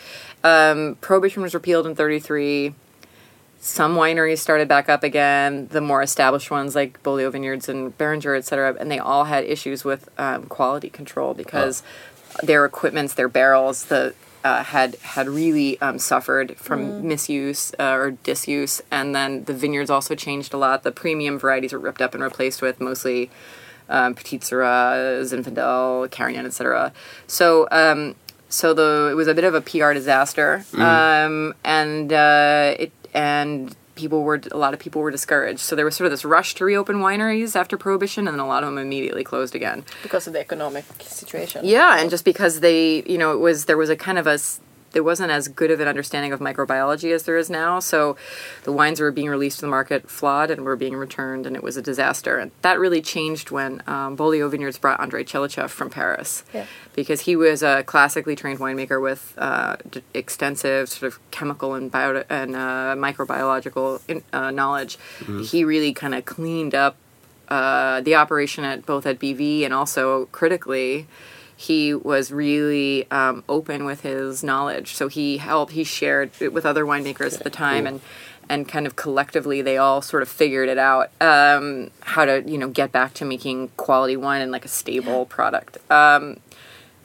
um, 0.42 0.96
prohibition 1.00 1.42
was 1.42 1.54
repealed 1.54 1.86
in 1.86 1.94
33 1.94 2.74
some 3.62 3.94
wineries 3.94 4.38
started 4.38 4.66
back 4.66 4.88
up 4.88 5.04
again 5.04 5.68
the 5.68 5.82
more 5.82 6.02
established 6.02 6.50
ones 6.50 6.74
like 6.74 7.00
Beaulieu 7.02 7.30
Vineyards 7.30 7.68
and 7.68 7.96
Beringer 7.96 8.34
et 8.34 8.46
cetera 8.46 8.74
and 8.80 8.90
they 8.90 8.98
all 8.98 9.24
had 9.24 9.44
issues 9.44 9.84
with 9.84 10.08
um, 10.18 10.46
quality 10.46 10.88
control 10.88 11.34
because 11.34 11.82
their 12.42 12.64
equipments 12.64 13.14
their 13.14 13.28
barrels 13.28 13.84
the 13.84 14.14
uh, 14.44 14.64
had 14.64 14.96
had 14.96 15.28
really 15.28 15.80
um, 15.80 15.98
suffered 15.98 16.56
from 16.56 17.06
misuse 17.06 17.72
uh, 17.78 17.92
or 17.92 18.10
disuse. 18.12 18.82
And 18.90 19.14
then 19.14 19.44
the 19.44 19.54
vineyards 19.54 19.90
also 19.90 20.14
changed 20.14 20.54
a 20.54 20.56
lot. 20.56 20.82
The 20.82 20.92
premium 20.92 21.38
varieties 21.38 21.72
were 21.72 21.78
ripped 21.78 22.00
up 22.00 22.14
and 22.14 22.22
replaced 22.22 22.62
with 22.62 22.80
mostly 22.80 23.30
um, 23.88 24.14
Petite 24.14 24.42
Sirah, 24.42 25.22
Zinfandel, 25.22 26.10
Carignan, 26.10 26.46
etc. 26.46 26.92
So, 27.26 27.68
um, 27.70 28.14
so 28.48 28.72
the 28.72 29.08
it 29.10 29.14
was 29.14 29.28
a 29.28 29.34
bit 29.34 29.44
of 29.44 29.54
a 29.54 29.60
PR 29.60 29.92
disaster, 29.92 30.64
um, 30.74 31.54
and 31.64 32.12
uh, 32.12 32.74
it 32.78 32.92
and 33.12 33.74
people 34.00 34.22
were 34.22 34.40
a 34.50 34.56
lot 34.56 34.74
of 34.74 34.80
people 34.80 35.02
were 35.02 35.10
discouraged. 35.10 35.60
So 35.60 35.76
there 35.76 35.84
was 35.84 35.94
sort 35.94 36.06
of 36.06 36.10
this 36.10 36.24
rush 36.24 36.54
to 36.56 36.64
reopen 36.64 36.96
wineries 36.96 37.54
after 37.54 37.76
prohibition, 37.76 38.26
and 38.26 38.34
then 38.34 38.40
a 38.40 38.46
lot 38.46 38.62
of 38.62 38.68
them 38.68 38.78
immediately 38.78 39.24
closed 39.24 39.54
again. 39.54 39.84
Because 40.02 40.26
of 40.26 40.32
the 40.32 40.40
economic 40.40 40.84
situation. 41.00 41.64
Yeah, 41.64 41.98
and 42.00 42.10
just 42.10 42.24
because 42.24 42.60
they, 42.60 43.02
you 43.02 43.18
know, 43.18 43.32
it 43.32 43.38
was 43.38 43.66
there 43.66 43.76
was 43.76 43.90
a 43.90 43.96
kind 43.96 44.18
of 44.18 44.26
a 44.26 44.38
there 44.92 45.02
wasn't 45.02 45.30
as 45.30 45.46
good 45.48 45.70
of 45.70 45.78
an 45.80 45.86
understanding 45.88 46.32
of 46.32 46.40
microbiology 46.40 47.12
as 47.14 47.22
there 47.22 47.36
is 47.36 47.48
now. 47.48 47.78
So 47.78 48.16
the 48.64 48.72
wines 48.72 49.00
were 49.00 49.10
being 49.12 49.28
released 49.28 49.58
to 49.58 49.62
the 49.62 49.70
market 49.70 50.10
flawed 50.10 50.50
and 50.50 50.62
were 50.64 50.76
being 50.76 50.96
returned, 50.96 51.46
and 51.46 51.54
it 51.54 51.62
was 51.62 51.76
a 51.76 51.82
disaster. 51.82 52.38
And 52.38 52.50
that 52.62 52.78
really 52.80 53.00
changed 53.00 53.50
when 53.50 53.82
um, 53.86 54.16
Beaulieu 54.16 54.48
Vineyards 54.48 54.78
brought 54.78 54.98
André 55.00 55.24
Tchelistcheff 55.24 55.70
from 55.70 55.90
Paris, 55.90 56.42
Yeah. 56.52 56.66
because 56.94 57.20
he 57.22 57.36
was 57.36 57.62
a 57.62 57.82
classically 57.84 58.34
trained 58.34 58.58
winemaker 58.58 59.00
with 59.00 59.34
uh, 59.38 59.76
d- 59.88 60.02
extensive 60.14 60.88
sort 60.88 61.12
of 61.12 61.30
chemical 61.30 61.74
and 61.74 61.90
bio 61.90 62.24
and 62.28 62.56
uh, 62.56 62.94
microbiological 62.96 64.00
in, 64.08 64.22
uh, 64.32 64.50
knowledge. 64.50 64.98
He 65.44 65.64
really 65.64 65.92
kind 65.92 66.14
of 66.14 66.24
cleaned 66.24 66.74
up 66.74 66.96
uh, 67.48 68.00
the 68.00 68.14
operation 68.14 68.64
at 68.64 68.86
both 68.86 69.06
at 69.06 69.18
BV 69.18 69.64
and 69.64 69.74
also 69.74 70.26
critically, 70.26 71.06
he 71.60 71.92
was 71.92 72.32
really 72.32 73.08
um, 73.10 73.44
open 73.46 73.84
with 73.84 74.00
his 74.00 74.42
knowledge. 74.42 74.94
So 74.94 75.08
he 75.08 75.36
helped, 75.36 75.72
he 75.72 75.84
shared 75.84 76.30
it 76.40 76.54
with 76.54 76.64
other 76.64 76.86
winemakers 76.86 77.36
at 77.36 77.44
the 77.44 77.50
time, 77.50 77.86
and 77.86 78.00
and 78.48 78.66
kind 78.66 78.86
of 78.86 78.96
collectively 78.96 79.60
they 79.60 79.76
all 79.76 80.00
sort 80.00 80.22
of 80.22 80.28
figured 80.28 80.70
it 80.70 80.78
out 80.78 81.10
um, 81.20 81.90
how 82.00 82.24
to 82.24 82.42
you 82.46 82.56
know 82.56 82.68
get 82.68 82.92
back 82.92 83.12
to 83.14 83.26
making 83.26 83.68
quality 83.76 84.16
wine 84.16 84.40
and 84.40 84.50
like 84.50 84.64
a 84.64 84.68
stable 84.68 85.26
product. 85.26 85.76
Um, 85.90 86.38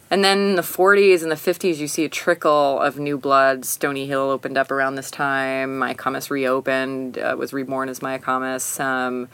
and 0.10 0.24
then 0.24 0.38
in 0.38 0.56
the 0.56 0.62
40s 0.62 1.22
and 1.22 1.32
the 1.32 1.36
50s, 1.36 1.78
you 1.78 1.90
see 1.90 2.06
a 2.06 2.10
trickle 2.10 2.80
of 2.80 2.98
new 2.98 3.18
blood. 3.18 3.66
Stony 3.66 4.06
Hill 4.06 4.30
opened 4.30 4.58
up 4.58 4.72
around 4.72 4.96
this 4.96 5.12
time. 5.12 5.80
Mayacamas 5.80 6.30
reopened, 6.30 7.18
uh, 7.18 7.36
was 7.38 7.52
reborn 7.52 7.90
as 7.90 8.00
Mayacamas. 8.00 8.80
Um, 8.80 9.28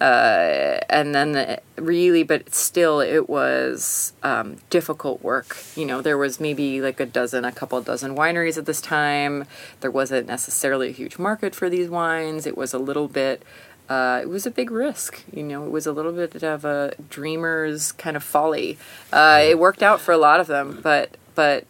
uh, 0.00 0.78
and 0.90 1.14
then 1.14 1.32
the, 1.32 1.60
really, 1.76 2.22
but 2.22 2.54
still, 2.54 3.00
it 3.00 3.28
was 3.28 4.12
um, 4.22 4.56
difficult 4.68 5.22
work. 5.22 5.56
You 5.74 5.86
know, 5.86 6.02
there 6.02 6.18
was 6.18 6.38
maybe 6.38 6.82
like 6.82 7.00
a 7.00 7.06
dozen, 7.06 7.44
a 7.44 7.52
couple 7.52 7.80
dozen 7.80 8.14
wineries 8.14 8.58
at 8.58 8.66
this 8.66 8.80
time. 8.80 9.46
There 9.80 9.90
wasn't 9.90 10.26
necessarily 10.26 10.88
a 10.88 10.92
huge 10.92 11.18
market 11.18 11.54
for 11.54 11.70
these 11.70 11.88
wines. 11.88 12.46
It 12.46 12.58
was 12.58 12.74
a 12.74 12.78
little 12.78 13.08
bit. 13.08 13.42
Uh, 13.88 14.20
it 14.22 14.28
was 14.28 14.44
a 14.46 14.50
big 14.50 14.70
risk, 14.70 15.22
you 15.32 15.42
know. 15.42 15.64
It 15.64 15.70
was 15.70 15.86
a 15.86 15.92
little 15.92 16.12
bit 16.12 16.42
of 16.42 16.64
a 16.64 16.92
dreamer's 17.08 17.92
kind 17.92 18.16
of 18.16 18.24
folly. 18.24 18.76
Uh, 19.12 19.40
it 19.42 19.58
worked 19.58 19.82
out 19.82 20.00
for 20.00 20.12
a 20.12 20.18
lot 20.18 20.40
of 20.40 20.46
them, 20.46 20.80
but 20.82 21.16
but 21.34 21.64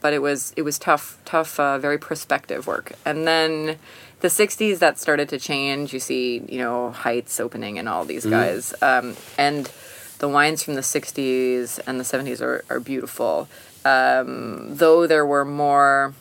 but 0.00 0.12
it 0.12 0.22
was 0.22 0.54
it 0.56 0.62
was 0.62 0.78
tough, 0.78 1.18
tough, 1.24 1.58
uh, 1.60 1.78
very 1.78 1.98
prospective 1.98 2.66
work. 2.66 2.92
And 3.04 3.26
then 3.26 3.78
the 4.20 4.28
'60s 4.28 4.78
that 4.78 4.98
started 4.98 5.28
to 5.30 5.38
change. 5.38 5.92
You 5.92 6.00
see, 6.00 6.42
you 6.48 6.58
know, 6.58 6.92
Heitz 6.96 7.40
opening 7.40 7.78
and 7.78 7.88
all 7.88 8.04
these 8.04 8.26
guys, 8.26 8.74
um, 8.82 9.16
and 9.36 9.70
the 10.18 10.28
wines 10.28 10.62
from 10.62 10.74
the 10.74 10.80
'60s 10.82 11.78
and 11.86 11.98
the 12.00 12.04
'70s 12.04 12.40
are 12.40 12.64
are 12.70 12.80
beautiful. 12.80 13.48
Um, 13.84 14.76
though 14.76 15.06
there 15.06 15.24
were 15.24 15.44
more 15.44 16.14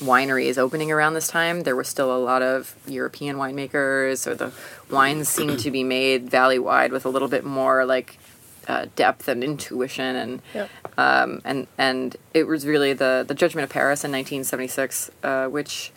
wineries 0.00 0.56
opening 0.58 0.92
around 0.92 1.14
this 1.14 1.26
time, 1.26 1.62
there 1.62 1.74
were 1.74 1.84
still 1.84 2.14
a 2.16 2.22
lot 2.22 2.40
of 2.40 2.74
European 2.86 3.36
winemakers, 3.36 4.26
or 4.26 4.34
the 4.34 4.52
wines 4.90 5.28
seemed 5.28 5.58
to 5.60 5.70
be 5.72 5.82
made 5.82 6.30
valley 6.30 6.58
wide 6.58 6.92
with 6.92 7.04
a 7.04 7.08
little 7.08 7.26
bit 7.28 7.44
more 7.44 7.84
like 7.84 8.16
uh, 8.68 8.86
depth 8.94 9.26
and 9.28 9.42
intuition, 9.42 10.14
and 10.14 10.42
Yep. 10.54 10.68
um, 10.98 11.40
and 11.44 11.66
and 11.76 12.16
it 12.32 12.44
was 12.46 12.64
really 12.66 12.92
the 12.92 13.24
the 13.26 13.34
Judgment 13.34 13.64
of 13.64 13.70
Paris 13.70 14.04
in 14.04 14.12
1976, 14.12 15.10
uh, 15.24 15.46
which 15.48 15.90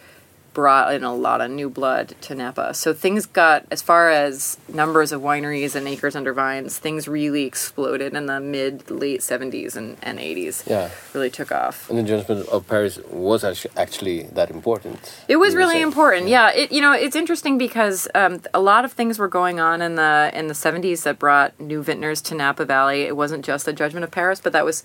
brought 0.54 0.94
in 0.94 1.04
a 1.04 1.14
lot 1.14 1.42
of 1.42 1.50
new 1.50 1.70
blood 1.70 2.14
to 2.22 2.36
Napa. 2.36 2.74
So 2.74 2.94
things 2.94 3.26
got, 3.26 3.66
as 3.72 3.82
far 3.82 4.10
as 4.10 4.58
numbers 4.68 5.12
of 5.12 5.22
wineries 5.22 5.76
and 5.76 5.88
acres 5.88 6.16
under 6.16 6.34
vines, 6.34 6.78
things 6.78 7.08
really 7.08 7.46
exploded 7.46 8.14
in 8.14 8.26
the 8.26 8.40
mid 8.40 8.90
late 8.92 9.22
70s 9.22 9.76
and, 9.76 9.98
and 10.02 10.20
80s. 10.20 10.68
Yeah. 10.68 10.90
really 11.14 11.30
took 11.30 11.52
off. 11.52 11.90
and 11.90 12.00
the 12.00 12.04
Judgment 12.04 12.48
of 12.50 12.68
Paris 12.68 13.00
was 13.10 13.44
actu- 13.44 13.70
actually 13.78 14.24
that 14.24 14.50
important. 14.50 15.24
It 15.28 15.38
was 15.38 15.56
really 15.56 15.76
say. 15.76 15.82
important. 15.82 16.28
Yeah. 16.28 16.52
It 16.52 16.72
you 16.72 16.82
know 16.82 16.92
it's 16.92 17.16
interesting 17.16 17.58
because 17.58 18.08
um, 18.16 18.42
a 18.54 18.60
lot 18.60 18.86
of 18.86 18.92
things 18.94 19.18
were 19.20 19.28
going 19.28 19.60
on 19.60 19.82
in 19.82 19.96
the 19.96 20.32
in 20.34 20.48
the 20.48 20.54
seventies 20.54 21.04
that 21.04 21.20
brought 21.20 21.58
new 21.60 21.82
vintners 21.82 22.22
to 22.24 22.36
Napa 22.36 22.66
Valley. 22.66 23.02
It 23.04 23.16
wasn't 23.16 23.46
just 23.46 23.66
the 23.66 23.74
Judgment 23.74 24.04
of 24.04 24.12
Paris, 24.12 24.42
but 24.42 24.54
that 24.54 24.66
was 24.66 24.84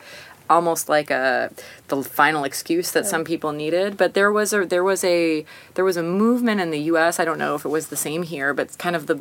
almost 0.48 0.88
like 0.88 1.10
a 1.10 1.50
the 1.88 2.02
final 2.02 2.44
excuse 2.44 2.92
that 2.92 3.06
some 3.06 3.24
people 3.24 3.52
needed. 3.52 3.96
But 3.96 4.14
there 4.14 4.32
was 4.32 4.52
a 4.52 4.64
there 4.64 4.84
was 4.84 5.04
a 5.04 5.44
there 5.74 5.84
was 5.84 5.96
a 5.96 6.02
movement 6.02 6.60
in 6.60 6.70
the 6.70 6.80
U.S. 6.80 7.18
I 7.18 7.24
don't 7.24 7.38
know 7.38 7.54
if 7.54 7.64
it 7.64 7.68
was 7.68 7.88
the 7.88 7.96
same 7.96 8.22
here, 8.22 8.54
but 8.54 8.66
it's 8.66 8.76
kind 8.76 8.96
of 8.96 9.06
the 9.06 9.16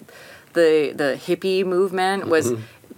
the 0.54 0.94
the 0.96 1.20
hippie 1.22 1.66
movement 1.66 2.28
was 2.28 2.54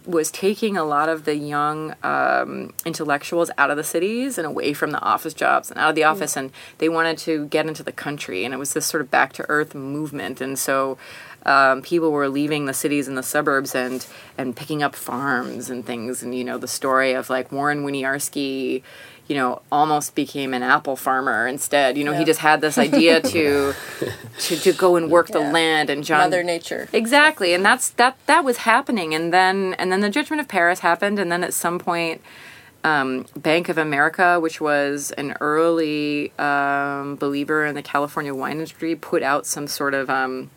was 0.05 0.31
taking 0.31 0.77
a 0.77 0.85
lot 0.85 1.09
of 1.09 1.25
the 1.25 1.35
young 1.35 1.93
um, 2.01 2.73
intellectuals 2.85 3.51
out 3.57 3.69
of 3.69 3.75
the 3.77 3.83
cities 3.83 4.37
and 4.37 4.47
away 4.47 4.73
from 4.73 4.91
the 4.91 5.01
office 5.01 5.33
jobs 5.33 5.69
and 5.69 5.79
out 5.79 5.89
of 5.89 5.95
the 5.95 6.03
office, 6.03 6.37
and 6.37 6.51
they 6.77 6.87
wanted 6.87 7.17
to 7.17 7.45
get 7.47 7.67
into 7.67 7.83
the 7.83 7.91
country, 7.91 8.45
and 8.45 8.53
it 8.53 8.57
was 8.57 8.73
this 8.73 8.85
sort 8.85 9.01
of 9.01 9.11
back 9.11 9.33
to 9.33 9.45
earth 9.49 9.75
movement, 9.75 10.41
and 10.41 10.57
so. 10.57 10.97
Um, 11.47 11.81
people 11.81 12.11
were 12.11 12.27
leaving 12.27 12.65
the 12.65 12.73
cities 12.73 13.07
and 13.07 13.17
the 13.17 13.23
suburbs 13.23 13.73
and 13.73 14.05
and 14.37 14.55
picking 14.55 14.83
up 14.83 14.95
farms 14.95 15.69
and 15.69 15.85
things. 15.85 16.21
And 16.21 16.35
you 16.35 16.43
know 16.43 16.57
the 16.57 16.67
story 16.67 17.13
of 17.13 17.29
like 17.29 17.51
Warren 17.51 17.85
Winiarski 17.85 18.83
you 19.27 19.35
know 19.35 19.61
almost 19.71 20.15
became 20.15 20.53
an 20.53 20.63
apple 20.63 20.95
farmer 20.95 21.47
instead. 21.47 21.97
You 21.97 22.03
know 22.03 22.13
he 22.13 22.25
just 22.25 22.39
had 22.39 22.61
this 22.61 22.77
idea 22.77 23.21
to 23.33 23.73
to 24.39 24.55
to 24.57 24.73
go 24.73 24.95
and 24.95 25.11
work 25.11 25.27
the 25.27 25.39
land 25.39 25.89
and 25.89 26.03
John 26.03 26.19
Mother 26.19 26.43
Nature. 26.43 26.87
Exactly, 26.93 27.53
and 27.53 27.63
that's 27.63 27.89
that 27.91 28.17
that 28.25 28.43
was 28.43 28.57
happening, 28.57 29.13
and 29.13 29.33
then 29.33 29.75
and 29.77 29.91
then 29.91 30.01
the 30.01 30.09
Judgment 30.09 30.39
of 30.39 30.47
Paris 30.47 30.79
happened, 30.79 31.19
and 31.19 31.31
then 31.31 31.43
at 31.43 31.53
some 31.53 31.77
point, 31.77 32.21
um, 32.83 33.25
Bank 33.35 33.69
of 33.69 33.77
America, 33.77 34.39
which 34.39 34.61
was 34.61 35.11
an 35.11 35.35
early 35.41 36.31
um, 36.39 37.15
believer 37.17 37.65
in 37.65 37.75
the 37.75 37.83
California 37.83 38.33
wine 38.33 38.53
industry, 38.53 38.95
put 38.95 39.23
out 39.23 39.45
some 39.45 39.67
sort 39.67 39.93
of 39.93 40.09
um, 40.09 40.49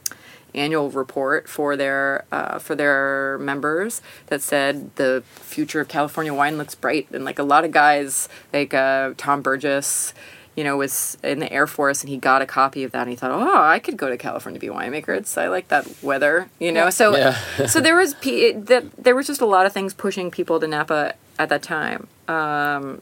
annual 0.54 0.90
report 0.90 1.48
for 1.48 1.76
their 1.76 2.24
uh, 2.32 2.58
for 2.58 2.74
their 2.74 3.38
members 3.38 4.02
that 4.26 4.42
said 4.42 4.94
the 4.96 5.22
future 5.36 5.80
of 5.80 5.88
California 5.88 6.32
wine 6.34 6.58
looks 6.58 6.74
bright, 6.74 7.08
and 7.12 7.24
like 7.24 7.38
a 7.38 7.42
lot 7.44 7.64
of 7.64 7.70
guys 7.72 8.28
like 8.52 8.74
uh, 8.74 9.12
Tom 9.16 9.42
Burgess 9.42 10.12
you 10.56 10.64
know, 10.64 10.76
was 10.76 11.16
in 11.22 11.38
the 11.38 11.50
Air 11.50 11.66
Force 11.66 12.02
and 12.02 12.10
he 12.10 12.16
got 12.18 12.42
a 12.42 12.46
copy 12.46 12.82
of 12.82 12.90
that 12.90 13.02
and 13.02 13.10
he 13.10 13.16
thought, 13.16 13.30
oh, 13.30 13.62
I 13.62 13.78
could 13.78 13.96
go 13.96 14.08
to 14.10 14.18
California 14.18 14.58
to 14.58 14.60
be 14.60 14.66
a 14.66 14.72
winemaker. 14.74 15.16
It's 15.16 15.38
I 15.38 15.46
like 15.46 15.68
that 15.68 15.88
weather, 16.02 16.50
you 16.58 16.72
know. 16.72 16.90
So 16.90 17.16
Yeah. 17.16 17.36
so 17.66 17.80
there 17.80 17.96
was 17.96 18.14
pe- 18.14 18.52
that 18.52 18.84
there 19.02 19.14
was 19.14 19.28
just 19.28 19.40
a 19.40 19.46
lot 19.46 19.64
of 19.64 19.72
things 19.72 19.94
pushing 19.94 20.30
people 20.30 20.58
to 20.58 20.66
Napa 20.66 21.14
at 21.38 21.48
that 21.50 21.62
time. 21.62 22.08
Um, 22.26 23.00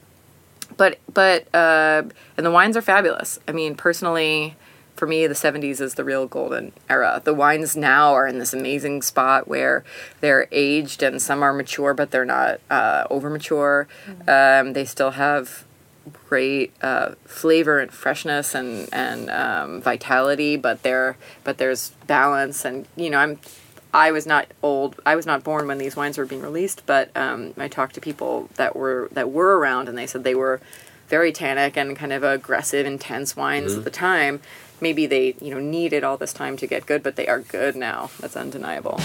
but 0.76 0.98
but 1.12 1.52
uh, 1.54 2.02
and 2.36 2.46
the 2.46 2.50
wines 2.50 2.76
are 2.76 2.82
fabulous. 2.82 3.38
I 3.48 3.52
mean, 3.52 3.74
personally, 3.76 4.54
for 4.98 5.06
me, 5.06 5.26
the 5.28 5.34
'70s 5.34 5.80
is 5.80 5.94
the 5.94 6.04
real 6.04 6.26
golden 6.26 6.72
era. 6.90 7.22
The 7.22 7.32
wines 7.32 7.76
now 7.76 8.14
are 8.14 8.26
in 8.26 8.38
this 8.38 8.52
amazing 8.52 9.02
spot 9.02 9.46
where 9.46 9.84
they're 10.20 10.48
aged 10.50 11.02
and 11.04 11.22
some 11.22 11.42
are 11.42 11.52
mature, 11.52 11.94
but 11.94 12.10
they're 12.10 12.24
not 12.24 12.60
uh, 12.68 13.04
over 13.08 13.30
mature. 13.30 13.86
Um, 14.26 14.72
they 14.72 14.84
still 14.84 15.12
have 15.12 15.64
great 16.28 16.72
uh, 16.82 17.14
flavor 17.24 17.78
and 17.78 17.92
freshness 17.92 18.54
and 18.54 18.88
and 18.92 19.30
um, 19.30 19.80
vitality, 19.80 20.56
but 20.56 20.82
there 20.82 21.16
but 21.44 21.58
there's 21.58 21.90
balance 22.08 22.64
and 22.64 22.86
you 22.96 23.08
know 23.08 23.18
I'm 23.18 23.38
I 23.94 24.10
was 24.10 24.26
not 24.26 24.48
old. 24.62 25.00
I 25.06 25.14
was 25.16 25.26
not 25.26 25.44
born 25.44 25.66
when 25.66 25.78
these 25.78 25.96
wines 25.96 26.18
were 26.18 26.26
being 26.26 26.42
released, 26.42 26.82
but 26.86 27.10
um, 27.16 27.54
I 27.56 27.68
talked 27.68 27.94
to 27.94 28.00
people 28.00 28.50
that 28.56 28.74
were 28.76 29.08
that 29.12 29.30
were 29.30 29.58
around, 29.58 29.88
and 29.88 29.96
they 29.96 30.06
said 30.06 30.24
they 30.24 30.34
were 30.34 30.60
very 31.08 31.32
tannic 31.32 31.76
and 31.76 31.96
kind 31.96 32.12
of 32.12 32.22
aggressive, 32.22 32.84
intense 32.84 33.34
wines 33.34 33.74
at 33.78 33.84
the 33.84 33.90
time. 33.90 34.40
Maybe 34.80 35.06
they 35.06 35.34
you 35.40 35.54
know 35.54 35.60
needed 35.60 36.04
all 36.04 36.16
this 36.16 36.32
time 36.32 36.56
to 36.58 36.66
get 36.66 36.86
good, 36.86 37.02
but 37.02 37.16
they 37.16 37.26
are 37.28 37.40
good 37.40 37.76
now. 37.76 38.10
That's 38.20 38.36
undeniable. 38.36 39.00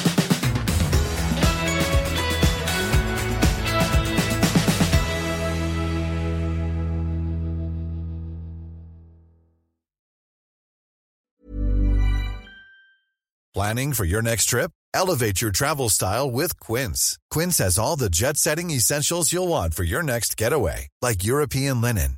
Planning 13.54 13.94
for 13.94 14.04
your 14.04 14.24
next 14.24 14.46
trip? 14.46 14.72
Elevate 14.96 15.40
your 15.40 15.52
travel 15.52 15.88
style 15.90 16.32
with 16.32 16.60
Quince. 16.60 17.20
Quince 17.30 17.60
has 17.60 17.78
all 17.78 17.96
the 17.96 18.10
jet 18.10 18.36
setting 18.36 18.72
essentials 18.72 19.32
you'll 19.32 19.48
want 19.48 19.76
for 19.76 19.84
your 19.84 20.02
next 20.02 20.38
getaway, 20.38 20.88
like 21.04 21.24
European 21.24 21.80
linen, 21.80 22.18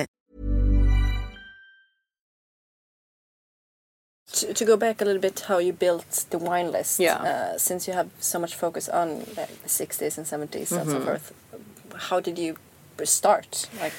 To, 4.33 4.53
to 4.53 4.65
go 4.65 4.77
back 4.77 5.01
a 5.01 5.05
little 5.05 5.21
bit, 5.21 5.39
how 5.47 5.57
you 5.57 5.73
built 5.73 6.25
the 6.29 6.37
wine 6.37 6.71
list. 6.71 6.99
Yeah. 6.99 7.15
Uh, 7.15 7.57
since 7.57 7.87
you 7.87 7.93
have 7.93 8.09
so 8.19 8.39
much 8.39 8.55
focus 8.55 8.87
on 8.87 9.19
like, 9.37 9.61
the 9.63 9.69
60s 9.69 10.17
and 10.17 10.25
70s 10.25 10.71
and 10.71 10.89
so 10.89 10.95
Mm-hmm. 10.97 11.03
forth, 11.05 11.33
how 12.09 12.19
did 12.21 12.37
you 12.39 12.55
start? 13.03 13.67
Like, 13.79 13.93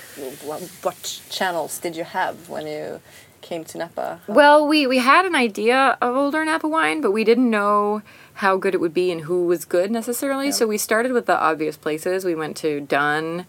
what, 0.44 0.62
what 0.82 1.20
channels 1.28 1.78
did 1.78 1.96
you 1.96 2.04
have 2.04 2.48
when 2.48 2.66
you 2.66 3.00
came 3.42 3.64
to 3.64 3.78
Napa? 3.78 4.20
Well, 4.28 4.66
we 4.66 4.86
we 4.86 4.98
had 4.98 5.26
an 5.26 5.34
idea 5.34 5.98
of 6.00 6.16
older 6.16 6.44
Napa 6.44 6.68
wine, 6.68 7.00
but 7.00 7.10
we 7.10 7.24
didn't 7.24 7.50
know 7.50 8.02
how 8.34 8.56
good 8.56 8.74
it 8.74 8.80
would 8.80 8.94
be 8.94 9.10
and 9.12 9.22
who 9.22 9.44
was 9.46 9.64
good 9.66 9.90
necessarily. 9.90 10.52
So 10.52 10.66
we 10.66 10.78
started 10.78 11.12
with 11.12 11.26
the 11.26 11.36
obvious 11.38 11.76
places. 11.76 12.24
We 12.24 12.34
went 12.36 12.56
to 12.58 12.80
Dunn, 12.80 13.46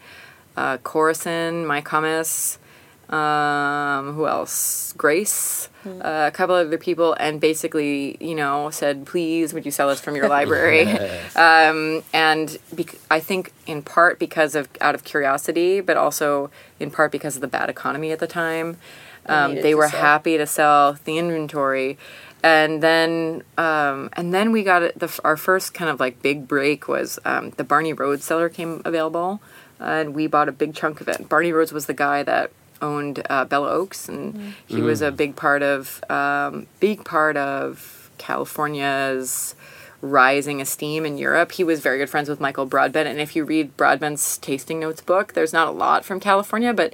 uh, 0.57 0.77
Corison, 0.79 1.65
Mayacamas, 1.65 2.57
um, 3.13 4.13
who 4.13 4.27
else? 4.27 4.91
Grace, 4.97 5.69
uh, 5.85 6.25
a 6.27 6.31
couple 6.31 6.55
other 6.55 6.79
people, 6.79 7.13
and 7.19 7.39
basically, 7.39 8.17
you 8.19 8.33
know, 8.33 8.71
said, 8.71 9.05
"Please, 9.05 9.53
would 9.53 9.65
you 9.65 9.71
sell 9.71 9.89
us 9.91 10.01
from 10.01 10.15
your 10.15 10.27
library?" 10.27 10.87
um, 11.35 12.03
and 12.11 12.57
bec- 12.75 12.95
I 13.11 13.19
think 13.19 13.53
in 13.67 13.83
part 13.83 14.17
because 14.17 14.55
of 14.55 14.67
out 14.81 14.95
of 14.95 15.03
curiosity, 15.03 15.79
but 15.79 15.95
also 15.95 16.49
in 16.79 16.89
part 16.89 17.11
because 17.11 17.35
of 17.35 17.41
the 17.41 17.47
bad 17.47 17.69
economy 17.69 18.11
at 18.11 18.19
the 18.19 18.27
time. 18.27 18.77
Um, 19.25 19.55
they 19.55 19.73
were 19.73 19.87
sell. 19.87 20.01
happy 20.01 20.37
to 20.37 20.45
sell 20.45 20.97
the 21.05 21.17
inventory, 21.17 21.97
and 22.43 22.81
then 22.81 23.43
um, 23.59 24.09
and 24.13 24.33
then 24.33 24.51
we 24.51 24.63
got 24.63 24.81
it, 24.81 24.99
the 24.99 25.19
our 25.23 25.37
first 25.37 25.75
kind 25.75 25.89
of 25.89 25.99
like 25.99 26.21
big 26.23 26.47
break 26.47 26.87
was 26.87 27.19
um, 27.25 27.51
the 27.51 27.63
Barney 27.63 27.93
Rhodes 27.93 28.25
cellar 28.25 28.49
came 28.49 28.81
available, 28.83 29.39
and 29.79 30.15
we 30.15 30.25
bought 30.25 30.49
a 30.49 30.51
big 30.51 30.73
chunk 30.73 30.99
of 30.99 31.07
it. 31.07 31.29
Barney 31.29 31.51
Rhodes 31.51 31.71
was 31.71 31.85
the 31.85 31.93
guy 31.93 32.23
that 32.23 32.51
owned 32.83 33.15
uh, 33.29 33.45
Bella 33.45 33.69
Oaks, 33.79 34.07
and 34.09 34.53
he 34.67 34.81
was 34.81 35.01
a 35.01 35.11
big 35.11 35.35
part 35.35 35.61
of 35.63 36.03
um, 36.09 36.67
big 36.79 37.03
part 37.05 37.35
of 37.37 38.11
California's 38.17 39.55
rising 40.01 40.59
esteem 40.61 41.05
in 41.05 41.17
Europe. 41.17 41.53
He 41.53 41.63
was 41.63 41.79
very 41.79 41.97
good 41.97 42.09
friends 42.09 42.27
with 42.29 42.39
Michael 42.39 42.65
Broadbent, 42.65 43.07
and 43.07 43.19
if 43.19 43.35
you 43.35 43.45
read 43.45 43.75
Broadbent's 43.77 44.37
tasting 44.37 44.79
notes 44.79 45.01
book, 45.01 45.33
there's 45.33 45.53
not 45.53 45.67
a 45.67 45.71
lot 45.71 46.03
from 46.03 46.19
California, 46.19 46.73
but 46.73 46.93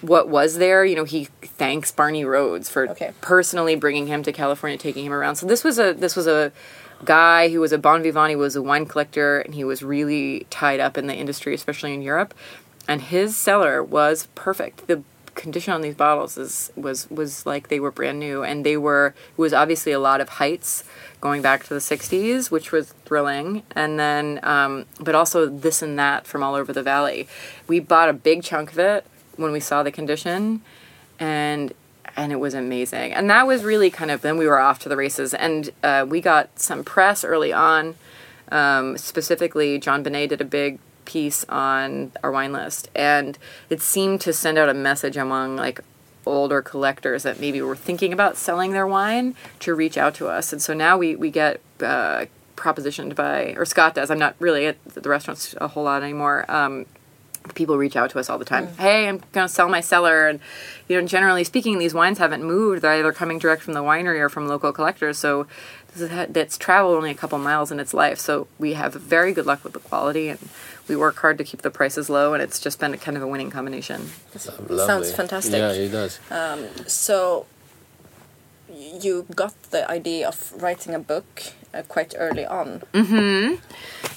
what 0.00 0.28
was 0.28 0.56
there, 0.58 0.84
you 0.84 0.96
know, 0.96 1.04
he 1.04 1.26
thanks 1.42 1.92
Barney 1.92 2.24
Rhodes 2.24 2.68
for 2.70 2.88
Okay. 2.88 3.12
personally 3.20 3.74
bringing 3.76 4.06
him 4.06 4.22
to 4.22 4.32
California, 4.32 4.78
taking 4.78 5.04
him 5.04 5.12
around. 5.12 5.36
So 5.36 5.46
this 5.46 5.62
was 5.64 5.78
a 5.78 5.92
this 5.92 6.16
was 6.16 6.26
a 6.26 6.52
guy 7.04 7.48
who 7.50 7.60
was 7.60 7.72
a 7.72 7.78
bon 7.78 8.02
vivant. 8.02 8.30
He 8.30 8.36
was 8.36 8.56
a 8.56 8.62
wine 8.62 8.86
collector, 8.86 9.40
and 9.40 9.54
he 9.54 9.64
was 9.64 9.82
really 9.82 10.46
tied 10.50 10.80
up 10.80 10.98
in 10.98 11.06
the 11.06 11.14
industry, 11.14 11.54
especially 11.54 11.94
in 11.94 12.02
Europe. 12.02 12.34
And 12.86 13.02
his 13.02 13.36
cellar 13.36 13.82
was 13.84 14.28
perfect. 14.34 14.86
The 14.88 15.02
condition 15.38 15.72
on 15.72 15.80
these 15.80 15.94
bottles 15.94 16.36
is 16.36 16.70
was 16.76 17.10
was 17.10 17.46
like 17.46 17.68
they 17.68 17.80
were 17.80 17.90
brand 17.90 18.18
new, 18.18 18.42
and 18.42 18.66
they 18.66 18.76
were 18.76 19.14
it 19.30 19.38
was 19.38 19.54
obviously 19.54 19.92
a 19.92 19.98
lot 19.98 20.20
of 20.20 20.28
Heitz 20.28 20.84
going 21.20 21.40
back 21.40 21.64
to 21.64 21.70
the 21.70 21.80
'60s, 21.80 22.50
which 22.50 22.72
was 22.72 22.92
thrilling. 23.06 23.62
And 23.74 23.98
then, 23.98 24.40
um, 24.42 24.84
but 25.00 25.14
also 25.14 25.46
this 25.46 25.80
and 25.80 25.98
that 25.98 26.26
from 26.26 26.42
all 26.42 26.54
over 26.54 26.72
the 26.72 26.82
valley. 26.82 27.26
We 27.66 27.80
bought 27.80 28.10
a 28.10 28.12
big 28.12 28.42
chunk 28.42 28.72
of 28.72 28.78
it 28.78 29.06
when 29.36 29.52
we 29.52 29.60
saw 29.60 29.82
the 29.82 29.92
condition, 29.92 30.60
and 31.18 31.72
and 32.16 32.32
it 32.32 32.36
was 32.36 32.52
amazing. 32.52 33.14
And 33.14 33.30
that 33.30 33.46
was 33.46 33.64
really 33.64 33.90
kind 33.90 34.10
of 34.10 34.20
then 34.20 34.36
we 34.36 34.46
were 34.46 34.58
off 34.58 34.80
to 34.80 34.88
the 34.88 34.96
races, 34.96 35.32
and 35.32 35.70
uh, 35.82 36.04
we 36.06 36.20
got 36.20 36.58
some 36.58 36.84
press 36.84 37.24
early 37.24 37.52
on. 37.52 37.94
Um, 38.50 38.96
specifically, 38.98 39.78
Jon 39.78 40.02
Bonné 40.02 40.28
did 40.28 40.40
a 40.40 40.44
big 40.44 40.78
piece 41.08 41.44
on 41.48 42.12
our 42.22 42.30
wine 42.30 42.52
list, 42.52 42.90
and 42.94 43.38
it 43.70 43.80
seemed 43.80 44.20
to 44.20 44.32
send 44.32 44.58
out 44.58 44.68
a 44.68 44.74
message 44.74 45.16
among 45.16 45.56
like 45.56 45.80
older 46.26 46.60
collectors 46.60 47.22
that 47.22 47.40
maybe 47.40 47.62
were 47.62 47.74
thinking 47.74 48.12
about 48.12 48.36
selling 48.36 48.72
their 48.72 48.86
wine 48.86 49.34
to 49.58 49.74
reach 49.74 49.96
out 49.96 50.14
to 50.14 50.28
us. 50.28 50.52
And 50.52 50.60
so 50.60 50.74
now 50.74 50.98
we 50.98 51.16
we 51.16 51.30
get 51.30 51.60
uh, 51.80 52.26
propositioned 52.56 53.14
by 53.14 53.54
or 53.56 53.64
Scott 53.64 53.94
does. 53.94 54.10
I'm 54.10 54.18
not 54.18 54.36
really 54.38 54.66
at 54.66 54.76
the 54.84 55.08
restaurants 55.08 55.54
a 55.58 55.68
whole 55.68 55.84
lot 55.84 56.02
anymore. 56.02 56.44
Um, 56.48 56.84
people 57.54 57.78
reach 57.78 57.96
out 57.96 58.10
to 58.10 58.18
us 58.18 58.28
all 58.28 58.38
the 58.38 58.44
time. 58.44 58.68
Hey, 58.78 59.08
I'm 59.08 59.22
going 59.32 59.46
to 59.46 59.52
sell 59.52 59.68
my 59.68 59.80
cellar, 59.80 60.28
and 60.28 60.40
you 60.88 61.00
know, 61.00 61.06
generally 61.06 61.44
speaking, 61.44 61.78
these 61.78 61.94
wines 61.94 62.18
haven't 62.18 62.44
moved. 62.44 62.82
They're 62.82 62.92
either 62.92 63.12
coming 63.12 63.38
direct 63.38 63.62
from 63.62 63.74
the 63.74 63.80
winery 63.80 64.20
or 64.20 64.28
from 64.28 64.48
local 64.48 64.72
collectors. 64.72 65.18
So 65.18 65.46
this 65.94 66.02
is, 66.02 66.28
that's 66.28 66.58
traveled 66.58 66.96
only 66.96 67.10
a 67.10 67.14
couple 67.14 67.38
miles 67.38 67.70
in 67.72 67.80
its 67.80 67.94
life. 67.94 68.18
So 68.18 68.48
we 68.58 68.74
have 68.74 68.94
very 68.94 69.32
good 69.32 69.46
luck 69.46 69.64
with 69.64 69.72
the 69.72 69.78
quality, 69.80 70.28
and 70.28 70.38
we 70.88 70.96
work 70.96 71.16
hard 71.16 71.38
to 71.38 71.44
keep 71.44 71.62
the 71.62 71.70
prices 71.70 72.08
low. 72.08 72.34
And 72.34 72.42
it's 72.42 72.58
just 72.58 72.80
been 72.80 72.94
a 72.94 72.98
kind 72.98 73.16
of 73.16 73.22
a 73.22 73.26
winning 73.26 73.50
combination. 73.50 74.10
Sounds 74.36 75.12
fantastic. 75.12 75.58
Yeah, 75.58 75.72
it 75.72 75.90
does. 75.90 76.18
So 76.86 77.46
you 78.72 79.26
got 79.34 79.54
the 79.70 79.90
idea 79.90 80.28
of 80.28 80.52
writing 80.62 80.94
a 80.94 80.98
book 80.98 81.42
uh, 81.74 81.82
quite 81.82 82.14
early 82.16 82.46
on. 82.46 82.82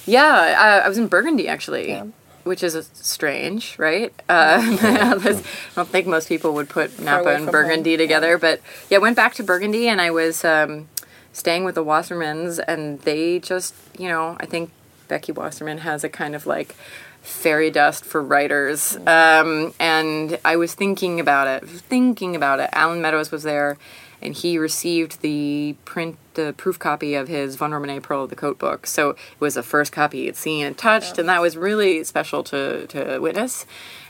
Yeah, 0.06 0.56
I, 0.58 0.86
I 0.86 0.88
was 0.88 0.98
in 0.98 1.08
Burgundy 1.08 1.48
actually. 1.48 2.00
Which 2.44 2.64
is 2.64 2.90
strange, 2.94 3.78
right? 3.78 4.12
Uh, 4.28 4.58
I 4.82 5.42
don't 5.76 5.88
think 5.88 6.06
most 6.06 6.28
people 6.28 6.54
would 6.54 6.68
put 6.68 6.98
Napa 6.98 7.28
and 7.28 7.46
Burgundy 7.50 7.92
home. 7.92 7.98
together, 7.98 8.38
but 8.38 8.60
yeah, 8.90 8.96
I 8.96 9.00
went 9.00 9.14
back 9.14 9.34
to 9.34 9.44
Burgundy 9.44 9.88
and 9.88 10.00
I 10.00 10.10
was 10.10 10.44
um, 10.44 10.88
staying 11.32 11.64
with 11.64 11.74
the 11.74 11.84
Wassermans, 11.84 12.58
and 12.66 13.00
they 13.00 13.38
just, 13.38 13.74
you 13.98 14.08
know, 14.08 14.36
I 14.40 14.46
think 14.46 14.70
Becky 15.12 15.30
Wasserman 15.30 15.76
has 15.76 16.04
a 16.04 16.08
kind 16.08 16.34
of 16.34 16.46
like 16.46 16.74
fairy 17.20 17.70
dust 17.70 18.02
for 18.02 18.22
writers, 18.22 18.96
um, 19.06 19.74
and 19.78 20.38
I 20.42 20.56
was 20.56 20.72
thinking 20.72 21.20
about 21.20 21.46
it, 21.48 21.68
thinking 21.68 22.34
about 22.34 22.60
it. 22.60 22.70
Allen 22.72 23.02
Meadows 23.02 23.30
was 23.30 23.42
there, 23.42 23.76
and 24.22 24.32
he 24.32 24.56
received 24.56 25.20
the 25.20 25.76
print, 25.84 26.16
the 26.32 26.54
proof 26.56 26.78
copy 26.78 27.14
of 27.14 27.28
his 27.28 27.58
Vosne-Romanée 27.58 28.02
Pearl 28.02 28.24
of 28.24 28.30
the 28.30 28.36
Côte 28.36 28.56
book. 28.56 28.86
So 28.86 29.10
it 29.10 29.18
was 29.38 29.52
the 29.52 29.62
first 29.62 29.92
copy 29.92 30.24
he'd 30.24 30.34
seen 30.34 30.64
and 30.64 30.78
touched, 30.78 31.18
and 31.18 31.28
that 31.28 31.42
was 31.42 31.58
really 31.58 32.02
special 32.04 32.42
to 32.44 32.86
to 32.86 33.18
witness. 33.18 33.66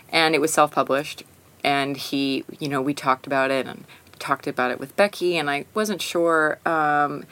And 0.08 0.36
it 0.36 0.40
was 0.40 0.52
self 0.52 0.70
published, 0.70 1.24
and 1.64 1.96
he, 1.96 2.44
you 2.60 2.68
know, 2.68 2.80
we 2.80 2.94
talked 2.94 3.26
about 3.26 3.50
it 3.50 3.66
and 3.66 3.86
talked 4.20 4.46
about 4.46 4.70
it 4.70 4.78
with 4.78 4.94
Becky, 4.94 5.36
and 5.36 5.50
I 5.50 5.64
wasn't 5.74 6.00
sure. 6.00 6.60
Um, 6.64 7.24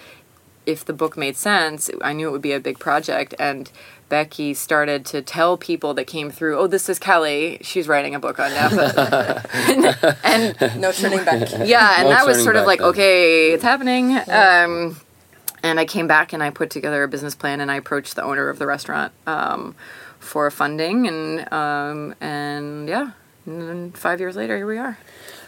if 0.66 0.84
the 0.84 0.92
book 0.92 1.16
made 1.16 1.36
sense, 1.36 1.90
I 2.02 2.12
knew 2.12 2.28
it 2.28 2.32
would 2.32 2.42
be 2.42 2.52
a 2.52 2.60
big 2.60 2.78
project. 2.78 3.34
And 3.38 3.70
Becky 4.08 4.54
started 4.54 5.04
to 5.06 5.22
tell 5.22 5.56
people 5.56 5.94
that 5.94 6.06
came 6.06 6.30
through, 6.30 6.58
"Oh, 6.58 6.66
this 6.66 6.88
is 6.88 6.98
Kelly. 6.98 7.58
She's 7.62 7.86
writing 7.88 8.14
a 8.14 8.18
book 8.20 8.38
on 8.40 8.52
Napa." 8.52 9.44
and 10.24 10.80
No 10.80 10.92
turning 10.92 11.24
back. 11.24 11.48
yeah, 11.64 11.94
and 11.98 12.08
No 12.08 12.14
that 12.14 12.26
was 12.26 12.42
sort 12.42 12.56
of 12.56 12.66
like, 12.66 12.80
then. 12.80 12.88
okay, 12.88 13.52
it's 13.52 13.62
happening. 13.62 14.16
Um, 14.28 14.96
and 15.62 15.78
I 15.78 15.84
came 15.84 16.06
back 16.06 16.32
and 16.32 16.42
I 16.42 16.50
put 16.50 16.70
together 16.70 17.02
a 17.02 17.08
business 17.08 17.34
plan 17.34 17.60
and 17.60 17.70
I 17.70 17.76
approached 17.76 18.16
the 18.16 18.22
owner 18.24 18.48
of 18.48 18.58
the 18.58 18.66
restaurant 18.66 19.12
um, 19.26 19.74
for 20.18 20.50
funding 20.50 21.06
and 21.06 21.52
um, 21.52 22.14
and 22.20 22.88
yeah, 22.88 23.10
and 23.46 23.62
then 23.62 23.92
five 23.92 24.20
years 24.20 24.36
later, 24.36 24.56
here 24.56 24.66
we 24.66 24.78
are. 24.78 24.98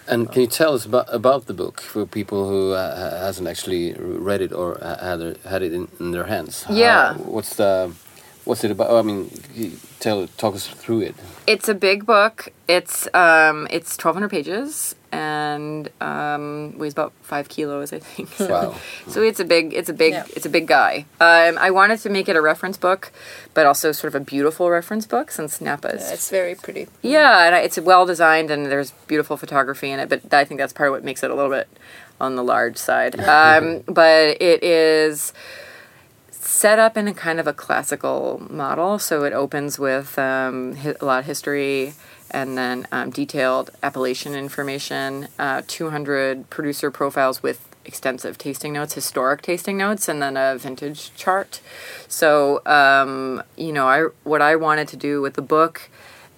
And 0.09 0.30
can 0.32 0.42
you 0.42 0.48
tell 0.48 0.74
us 0.74 0.86
about 0.86 1.09
about 1.14 1.46
the 1.46 1.55
book 1.55 1.80
for 1.80 2.07
people 2.07 2.48
who 2.48 2.72
uh, 2.72 3.20
hasn't 3.20 3.48
actually 3.48 3.94
read 3.94 4.42
it 4.42 4.53
or 4.53 4.78
had 4.82 5.20
it, 5.20 5.38
had 5.44 5.62
it 5.62 5.72
in, 5.72 5.88
in 6.00 6.12
their 6.12 6.26
hands? 6.26 6.66
Yeah. 6.68 7.14
How- 7.14 7.18
what's 7.18 7.57
the 7.57 7.92
what's 8.45 8.64
it 8.64 8.70
about? 8.70 8.90
I 8.90 9.03
mean, 9.03 9.30
tell 10.01 10.26
talk 10.36 10.55
us 10.55 10.66
through 10.66 11.01
it. 11.03 11.14
It's 11.47 11.68
a 11.68 11.74
big 11.74 12.07
book. 12.07 12.49
It's 12.68 13.09
um, 13.14 13.66
it's 13.70 13.97
twelve 13.97 14.16
hundred 14.16 14.30
pages 14.30 14.95
and 15.14 15.90
um, 16.01 16.78
weighs 16.78 16.93
about 16.93 17.12
five 17.20 17.47
kilos, 17.51 17.93
I 17.93 17.99
think. 17.99 18.30
So, 18.36 18.49
Wow. 18.49 18.74
so 19.09 19.20
it's 19.22 19.40
a 19.40 19.45
big, 19.45 19.74
it's 19.74 19.90
a 19.90 19.93
big, 19.93 20.12
Yeah. 20.14 20.24
it's 20.34 20.47
a 20.47 20.49
big 20.49 20.66
guy. 20.66 21.05
Um, 21.20 21.59
I 21.59 21.70
wanted 21.70 21.99
to 22.01 22.09
make 22.09 22.30
it 22.30 22.36
a 22.36 22.40
reference 22.40 22.78
book, 22.78 23.12
but 23.53 23.66
also 23.66 23.93
sort 23.93 24.14
of 24.14 24.22
a 24.22 24.24
beautiful 24.24 24.70
reference 24.70 25.05
book 25.07 25.30
since 25.30 25.61
Napa 25.61 25.88
is 25.97 26.03
Yeah, 26.03 26.14
it's 26.14 26.30
very 26.30 26.55
pretty. 26.55 26.88
yeah, 27.03 27.45
and 27.47 27.55
I- 27.55 27.61
it's 27.61 27.78
well 27.78 28.07
designed 28.07 28.51
and 28.51 28.66
there's 28.66 28.93
beautiful 29.07 29.36
photography 29.36 29.90
in 29.90 29.99
it, 30.01 30.09
but 30.09 30.32
I 30.32 30.45
think 30.47 30.59
that's 30.59 30.72
part 30.72 30.88
of 30.88 30.93
what 30.95 31.05
makes 31.05 31.22
it 31.22 31.30
a 31.30 31.34
little 31.34 31.51
bit 31.51 31.68
on 32.18 32.36
the 32.36 32.43
large 32.45 32.78
side. 32.78 33.14
Um, 33.28 33.82
but 33.86 34.40
it 34.40 34.62
is 34.64 35.34
set 36.45 36.78
up 36.78 36.97
in 36.97 37.07
a 37.07 37.14
kind 37.14 37.38
of 37.38 37.47
a 37.47 37.53
classical 37.53 38.43
model, 38.51 38.99
so 38.99 39.24
it 39.24 39.32
opens 39.32 39.78
with 39.78 40.18
um, 40.18 40.76
a 41.01 41.05
lot 41.05 41.20
of 41.20 41.24
history 41.26 41.95
and 42.30 42.59
then 42.59 42.86
um, 42.90 43.11
detailed 43.11 43.70
appellation 43.82 44.34
information, 44.34 45.28
uh, 45.38 45.62
200 45.66 46.51
producer 46.51 46.90
profiles 46.90 47.43
with 47.43 47.68
extensive 47.84 48.38
tasting 48.38 48.72
notes, 48.72 48.95
historic 48.95 49.43
tasting 49.43 49.76
notes, 49.76 50.09
and 50.09 50.20
then 50.20 50.36
a 50.36 50.57
vintage 50.57 51.14
chart. 51.14 51.61
So, 52.09 52.64
um, 52.66 53.43
you 53.57 53.72
know, 53.72 53.86
I 53.86 54.07
what 54.24 54.43
I 54.43 54.57
wanted 54.57 54.88
to 54.88 54.97
do 54.97 55.20
with 55.20 55.34
the 55.34 55.43
book 55.43 55.90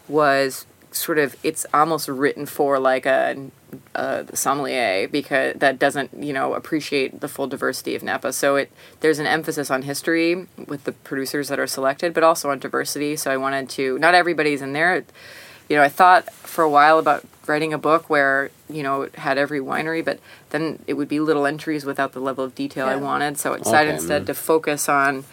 was 0.08 0.66
sort 0.90 1.18
of 1.18 1.36
it's 1.42 1.66
almost 1.72 2.08
written 2.08 2.46
for 2.46 2.78
like 2.78 3.06
a, 3.06 3.50
a 3.94 4.26
sommelier 4.34 5.08
because 5.08 5.56
that 5.56 5.78
doesn't 5.78 6.10
you 6.22 6.32
know 6.32 6.54
appreciate 6.54 7.20
the 7.20 7.28
full 7.28 7.46
diversity 7.46 7.94
of 7.94 8.02
Napa. 8.02 8.32
So 8.32 8.56
it 8.56 8.72
there's 9.00 9.18
an 9.18 9.26
emphasis 9.26 9.70
on 9.70 9.82
history 9.82 10.46
with 10.66 10.84
the 10.84 10.92
producers 10.92 11.48
that 11.48 11.58
are 11.58 11.66
selected, 11.66 12.14
but 12.14 12.22
also 12.22 12.50
on 12.50 12.58
diversity. 12.58 13.16
So 13.16 13.30
I 13.30 13.36
wanted 13.36 13.68
to 13.70 13.98
not 13.98 14.14
everybody's 14.14 14.62
in 14.62 14.72
there. 14.72 15.04
You 15.68 15.76
know, 15.76 15.82
I 15.82 15.88
thought 15.88 16.30
for 16.32 16.62
a 16.62 16.70
while 16.70 16.98
about 16.98 17.24
writing 17.46 17.72
a 17.72 17.78
book 17.78 18.10
where 18.10 18.50
you 18.68 18.82
know 18.82 19.02
it 19.02 19.16
had 19.16 19.38
every 19.38 19.60
winery, 19.60 20.04
but 20.04 20.20
then 20.50 20.78
it 20.86 20.94
would 20.94 21.08
be 21.08 21.20
little 21.20 21.46
entries 21.46 21.84
without 21.84 22.12
the 22.12 22.20
level 22.20 22.44
of 22.44 22.54
detail 22.54 22.86
I 22.86 22.96
wanted. 22.96 23.38
So 23.38 23.54
I 23.54 23.58
decided 23.58 23.88
Okay, 23.88 23.96
instead 23.96 24.22
mm. 24.22 24.26
to 24.26 24.34
focus 24.34 24.88
on 24.88 25.24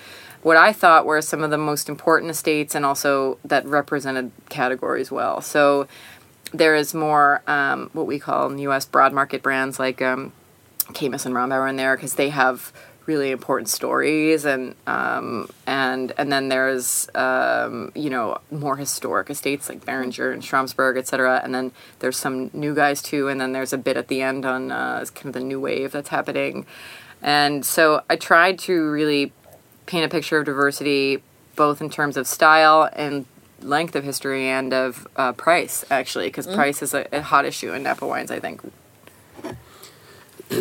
what 0.43 0.57
I 0.57 0.73
thought 0.73 1.05
were 1.05 1.21
some 1.21 1.43
of 1.43 1.51
the 1.51 1.57
most 1.57 1.87
important 1.87 2.31
estates 2.31 2.73
and 2.73 2.85
also 2.85 3.37
that 3.45 3.65
represented 3.65 4.31
categories 4.49 5.11
well. 5.11 5.41
So 5.41 5.87
there 6.53 6.75
is 6.75 6.93
more 6.93 7.41
um, 7.47 7.89
what 7.93 8.07
we 8.07 8.19
call 8.19 8.47
in 8.49 8.55
the 8.55 8.63
U.S. 8.63 8.85
broad 8.85 9.13
market 9.13 9.41
brands 9.41 9.79
like 9.79 10.01
um, 10.01 10.33
Caymus 10.93 11.25
and 11.25 11.35
Rombauer 11.35 11.69
in 11.69 11.75
there 11.75 11.95
because 11.95 12.15
they 12.15 12.29
have 12.29 12.71
really 13.05 13.31
important 13.31 13.67
stories 13.67 14.45
and 14.45 14.75
um, 14.87 15.49
and 15.65 16.13
and 16.17 16.31
then 16.31 16.49
there's 16.49 17.09
um, 17.15 17.91
you 17.95 18.09
know 18.09 18.37
more 18.51 18.77
historic 18.77 19.29
estates 19.29 19.69
like 19.69 19.85
Beringer 19.85 20.31
and 20.31 20.41
Schramsberg, 20.41 20.97
etc. 20.97 21.41
And 21.43 21.53
then 21.53 21.71
there's 21.99 22.17
some 22.17 22.49
new 22.53 22.75
guys 22.75 23.01
too. 23.01 23.27
And 23.27 23.39
then 23.39 23.53
there's 23.53 23.73
a 23.73 23.77
bit 23.77 23.97
at 23.97 24.07
the 24.07 24.21
end 24.21 24.45
on 24.45 24.71
uh, 24.71 25.05
kind 25.15 25.27
of 25.27 25.33
the 25.33 25.39
new 25.39 25.59
wave 25.59 25.91
that's 25.91 26.09
happening. 26.09 26.65
And 27.21 27.65
so 27.65 28.03
I 28.09 28.15
tried 28.15 28.59
to 28.59 28.89
really 28.89 29.31
paint 29.85 30.05
a 30.05 30.09
picture 30.09 30.39
of 30.39 30.45
diversity, 30.45 31.21
both 31.55 31.81
in 31.81 31.89
terms 31.89 32.17
of 32.17 32.27
style 32.27 32.89
and 32.93 33.25
length 33.63 33.95
of 33.95 34.03
history 34.03 34.47
and 34.47 34.73
of 34.73 35.07
uh, 35.15 35.33
price, 35.33 35.85
actually, 35.89 36.27
because 36.27 36.47
price 36.47 36.81
is 36.81 36.93
a, 36.93 37.07
a 37.11 37.21
hot 37.21 37.45
issue 37.45 37.73
in 37.73 37.83
Napa 37.83 38.05
wines, 38.05 38.31
I 38.31 38.39
think. 38.39 38.61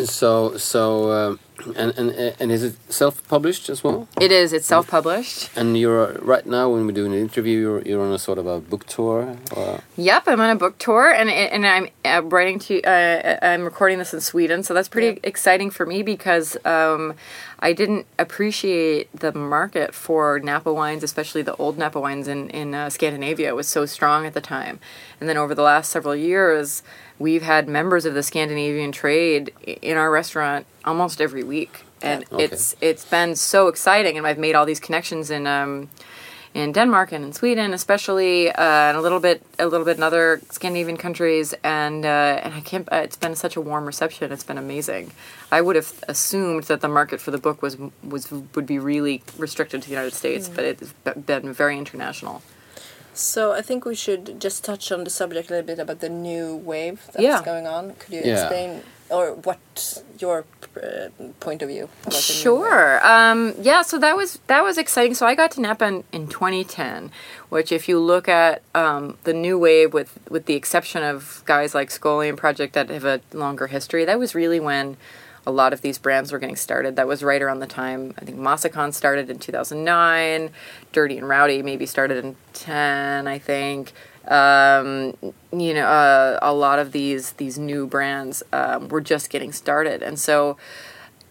So 0.05 0.57
so 0.57 1.11
um, 1.11 1.39
and 1.75 1.93
and 1.97 2.35
and 2.39 2.51
is 2.51 2.63
it 2.63 2.75
self 2.91 3.27
published 3.27 3.69
as 3.69 3.83
well? 3.83 4.07
It 4.19 4.31
is. 4.31 4.53
It's 4.53 4.65
self-published. 4.65 5.51
And 5.55 5.77
you're 5.77 6.13
right 6.21 6.45
now 6.45 6.69
when 6.69 6.85
we're 6.85 6.91
doing 6.91 7.13
an 7.13 7.19
interview, 7.19 7.59
you're 7.59 7.81
you're 7.81 8.01
on 8.01 8.13
a 8.13 8.19
sort 8.19 8.37
of 8.37 8.47
a 8.47 8.59
book 8.59 8.85
tour. 8.87 9.37
Or, 9.55 9.81
Yep, 9.97 10.23
I'm 10.27 10.41
on 10.41 10.49
a 10.49 10.55
book 10.55 10.77
tour, 10.77 11.11
and 11.11 11.29
and 11.29 11.65
I'm 11.65 11.89
uh, 12.05 12.23
writing 12.23 12.59
to. 12.59 12.81
Uh, 12.83 13.37
I'm 13.41 13.63
recording 13.63 13.99
this 13.99 14.13
in 14.13 14.21
Sweden, 14.21 14.63
so 14.63 14.73
that's 14.73 14.89
pretty 14.89 15.19
exciting 15.23 15.69
for 15.69 15.85
me 15.85 16.03
because 16.03 16.57
um, 16.65 17.13
I 17.59 17.73
didn't 17.73 18.05
appreciate 18.17 19.09
the 19.17 19.31
market 19.33 19.93
for 19.93 20.39
Napa 20.39 20.73
wines, 20.73 21.03
especially 21.03 21.41
the 21.41 21.55
old 21.55 21.77
Napa 21.77 21.99
wines 21.99 22.27
in 22.27 22.49
in 22.49 22.73
uh, 22.73 22.89
Scandinavia. 22.89 23.49
It 23.49 23.55
was 23.55 23.67
so 23.67 23.85
strong 23.85 24.25
at 24.25 24.33
the 24.33 24.41
time, 24.41 24.79
and 25.19 25.29
then 25.29 25.37
over 25.37 25.53
the 25.53 25.63
last 25.63 25.91
several 25.91 26.15
years, 26.15 26.83
we've 27.19 27.43
had 27.43 27.69
members 27.69 28.05
of 28.05 28.13
the 28.13 28.23
Scandinavian 28.23 28.91
trade 28.91 29.53
in 29.63 29.97
our 29.97 30.09
restaurant 30.11 30.65
almost 30.85 31.21
every 31.21 31.43
week, 31.43 31.83
and 32.01 32.23
Okay. 32.31 32.43
it's 32.45 32.75
it's 32.81 33.05
been 33.05 33.35
so 33.35 33.67
exciting, 33.67 34.17
and 34.17 34.27
I've 34.27 34.39
made 34.39 34.55
all 34.55 34.65
these 34.65 34.79
connections 34.79 35.29
in. 35.31 35.47
Um, 35.47 35.89
in 36.53 36.73
Denmark 36.73 37.13
and 37.13 37.23
in 37.23 37.31
Sweden, 37.33 37.73
especially, 37.73 38.51
uh, 38.51 38.89
and 38.89 38.97
a 38.97 39.01
little 39.01 39.21
bit, 39.21 39.41
a 39.57 39.65
little 39.65 39.85
bit 39.85 39.95
in 39.95 40.03
other 40.03 40.41
Scandinavian 40.49 40.97
countries, 40.97 41.53
and 41.63 42.05
uh, 42.05 42.41
and 42.43 42.53
I 42.53 42.59
can't. 42.59 42.91
Uh, 42.91 42.97
it's 42.97 43.15
been 43.15 43.35
such 43.35 43.55
a 43.55 43.61
warm 43.61 43.85
reception. 43.85 44.31
It's 44.31 44.43
been 44.43 44.57
amazing. 44.57 45.11
I 45.51 45.61
would 45.61 45.77
have 45.77 45.93
assumed 46.09 46.63
that 46.63 46.81
the 46.81 46.89
market 46.89 47.21
for 47.21 47.31
the 47.31 47.37
book 47.37 47.61
was 47.61 47.77
was 48.03 48.31
would 48.31 48.65
be 48.65 48.79
really 48.79 49.23
restricted 49.37 49.81
to 49.81 49.87
the 49.87 49.95
United 49.95 50.13
States, 50.13 50.49
but 50.49 50.65
it's 50.65 50.93
been 51.25 51.53
very 51.53 51.77
international. 51.77 52.41
So 53.13 53.51
I 53.51 53.61
think 53.61 53.85
we 53.85 53.95
should 53.95 54.39
just 54.39 54.63
touch 54.63 54.91
on 54.91 55.03
the 55.03 55.09
subject 55.09 55.49
a 55.49 55.53
little 55.53 55.67
bit 55.67 55.79
about 55.79 55.99
the 55.99 56.09
new 56.09 56.55
wave 56.55 57.01
that's 57.11 57.21
Yeah. 57.23 57.41
going 57.43 57.67
on. 57.67 57.93
Could 57.99 58.13
you 58.13 58.21
Yeah. 58.23 58.33
explain, 58.43 58.83
or 59.09 59.33
what 59.33 59.59
your 60.19 60.45
uh, 60.81 61.09
point 61.41 61.61
of 61.61 61.67
view? 61.67 61.89
About 62.05 62.13
the 62.21 62.33
new 62.33 62.55
wave? 62.55 62.71
Sure. 62.71 63.05
Um, 63.05 63.53
yeah. 63.61 63.81
So 63.81 63.97
that 63.99 64.15
was 64.15 64.39
that 64.47 64.63
was 64.63 64.77
exciting. 64.77 65.13
So 65.15 65.25
I 65.25 65.35
got 65.35 65.51
to 65.51 65.61
Napa 65.61 65.85
in, 65.85 66.03
in 66.13 66.27
2010, 66.27 67.11
which, 67.49 67.71
if 67.73 67.89
you 67.89 67.99
look 67.99 68.29
at 68.29 68.61
um, 68.73 69.17
the 69.25 69.33
new 69.33 69.57
wave, 69.59 69.93
with 69.93 70.17
with 70.29 70.45
the 70.45 70.53
exception 70.55 71.03
of 71.03 71.43
guys 71.45 71.75
like 71.75 71.89
Scholium 71.89 72.37
Project 72.37 72.73
that 72.75 72.89
have 72.89 73.03
a 73.05 73.19
longer 73.33 73.67
history, 73.67 74.05
that 74.05 74.17
was 74.19 74.33
really 74.33 74.61
when 74.61 74.95
a 75.45 75.51
lot 75.51 75.73
of 75.73 75.81
these 75.81 75.97
brands 75.97 76.31
were 76.31 76.39
getting 76.39 76.55
started. 76.55 76.95
That 76.95 77.07
was 77.07 77.23
right 77.23 77.41
around 77.41 77.59
the 77.59 77.67
time 77.67 78.13
I 78.19 78.25
think 78.25 78.37
Massican 78.37 78.93
started 78.93 79.29
in 79.29 79.39
2009. 79.39 80.51
Dirty 80.91 81.17
and 81.17 81.27
Rowdy 81.27 81.61
maybe 81.63 81.85
started 81.85 82.23
in 82.23 82.35
10, 82.53 83.27
I 83.27 83.39
think. 83.39 83.93
Um, 84.27 85.17
you 85.51 85.73
know, 85.73 85.87
uh, 85.87 86.39
a 86.41 86.53
lot 86.53 86.77
of 86.77 86.91
these 86.91 87.31
these 87.33 87.57
new 87.57 87.87
brands 87.87 88.43
um, 88.53 88.87
were 88.87 89.01
just 89.01 89.31
getting 89.31 89.51
started, 89.51 90.03
and 90.03 90.19
so 90.19 90.57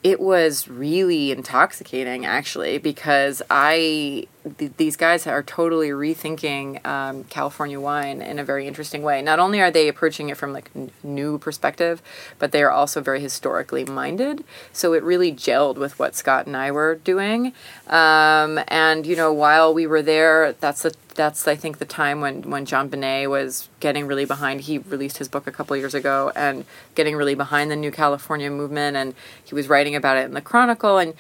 it 0.03 0.19
was 0.19 0.67
really 0.67 1.31
intoxicating 1.31 2.27
actually 2.27 2.79
because 2.79 3.43
I 3.49 4.27
th- 4.59 4.73
these 4.77 4.97
guys 4.97 5.27
are 5.27 5.43
totally 5.43 5.91
rethinking 5.91 6.85
um, 6.87 7.25
California 7.25 7.81
wine 7.81 8.23
in 8.23 8.39
a 8.39 8.45
very 8.45 8.67
interesting 8.67 9.03
way. 9.03 9.23
Not 9.23 9.39
only 9.39 9.61
are 9.61 9.71
they 9.71 9.89
approaching 9.89 10.29
it 10.29 10.37
from 10.37 10.53
like 10.53 10.71
n- 10.75 10.91
new 11.03 11.39
perspective, 11.39 12.03
but 12.39 12.53
they 12.53 12.63
are 12.63 12.71
also 12.71 13.01
very 13.01 13.21
historically 13.21 13.85
minded. 13.85 14.45
So 14.73 14.93
it 14.93 15.03
really 15.03 15.33
gelled 15.33 15.77
with 15.77 15.99
what 15.99 16.15
Scott 16.15 16.47
and 16.47 16.57
I 16.57 16.71
were 16.71 16.97
doing. 16.97 17.53
Um, 17.89 18.61
and 18.69 19.07
you 19.07 19.17
know, 19.17 19.33
while 19.33 19.73
we 19.75 19.87
were 19.87 20.03
there, 20.03 20.55
that's 20.61 20.87
that's 21.15 21.47
I 21.47 21.57
think 21.57 21.79
the 21.79 21.85
time 21.85 22.21
when 22.21 22.51
when 22.51 22.65
Jon 22.65 22.89
Bonné 22.89 23.29
was 23.29 23.69
getting 23.81 24.07
really 24.07 24.25
behind. 24.25 24.63
He 24.63 24.79
released 24.79 25.19
his 25.19 25.29
book 25.29 25.47
a 25.47 25.53
couple 25.53 25.77
years 25.77 25.95
ago 25.95 26.33
and 26.35 26.65
getting 26.95 27.17
really 27.17 27.35
behind 27.35 27.71
the 27.71 27.77
New 27.77 27.91
California 27.91 28.51
movement, 28.51 28.97
and 28.97 29.15
he 29.45 29.55
was 29.55 29.69
writing 29.69 29.95
about 29.95 30.17
it 30.17 30.25
in 30.25 30.35
the 30.35 30.41
Chronicle 30.41 30.99
and. 30.99 31.15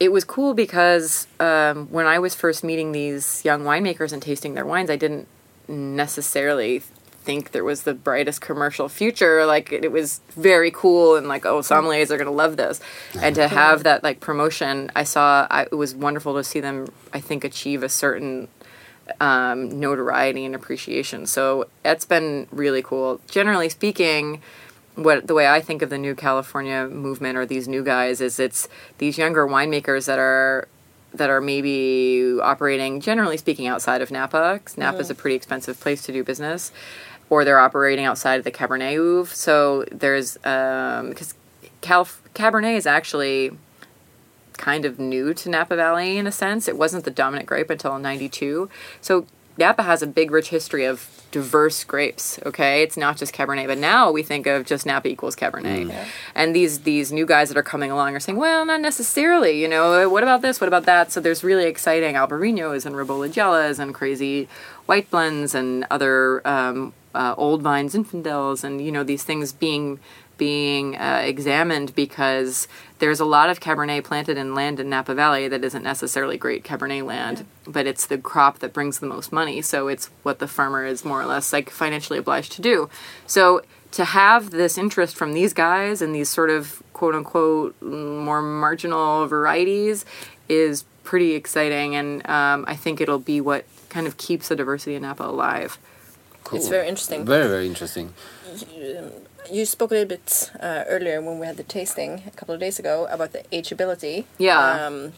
It 0.00 0.10
was 0.10 0.24
cool 0.24 0.54
because 0.54 1.26
um, 1.38 1.86
when 1.86 2.06
I 2.06 2.18
was 2.18 2.34
first 2.34 2.64
meeting 2.64 2.92
these 2.92 3.44
young 3.44 3.62
winemakers 3.62 4.12
and 4.12 4.20
tasting 4.20 4.54
their 4.54 4.66
wines, 4.66 4.90
I 4.90 4.96
didn't 4.96 5.28
necessarily 5.68 6.82
think 7.24 7.52
there 7.52 7.64
was 7.64 7.82
the 7.82 7.94
brightest 7.94 8.40
commercial 8.40 8.88
future. 8.88 9.46
Like 9.46 9.72
it 9.72 9.90
was 9.90 10.20
very 10.36 10.70
cool 10.70 11.16
and 11.16 11.26
like, 11.26 11.46
oh, 11.46 11.60
sommeliers 11.60 12.10
are 12.10 12.18
gonna 12.18 12.30
love 12.30 12.56
this. 12.56 12.80
And 13.20 13.34
to 13.36 13.48
have 13.48 13.84
that 13.84 14.02
like 14.02 14.20
promotion, 14.20 14.90
I 14.94 15.04
saw 15.04 15.46
I, 15.50 15.62
it 15.62 15.74
was 15.74 15.94
wonderful 15.94 16.34
to 16.34 16.44
see 16.44 16.60
them. 16.60 16.88
I 17.12 17.20
think 17.20 17.44
achieve 17.44 17.82
a 17.82 17.88
certain 17.88 18.48
um, 19.20 19.80
notoriety 19.80 20.44
and 20.44 20.54
appreciation. 20.54 21.26
So 21.26 21.66
it's 21.84 22.04
been 22.04 22.46
really 22.50 22.82
cool. 22.82 23.20
Generally 23.28 23.70
speaking, 23.70 24.42
what 24.96 25.26
the 25.26 25.34
way 25.34 25.46
I 25.48 25.60
think 25.60 25.82
of 25.82 25.90
the 25.90 25.98
new 25.98 26.14
California 26.14 26.86
movement 26.88 27.36
or 27.36 27.44
these 27.46 27.66
new 27.66 27.82
guys 27.82 28.20
is 28.20 28.38
it's 28.38 28.68
these 28.98 29.18
younger 29.18 29.46
winemakers 29.46 30.06
that 30.06 30.18
are 30.18 30.68
that 31.12 31.30
are 31.30 31.40
maybe 31.40 32.38
operating 32.42 33.00
generally 33.00 33.36
speaking 33.36 33.66
outside 33.68 34.02
of 34.02 34.10
Napa. 34.10 34.60
'cause 34.64 34.76
Napa 34.76 34.98
is 34.98 35.10
a 35.10 35.14
pretty 35.14 35.36
expensive 35.36 35.78
place 35.80 36.02
to 36.02 36.12
do 36.12 36.24
business, 36.24 36.72
or 37.30 37.44
they're 37.44 37.58
operating 37.60 38.04
outside 38.04 38.36
of 38.38 38.44
the 38.44 38.50
Cabernet 38.50 38.94
Oeuvre. 38.96 39.34
So 39.34 39.84
there's 39.92 40.36
um, 40.44 41.10
because 41.10 41.34
Calif- 41.80 42.20
Cabernet 42.34 42.76
is 42.76 42.86
actually 42.86 43.56
kind 44.56 44.84
of 44.84 44.98
new 44.98 45.34
to 45.34 45.48
Napa 45.48 45.76
Valley 45.76 46.16
in 46.18 46.26
a 46.26 46.32
sense. 46.32 46.68
It 46.68 46.76
wasn't 46.76 47.04
the 47.04 47.10
dominant 47.10 47.46
grape 47.46 47.70
until 47.70 47.98
92. 47.98 48.68
So 49.00 49.26
Napa 49.56 49.82
has 49.82 50.02
a 50.02 50.06
big, 50.06 50.30
rich 50.30 50.48
history 50.48 50.84
of 50.84 51.22
diverse 51.30 51.82
grapes. 51.84 52.38
Okay, 52.46 52.82
it's 52.82 52.96
not 52.96 53.16
just 53.16 53.34
Cabernet, 53.34 53.66
but 53.66 53.78
now 53.78 54.12
we 54.12 54.22
think 54.22 54.46
of 54.46 54.64
just 54.64 54.86
Napa 54.86 55.08
equals 55.08 55.34
Cabernet. 55.34 55.88
And 56.34 56.54
these 56.54 56.80
these 56.80 57.12
new 57.12 57.26
guys 57.26 57.48
that 57.48 57.56
are 57.58 57.62
coming 57.62 57.90
along 57.90 58.14
are 58.14 58.20
saying, 58.20 58.38
well, 58.38 58.64
not 58.64 58.80
necessarily. 58.80 59.60
You 59.60 59.68
know, 59.68 60.08
what 60.08 60.22
about 60.22 60.42
this? 60.42 60.60
What 60.60 60.68
about 60.68 60.84
that? 60.86 61.12
So 61.12 61.20
there's 61.20 61.42
really 61.42 61.64
exciting 61.64 62.14
Albarinos 62.14 62.86
and 62.86 62.94
Ribolla 62.94 63.32
Giallas 63.32 63.78
and 63.78 63.94
crazy 63.94 64.48
white 64.86 65.10
blends 65.10 65.54
and 65.54 65.86
other 65.90 66.46
um, 66.46 66.92
uh, 67.14 67.34
old 67.36 67.62
vines, 67.62 67.94
Zinfandels, 67.94 68.64
and 68.64 68.84
you 68.84 68.92
know 68.92 69.04
these 69.04 69.24
things 69.24 69.52
being 69.52 70.00
being 70.36 70.96
uh, 70.96 71.22
examined 71.24 71.94
because 71.94 72.68
there's 72.98 73.20
a 73.20 73.24
lot 73.24 73.50
of 73.50 73.60
Cabernet 73.60 74.04
planted 74.04 74.36
in 74.36 74.54
land 74.54 74.80
in 74.80 74.88
Napa 74.88 75.14
Valley 75.14 75.48
that 75.48 75.64
isn't 75.64 75.82
necessarily 75.82 76.36
great 76.36 76.64
Cabernet 76.64 77.04
land, 77.04 77.46
but 77.66 77.86
it's 77.86 78.06
the 78.06 78.18
crop 78.18 78.60
that 78.60 78.72
brings 78.72 78.98
the 78.98 79.06
most 79.06 79.32
money. 79.32 79.62
So 79.62 79.88
it's 79.88 80.06
what 80.22 80.38
the 80.38 80.48
farmer 80.48 80.84
is 80.84 81.04
more 81.04 81.20
or 81.20 81.26
less 81.26 81.52
like 81.52 81.70
financially 81.70 82.18
obliged 82.18 82.52
to 82.52 82.62
do. 82.62 82.88
So 83.26 83.62
to 83.92 84.04
have 84.04 84.50
this 84.50 84.76
interest 84.76 85.14
from 85.16 85.34
these 85.34 85.52
guys 85.52 86.02
and 86.02 86.14
these 86.14 86.28
sort 86.28 86.50
of 86.50 86.82
quote 86.92 87.14
unquote 87.14 87.80
more 87.80 88.42
marginal 88.42 89.26
varieties 89.26 90.04
is 90.48 90.84
pretty 91.04 91.34
exciting, 91.34 91.94
and 91.94 92.26
um, 92.28 92.64
I 92.66 92.74
think 92.74 93.00
it'll 93.00 93.18
be 93.18 93.40
what 93.40 93.66
kind 93.90 94.06
of 94.06 94.16
keeps 94.16 94.48
the 94.48 94.56
diversity 94.56 94.96
in 94.96 95.02
Napa 95.02 95.22
alive. 95.22 95.78
Cool. 96.42 96.58
It's 96.58 96.68
very 96.68 96.88
interesting. 96.88 97.24
Very, 97.24 97.48
very 97.48 97.66
interesting. 97.66 98.14
You 99.50 99.66
spoke 99.66 99.90
a 99.90 99.94
little 99.94 100.08
bit 100.08 100.50
uh, 100.60 100.84
earlier 100.88 101.20
when 101.20 101.38
we 101.38 101.46
had 101.46 101.56
the 101.56 101.62
tasting 101.62 102.22
a 102.26 102.30
couple 102.30 102.54
of 102.54 102.60
days 102.60 102.78
ago 102.78 103.06
about 103.10 103.32
the 103.32 103.42
ageability. 103.52 104.24
Yeah. 104.38 104.86
Um, 104.86 105.12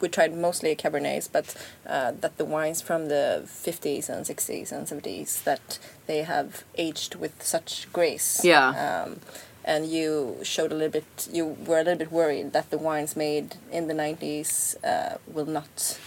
we 0.00 0.08
tried 0.08 0.36
mostly 0.36 0.76
Cabernets, 0.76 1.28
but 1.30 1.56
uh, 1.86 2.12
that 2.20 2.36
the 2.36 2.44
wines 2.44 2.82
from 2.82 3.08
the 3.08 3.44
50s 3.46 4.08
and 4.08 4.26
60s 4.26 4.70
and 4.70 4.86
70s 4.86 5.42
that 5.44 5.78
they 6.06 6.22
have 6.22 6.64
aged 6.76 7.14
with 7.14 7.42
such 7.42 7.90
grace. 7.92 8.44
Yeah. 8.44 9.04
Um, 9.06 9.20
and 9.64 9.86
you 9.86 10.36
showed 10.42 10.72
a 10.72 10.74
little 10.74 10.90
bit. 10.90 11.28
You 11.32 11.56
were 11.66 11.78
a 11.78 11.84
little 11.84 11.96
bit 11.96 12.12
worried 12.12 12.52
that 12.52 12.70
the 12.70 12.76
wines 12.76 13.16
made 13.16 13.56
in 13.72 13.88
the 13.88 13.94
90s 13.94 14.76
uh, 14.84 15.16
will 15.26 15.46
not 15.46 15.98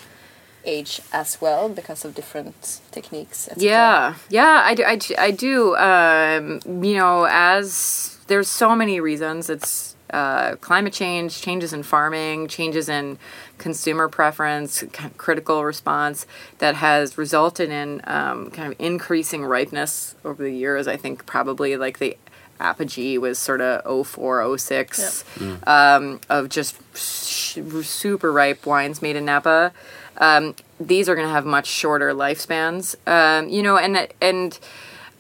age 0.66 1.02
as 1.14 1.40
well 1.42 1.70
because 1.70 2.04
of 2.06 2.14
different 2.16 2.82
techniques. 2.92 3.48
etc. 3.48 3.64
Yeah, 3.64 4.16
yeah, 4.30 4.62
I 4.66 4.74
do. 4.76 4.84
I, 4.84 4.96
do- 4.96 5.16
I 5.18 5.32
do. 5.32 5.76
Um, 5.78 6.84
you 6.84 6.96
know, 6.96 7.26
as 7.30 8.18
there's 8.28 8.48
so 8.50 8.76
many 8.76 9.00
reasons. 9.00 9.50
It's 9.50 9.96
uh, 10.10 10.56
climate 10.58 10.94
change, 10.94 11.42
changes 11.42 11.74
in 11.74 11.84
farming, 11.84 12.48
changes 12.48 12.88
in 12.90 13.18
consumer 13.58 14.08
preference, 14.08 14.84
critical 15.18 15.66
response 15.66 16.26
that 16.60 16.76
has 16.76 17.18
resulted 17.18 17.70
in 17.70 18.02
um, 18.06 18.50
kind 18.52 18.72
of 18.72 18.80
increasing 18.80 19.44
ripeness 19.44 20.16
over 20.24 20.44
the 20.44 20.52
years. 20.52 20.88
I 20.88 20.96
think 20.98 21.26
probably 21.26 21.76
like 21.76 22.00
the 22.00 22.16
apogee 22.60 23.18
was 23.18 23.38
sort 23.38 23.60
of 23.62 24.08
04, 24.08 24.58
06 24.58 25.24
um, 25.68 26.20
of 26.30 26.50
just 26.50 26.76
sh- 26.96 27.60
super 27.84 28.32
ripe 28.32 28.66
wines 28.66 29.02
made 29.02 29.16
in 29.16 29.26
Napa. 29.26 29.72
Um, 30.18 30.56
these 30.80 31.08
are 31.10 31.16
going 31.16 31.28
to 31.28 31.34
have 31.34 31.46
much 31.46 31.68
shorter 31.68 32.14
lifespans, 32.14 32.96
um, 33.08 33.50
you 33.50 33.62
know, 33.62 33.78
and 33.78 34.08
and 34.22 34.60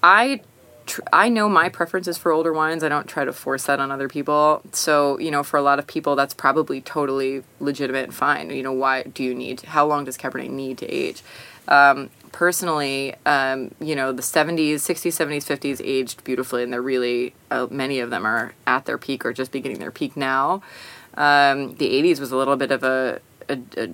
I 0.02 0.42
tr- 0.88 1.02
I 1.14 1.30
know 1.30 1.48
my 1.48 1.70
preferences 1.70 2.18
for 2.18 2.32
older 2.32 2.52
wines. 2.52 2.84
I 2.84 2.90
don't 2.90 3.08
try 3.08 3.26
to 3.26 3.34
force 3.34 3.66
that 3.66 3.80
on 3.80 3.92
other 3.92 4.08
people. 4.08 4.62
So, 4.72 5.20
you 5.20 5.30
know, 5.30 5.44
for 5.44 5.58
a 5.58 5.62
lot 5.62 5.78
of 5.78 5.86
people, 5.86 6.16
that's 6.16 6.34
probably 6.34 6.82
totally 6.82 7.44
legitimate 7.60 8.06
and 8.06 8.14
fine. 8.14 8.50
You 8.50 8.64
know, 8.64 8.72
why 8.72 9.04
do 9.04 9.24
you 9.24 9.36
need, 9.36 9.62
how 9.62 9.86
long 9.86 10.06
does 10.06 10.18
Cabernet 10.18 10.50
need 10.50 10.80
to 10.80 10.88
age? 10.88 11.22
Um, 11.68 12.10
personally, 12.32 13.14
um, 13.26 13.72
you 13.80 13.96
know, 13.96 14.12
the 14.12 14.22
70s, 14.22 14.76
60s, 14.76 15.28
70s, 15.28 15.46
50s 15.46 15.82
aged 15.84 16.24
beautifully, 16.24 16.64
and 16.64 16.72
they're 16.72 16.82
really, 16.82 17.34
uh, 17.52 17.68
many 17.70 18.00
of 18.00 18.10
them 18.10 18.26
are 18.26 18.54
at 18.66 18.86
their 18.86 18.98
peak 18.98 19.26
or 19.26 19.34
just 19.34 19.52
beginning 19.52 19.80
their 19.80 19.92
peak 19.92 20.16
now. 20.16 20.62
Um, 21.16 21.76
the 21.76 21.90
80s 22.02 22.20
was 22.20 22.32
a 22.32 22.38
little 22.38 22.56
bit 22.56 22.72
of 22.72 22.84
a, 22.84 23.20
a, 23.50 23.60
a 23.76 23.90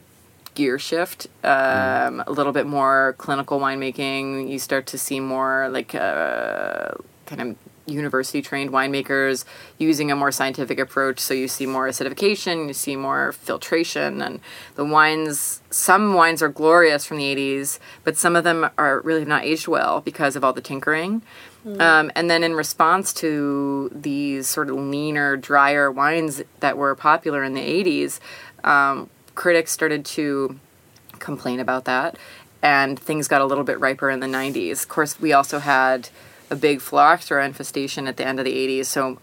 gear 0.56 0.80
shift, 0.80 1.28
um, 1.44 2.24
a 2.26 2.32
little 2.32 2.52
bit 2.52 2.66
more 2.66 3.16
clinical 3.18 3.60
winemaking. 3.60 4.50
You 4.50 4.60
start 4.60 4.88
to 4.88 4.98
see 4.98 5.20
more 5.20 5.70
like 5.70 5.96
uh, 5.96 6.92
kind 7.26 7.42
of 7.42 7.56
university 7.86 8.42
trained 8.42 8.72
winemakers 8.72 9.44
using 9.78 10.12
a 10.12 10.16
more 10.16 10.32
scientific 10.32 10.80
approach. 10.80 11.20
So 11.20 11.34
you 11.34 11.48
see 11.48 11.66
more 11.66 11.88
acidification, 11.88 12.68
you 12.68 12.74
see 12.74 12.96
more 12.96 13.34
filtration, 13.34 14.22
and 14.22 14.40
the 14.76 14.86
wines. 14.86 15.62
Some 15.70 16.14
wines 16.14 16.42
are 16.42 16.50
glorious 16.50 17.06
from 17.06 17.18
the 17.18 17.36
80s, 17.36 17.80
but 18.04 18.16
some 18.16 18.36
of 18.36 18.44
them 18.44 18.70
are 18.78 19.02
really 19.02 19.26
not 19.26 19.44
aged 19.44 19.68
well 19.68 20.02
because 20.02 20.36
of 20.36 20.44
all 20.44 20.54
the 20.54 20.62
tinkering. 20.62 21.24
Um, 21.80 22.12
and 22.14 22.30
then 22.30 22.44
in 22.44 22.56
response 22.56 23.14
to 23.14 23.90
these 23.96 24.48
sort 24.48 24.70
of 24.70 24.76
leaner, 24.76 25.38
drier 25.38 25.90
wines 25.90 26.42
that 26.60 26.78
were 26.78 26.94
popular 26.94 27.42
in 27.42 27.54
the 27.54 27.62
80s, 27.62 28.20
um, 28.66 29.10
critics 29.36 29.72
started 29.72 30.06
to 30.06 30.60
complain 31.20 31.60
about 31.60 31.86
that, 31.86 32.18
and 32.62 33.00
things 33.00 33.28
got 33.28 33.42
a 33.42 33.46
little 33.46 33.64
bit 33.64 33.80
riper 33.80 34.10
in 34.10 34.20
the 34.20 34.28
90s. 34.28 34.84
Of 34.84 34.90
course, 34.90 35.20
we 35.20 35.34
also 35.34 35.60
had 35.60 36.10
a 36.50 36.56
big 36.56 36.82
phylloxera 36.82 37.46
infestation 37.46 38.08
at 38.08 38.18
the 38.18 38.26
end 38.26 38.40
of 38.40 38.46
the 38.46 38.56
80s, 38.56 38.86
so 38.86 39.20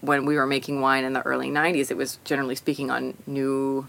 when 0.00 0.24
we 0.24 0.36
were 0.36 0.46
making 0.46 0.80
wine 0.80 1.04
in 1.04 1.12
the 1.12 1.22
early 1.22 1.50
90s, 1.50 1.90
it 1.90 1.96
was 1.96 2.18
generally 2.24 2.54
speaking 2.54 2.90
on 2.90 3.14
new 3.26 3.86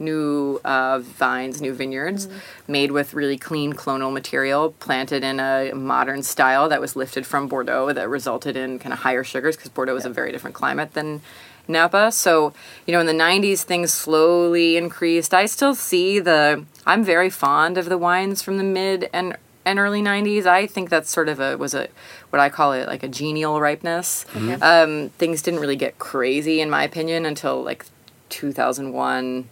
new 0.00 0.58
uh, 0.64 0.98
vines, 0.98 1.60
new 1.60 1.74
vineyards, 1.74 2.26
made 2.66 2.90
with 2.90 3.12
really 3.12 3.36
clean 3.36 3.74
clonal 3.74 4.10
material, 4.10 4.72
planted 4.80 5.22
in 5.22 5.38
a 5.38 5.72
modern 5.74 6.22
style 6.22 6.70
that 6.70 6.80
was 6.80 6.96
lifted 6.96 7.26
from 7.26 7.46
Bordeaux, 7.46 7.92
that 7.92 8.08
resulted 8.08 8.56
in 8.56 8.78
kind 8.78 8.94
of 8.94 9.00
higher 9.00 9.22
sugars 9.22 9.56
because 9.56 9.68
Bordeaux 9.68 9.96
is 9.96 10.06
a 10.06 10.10
very 10.10 10.32
different 10.32 10.56
climate 10.56 10.94
than 10.94 11.20
Napa. 11.70 12.12
So, 12.12 12.52
you 12.86 12.92
know, 12.92 13.00
in 13.00 13.06
the 13.06 13.12
90s, 13.12 13.62
things 13.62 13.92
slowly 13.92 14.76
increased. 14.76 15.32
I 15.32 15.46
still 15.46 15.74
see 15.74 16.18
the, 16.18 16.64
I'm 16.86 17.04
very 17.04 17.30
fond 17.30 17.78
of 17.78 17.88
the 17.88 17.98
wines 17.98 18.42
from 18.42 18.58
the 18.58 18.64
mid 18.64 19.08
and 19.12 19.36
and 19.66 19.78
early 19.78 20.00
90s 20.00 20.46
i 20.46 20.66
think 20.66 20.88
that's 20.88 21.10
sort 21.10 21.28
of 21.28 21.38
a 21.38 21.54
was 21.56 21.74
a 21.74 21.86
what 22.30 22.40
i 22.40 22.48
call 22.48 22.72
it 22.72 22.88
like 22.88 23.02
a 23.02 23.08
genial 23.08 23.60
ripeness. 23.60 24.24
Um, 24.62 25.10
things 25.10 25.42
didn't 25.42 25.60
really 25.60 25.76
get 25.76 25.98
crazy 25.98 26.62
in 26.62 26.70
my 26.70 26.82
opinion 26.82 27.26
until 27.26 27.62
like 27.62 27.84
2001 28.30 29.48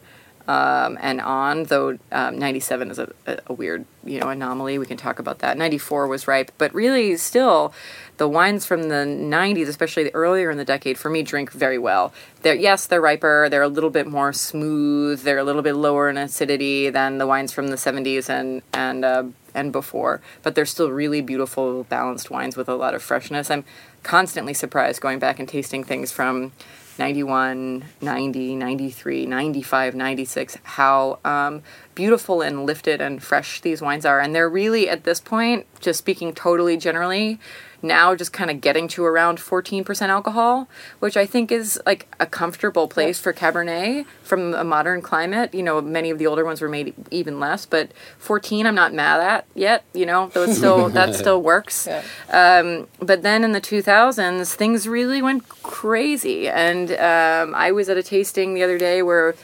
um, 0.49 0.99
and 1.03 1.21
on 1.21 1.65
though 1.65 1.99
um, 2.11 2.39
97 2.39 2.91
is 2.91 2.99
a, 2.99 3.13
a 3.47 3.53
weird 3.53 3.85
you 4.05 4.19
know 4.19 4.31
anomaly. 4.31 4.79
We 4.79 4.87
can 4.87 4.97
talk 4.97 5.19
about 5.19 5.41
that. 5.41 5.59
94 5.59 6.07
was 6.07 6.27
ripe 6.27 6.53
but 6.57 6.73
really 6.73 7.17
still 7.19 7.75
the 8.19 8.29
wines 8.29 8.67
from 8.67 8.85
the 8.85 9.05
90s 9.07 9.69
especially 9.69 10.11
earlier 10.11 10.51
in 10.51 10.59
the 10.59 10.65
decade 10.65 10.99
for 10.99 11.09
me 11.09 11.23
drink 11.23 11.51
very 11.51 11.79
well 11.79 12.13
they're 12.43 12.55
yes 12.55 12.87
they're 12.87 13.01
riper 13.01 13.49
they're 13.49 13.63
a 13.63 13.69
little 13.69 13.91
bit 13.91 14.07
more 14.07 14.33
smooth 14.33 15.23
they're 15.23 15.39
a 15.39 15.45
little 15.45 15.63
bit 15.63 15.75
lower 15.75 16.09
in 16.09 16.19
acidity 16.19 16.91
than 16.91 17.19
the 17.19 17.27
wines 17.27 17.53
from 17.53 17.69
the 17.69 17.77
70s 17.77 18.29
and 18.29 18.63
and 18.73 19.05
uh, 19.05 19.25
and 19.55 19.73
before 19.73 20.21
but 20.43 20.55
they're 20.55 20.67
still 20.67 20.91
really 20.91 21.21
beautiful 21.21 21.85
balanced 21.85 22.31
wines 22.31 22.57
with 22.57 22.69
a 22.69 22.75
lot 22.75 22.95
of 22.95 23.03
freshness 23.03 23.51
i'm 23.51 23.65
constantly 24.03 24.55
surprised 24.55 25.01
going 25.01 25.19
back 25.19 25.39
and 25.39 25.49
tasting 25.49 25.83
things 25.83 26.13
from 26.13 26.53
91, 26.99 27.85
90, 28.01 28.57
93, 28.57 29.27
95, 29.27 29.95
96, 29.95 30.59
how 30.65 31.19
um, 31.25 31.63
beautiful 31.95 32.43
and 32.43 32.67
lifted 32.67 33.01
and 33.01 33.23
fresh 33.23 33.61
these 33.61 33.81
wines 33.81 34.05
are. 34.05 34.21
And 34.21 34.35
they're 34.35 34.49
really, 34.49 34.89
at 34.89 35.05
this 35.05 35.21
point, 35.21 35.67
just 35.81 36.01
speaking 36.01 36.35
totally 36.35 36.77
generally, 36.77 37.39
now 37.83 38.15
just 38.15 38.33
kind 38.33 38.51
of 38.51 38.61
getting 38.61 38.89
to 38.89 39.05
around 39.05 39.39
14% 39.39 40.09
alcohol, 40.09 40.69
which 40.99 41.17
I 41.17 41.27
think 41.27 41.53
is 41.53 41.81
like 41.87 42.13
a 42.19 42.27
comfortable 42.27 42.89
place 42.89 43.19
for 43.19 43.33
Cabernet 43.33 44.07
from 44.23 44.55
a 44.55 44.65
modern 44.65 45.01
climate. 45.03 45.55
You 45.55 45.63
know, 45.63 45.81
many 45.81 46.11
of 46.11 46.19
the 46.19 46.27
older 46.27 46.45
ones 46.45 46.61
were 46.61 46.69
made 46.69 46.95
even 47.11 47.39
less, 47.39 47.67
but 47.67 47.91
14 48.19 48.67
I'm 48.67 48.75
not 48.75 48.93
mad 48.93 49.21
at 49.21 49.47
yet, 49.55 49.85
you 49.95 50.07
know, 50.07 50.29
though 50.35 50.45
it's 50.45 50.57
still, 50.57 50.89
that 50.91 51.15
still 51.15 51.43
works. 51.43 51.87
Yeah. 51.87 52.03
Um, 52.31 52.89
but 53.01 53.23
then 53.23 53.45
in 53.45 53.53
the 53.53 53.61
2000s, 53.61 54.55
things 54.55 54.89
really 54.89 55.23
went 55.23 55.49
crazy. 55.49 56.49
And 56.49 56.93
um, 56.93 57.55
I 57.55 57.73
was 57.73 57.89
at 57.89 57.97
a 57.97 58.03
tasting 58.03 58.55
the 58.55 58.63
other 58.63 58.79
day 58.79 59.03
where 59.03 59.35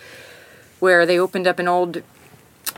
where 0.80 1.06
they 1.06 1.18
opened 1.18 1.46
up 1.46 1.58
an 1.58 1.66
old 1.66 2.02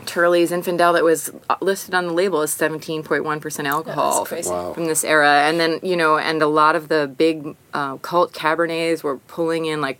Turley's 0.05 0.51
Zinfandel 0.51 0.93
that 0.93 1.03
was 1.03 1.31
uh, 1.49 1.55
listed 1.61 1.93
on 1.93 2.07
the 2.07 2.13
label 2.13 2.41
as 2.41 2.55
17.1% 2.55 3.65
alcohol 3.65 4.25
crazy. 4.25 4.49
Wow. 4.49 4.73
from 4.73 4.85
this 4.85 5.03
era. 5.03 5.43
And 5.43 5.59
then, 5.59 5.79
you 5.83 5.95
know, 5.95 6.17
and 6.17 6.41
a 6.41 6.47
lot 6.47 6.75
of 6.75 6.87
the 6.87 7.13
big 7.17 7.55
uh, 7.73 7.97
cult 7.97 8.33
Cabernets 8.33 9.03
were 9.03 9.17
pulling 9.17 9.65
in 9.65 9.81
like 9.81 9.99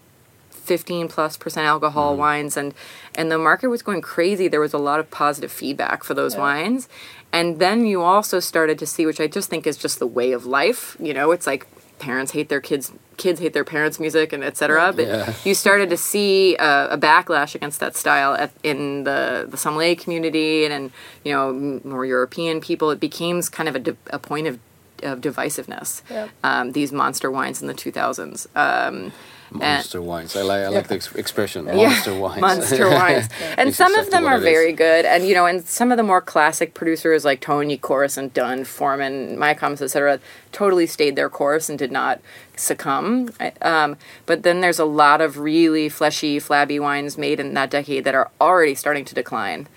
15 0.52 1.08
plus 1.08 1.38
percent 1.38 1.66
alcohol 1.66 2.18
wines 2.18 2.58
and 2.58 2.74
and 3.16 3.32
the 3.32 3.38
market 3.38 3.70
was 3.70 3.82
going 3.82 4.02
crazy 4.02 4.50
there 4.50 4.60
was 4.60 4.74
a 4.74 4.78
lot 4.78 5.00
of 5.00 5.10
positive 5.10 5.50
feedback 5.50 6.04
for 6.04 6.14
those 6.14 6.36
wines 6.36 6.90
and 7.32 7.60
then 7.60 7.86
you 7.86 8.02
also 8.02 8.42
started 8.42 8.78
to 8.78 8.86
see 8.86 9.06
which 9.06 9.22
i 9.22 9.28
just 9.28 9.50
think 9.50 9.66
is 9.66 9.78
just 9.78 9.98
the 9.98 10.06
way 10.06 10.34
of 10.34 10.46
life 10.46 10.98
you 11.00 11.14
know 11.14 11.32
it's 11.32 11.48
like 11.48 11.66
parents 12.00 12.34
hate 12.34 12.50
their 12.50 12.60
kids 12.60 12.92
kids 13.18 13.40
hate 13.40 13.54
their 13.54 13.64
parents 13.64 14.00
music 14.00 14.32
and 14.32 14.44
etc 14.44 14.94
but 14.96 15.08
Yeah. 15.08 15.34
you 15.44 15.54
started 15.56 15.90
to 15.90 15.98
see 15.98 16.56
uh, 16.58 16.88
a 16.96 16.98
backlash 16.98 17.56
against 17.56 17.80
that 17.80 17.96
style 17.96 18.34
at, 18.36 18.52
in 18.64 19.04
the 19.04 19.46
the 19.50 19.58
sommelier 19.58 19.96
community 19.96 20.64
and, 20.66 20.74
and 20.74 20.92
you 21.26 21.34
know 21.34 21.52
more 21.84 22.06
european 22.06 22.62
people 22.62 22.92
it 22.92 23.00
became 23.00 23.42
kind 23.44 23.68
of 23.70 23.76
a, 23.76 23.80
di- 23.80 23.98
a 24.12 24.20
point 24.20 24.48
of 24.48 24.60
of 25.04 25.22
divisiveness 25.22 26.02
Yep. 26.10 26.30
um, 26.44 26.72
these 26.72 26.92
monster 26.92 27.30
wines 27.30 27.62
in 27.62 27.68
the 27.68 27.74
2000s 27.74 28.48
um, 28.56 28.96
and- 28.96 29.12
Monster 29.52 30.02
wines. 30.02 30.36
I 30.36 30.42
like 30.42 30.62
I 30.64 30.68
like 30.68 30.88
the 30.88 30.96
ex- 30.96 31.16
expression. 31.16 31.66
Monster 31.66 32.14
wines. 32.18 32.42
monster 32.42 32.90
wines. 32.90 33.30
And 33.58 33.74
some 33.74 33.96
of 33.96 34.10
them 34.12 34.26
are 34.26 34.40
very 34.40 34.74
good. 34.74 35.06
And 35.06 35.28
you 35.28 35.34
know, 35.34 35.46
and 35.46 35.66
some 35.66 35.92
of 35.92 35.98
the 35.98 36.04
more 36.04 36.22
classic 36.22 36.74
producers 36.74 37.24
like 37.24 37.42
Togni, 37.42 37.80
Corison, 37.80 38.34
Dunn, 38.34 38.66
Forman, 38.66 39.38
Mayacamas, 39.38 39.82
etc., 39.82 40.20
totally 40.52 40.88
stayed 40.88 41.16
their 41.16 41.30
course 41.30 41.70
and 41.70 41.80
did 41.80 41.92
not 41.92 42.20
succumb. 42.56 43.30
Um, 43.62 43.98
but 44.26 44.44
then 44.44 44.62
there's 44.62 44.80
a 44.80 44.86
lot 44.86 45.22
of 45.22 45.38
really 45.38 45.90
fleshy, 45.90 46.40
flabby 46.40 46.80
wines 46.80 47.18
made 47.18 47.40
in 47.40 47.54
that 47.54 47.70
decade 47.70 48.04
that 48.04 48.16
are 48.16 48.30
already 48.42 48.76
starting 48.76 49.06
to 49.06 49.16
decline. 49.16 49.68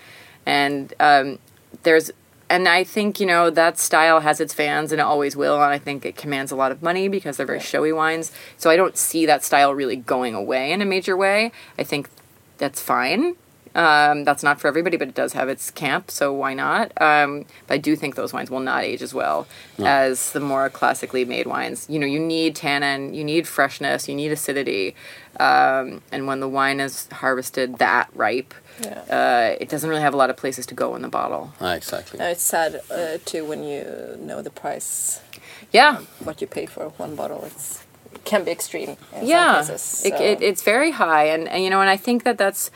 And 0.45 0.93
um, 0.99 1.39
there's 1.83 2.11
and 2.51 2.67
I 2.67 2.83
think 2.83 3.21
you 3.21 3.25
know 3.25 3.49
that 3.49 3.79
style 3.79 4.19
has 4.19 4.41
its 4.41 4.53
fans 4.53 4.91
and 4.91 4.99
it 4.99 5.03
always 5.05 5.37
will, 5.37 5.55
and 5.55 5.71
I 5.71 5.77
think 5.79 6.05
it 6.05 6.17
commands 6.17 6.51
a 6.51 6.55
lot 6.57 6.73
of 6.73 6.83
money 6.83 7.07
because 7.07 7.37
they're 7.37 7.45
very 7.45 7.61
showy 7.61 7.93
wines. 7.93 8.33
So 8.57 8.69
I 8.69 8.75
don't 8.75 8.97
see 8.97 9.25
that 9.25 9.43
style 9.45 9.73
really 9.73 9.95
going 9.95 10.35
away 10.35 10.73
in 10.73 10.81
a 10.81 10.85
major 10.85 11.15
way. 11.15 11.53
I 11.79 11.83
think 11.83 12.09
that's 12.57 12.81
fine. 12.81 13.37
Um, 13.73 14.25
that's 14.25 14.43
not 14.43 14.59
for 14.59 14.67
everybody, 14.67 14.97
but 14.97 15.07
it 15.07 15.15
does 15.15 15.33
have 15.33 15.47
its 15.47 15.71
camp, 15.71 16.11
so 16.11 16.33
why 16.33 16.53
not? 16.53 16.91
Um, 17.01 17.45
but 17.67 17.75
I 17.75 17.77
do 17.77 17.95
think 17.95 18.15
those 18.15 18.33
wines 18.33 18.51
will 18.51 18.59
not 18.59 18.83
age 18.83 19.01
as 19.01 19.13
well 19.13 19.47
as 19.79 20.33
the 20.33 20.39
more 20.41 20.69
classically 20.69 21.23
made 21.25 21.47
wines. 21.47 21.87
You 21.89 21.97
know, 21.99 22.05
you 22.05 22.19
need 22.19 22.55
tannin, 22.55 23.13
you 23.13 23.23
need 23.23 23.47
freshness, 23.47 24.09
you 24.09 24.15
need 24.15 24.31
acidity, 24.31 24.95
um, 25.39 26.01
and 26.11 26.27
when 26.27 26.41
the 26.41 26.49
wine 26.49 26.79
is 26.81 27.07
harvested 27.11 27.77
that 27.77 28.09
ripe, 28.13 28.53
uh, 29.09 29.55
it 29.59 29.69
doesn't 29.69 29.89
really 29.89 30.01
have 30.01 30.13
a 30.13 30.17
lot 30.17 30.29
of 30.29 30.35
places 30.37 30.65
to 30.65 30.73
go 30.75 30.95
in 30.95 31.01
the 31.01 31.07
bottle. 31.07 31.53
Ah, 31.61 31.73
exactly. 31.75 32.19
Now 32.19 32.27
it's 32.27 32.43
sad 32.43 32.81
uh, 32.91 33.17
too 33.25 33.45
when 33.45 33.63
you 33.63 34.17
know 34.19 34.41
the 34.41 34.49
price, 34.49 35.21
Yeah, 35.71 35.99
what 36.23 36.41
you 36.41 36.47
pay 36.47 36.65
for 36.65 36.89
one 36.97 37.15
bottle. 37.15 37.43
It's 37.45 37.83
it 38.13 38.25
can 38.25 38.43
be 38.43 38.51
extreme 38.51 38.97
in 39.15 39.25
yeah, 39.27 39.61
some 39.61 39.75
cases. 39.75 40.05
it, 40.05 40.13
it, 40.15 40.41
it's 40.41 40.63
very 40.63 40.91
high, 40.91 41.25
and, 41.27 41.47
and 41.47 41.63
you 41.63 41.69
know, 41.69 41.79
and 41.79 41.89
I 41.89 41.95
think 41.97 42.23
that 42.23 42.37
that's 42.37 42.69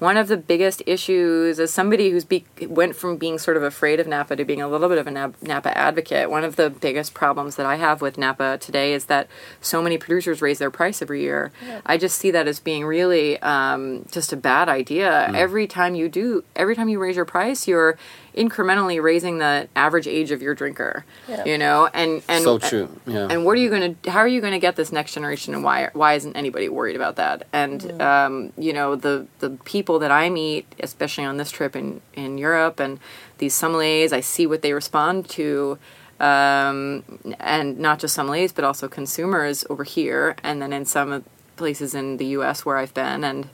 one 0.00 0.16
of 0.16 0.28
the 0.28 0.36
biggest 0.36 0.82
issues 0.86 1.60
as 1.60 1.72
somebody 1.72 2.10
who's 2.10 2.24
be, 2.24 2.44
went 2.62 2.96
from 2.96 3.18
being 3.18 3.38
sort 3.38 3.56
of 3.56 3.62
afraid 3.62 4.00
of 4.00 4.06
Napa 4.06 4.34
to 4.34 4.44
being 4.44 4.62
a 4.62 4.66
little 4.66 4.88
bit 4.88 4.96
of 4.98 5.06
a 5.06 5.10
Nap- 5.10 5.40
Napa 5.42 5.76
advocate. 5.76 6.30
One 6.30 6.42
of 6.42 6.56
the 6.56 6.70
biggest 6.70 7.12
problems 7.12 7.56
that 7.56 7.66
I 7.66 7.76
have 7.76 8.00
with 8.00 8.16
Napa 8.16 8.56
today 8.58 8.94
is 8.94 9.04
that 9.04 9.28
so 9.60 9.82
many 9.82 9.98
producers 9.98 10.40
raise 10.40 10.58
their 10.58 10.70
price 10.70 11.02
every 11.02 11.20
year. 11.20 11.52
I 11.84 11.98
just 11.98 12.18
see 12.18 12.30
that 12.30 12.48
as 12.48 12.60
being 12.60 12.86
really 12.86 13.38
um, 13.40 14.06
just 14.10 14.32
a 14.32 14.36
bad 14.36 14.68
idea. 14.70 15.30
Every 15.34 15.66
time 15.66 15.94
you 15.94 16.08
do, 16.08 16.44
every 16.56 16.74
time 16.74 16.88
you 16.88 16.98
raise 16.98 17.16
your 17.16 17.26
price, 17.26 17.68
you're 17.68 17.98
incrementally 18.36 19.02
raising 19.02 19.38
the 19.38 19.68
average 19.76 20.06
age 20.06 20.30
of 20.30 20.42
your 20.42 20.54
drinker. 20.54 21.04
Yeah. 21.28 21.44
You 21.44 21.58
know, 21.58 21.88
and 21.92 22.22
and 22.28 22.44
So 22.44 22.58
true, 22.58 22.88
yeah. 23.06 23.28
And 23.30 23.44
what 23.44 23.52
are 23.52 23.60
you 23.60 23.70
going 23.70 23.96
to? 23.96 24.10
How 24.10 24.20
are 24.20 24.28
you 24.28 24.40
going 24.40 24.52
to 24.52 24.58
get 24.58 24.76
this 24.76 24.92
next 24.92 25.14
generation? 25.14 25.54
And 25.54 25.64
why? 25.64 25.90
Why 25.92 26.14
isn't 26.14 26.36
anybody 26.36 26.68
worried 26.68 26.96
about 26.96 27.16
that? 27.16 27.46
And 27.52 28.00
um, 28.00 28.52
you 28.56 28.72
know, 28.72 28.96
the 28.96 29.26
the 29.40 29.50
people 29.64 29.98
that 30.00 30.10
I 30.10 30.30
meet, 30.30 30.66
especially 30.80 31.24
on 31.24 31.36
this 31.36 31.50
trip 31.50 31.76
in 31.76 32.00
in 32.14 32.38
Europe, 32.38 32.80
and 32.80 32.98
these 33.38 33.54
sommeliers, 33.54 34.12
I 34.12 34.20
see 34.20 34.46
what 34.46 34.62
they 34.62 34.72
respond 34.72 35.28
to. 35.30 35.78
Um, 36.20 37.02
and 37.40 37.78
not 37.78 37.98
just 37.98 38.14
sommeliers, 38.14 38.54
but 38.54 38.62
also 38.62 38.88
consumers 38.88 39.64
over 39.70 39.84
here, 39.84 40.36
and 40.44 40.60
then 40.60 40.70
in 40.70 40.84
some 40.84 41.24
places 41.56 41.94
in 41.94 42.18
the 42.18 42.26
U.S. 42.26 42.66
where 42.66 42.76
I've 42.76 42.92
been, 42.92 43.24
and 43.24 43.48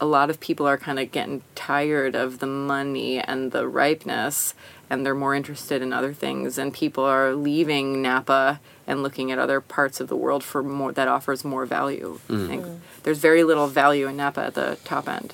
a 0.00 0.06
lot 0.06 0.30
of 0.30 0.38
people 0.40 0.66
are 0.66 0.76
kind 0.78 0.98
of 0.98 1.10
getting 1.10 1.42
tired 1.54 2.14
of 2.14 2.38
the 2.38 2.46
money 2.46 3.18
and 3.18 3.52
the 3.52 3.66
ripeness 3.66 4.54
and 4.90 5.04
they're 5.04 5.14
more 5.14 5.34
interested 5.34 5.82
in 5.82 5.92
other 5.92 6.12
things 6.12 6.58
and 6.58 6.72
people 6.72 7.02
are 7.04 7.34
leaving 7.34 8.02
napa 8.02 8.60
and 8.86 9.02
looking 9.02 9.32
at 9.32 9.38
other 9.38 9.60
parts 9.60 10.00
of 10.00 10.08
the 10.08 10.16
world 10.16 10.44
for 10.44 10.62
more 10.62 10.92
that 10.92 11.08
offers 11.08 11.44
more 11.44 11.64
value 11.66 12.18
i 12.28 12.46
think 12.46 12.66
there's 13.02 13.18
very 13.18 13.42
little 13.42 13.66
value 13.66 14.06
in 14.06 14.16
napa 14.16 14.40
at 14.42 14.54
the 14.54 14.78
top 14.84 15.08
end 15.08 15.32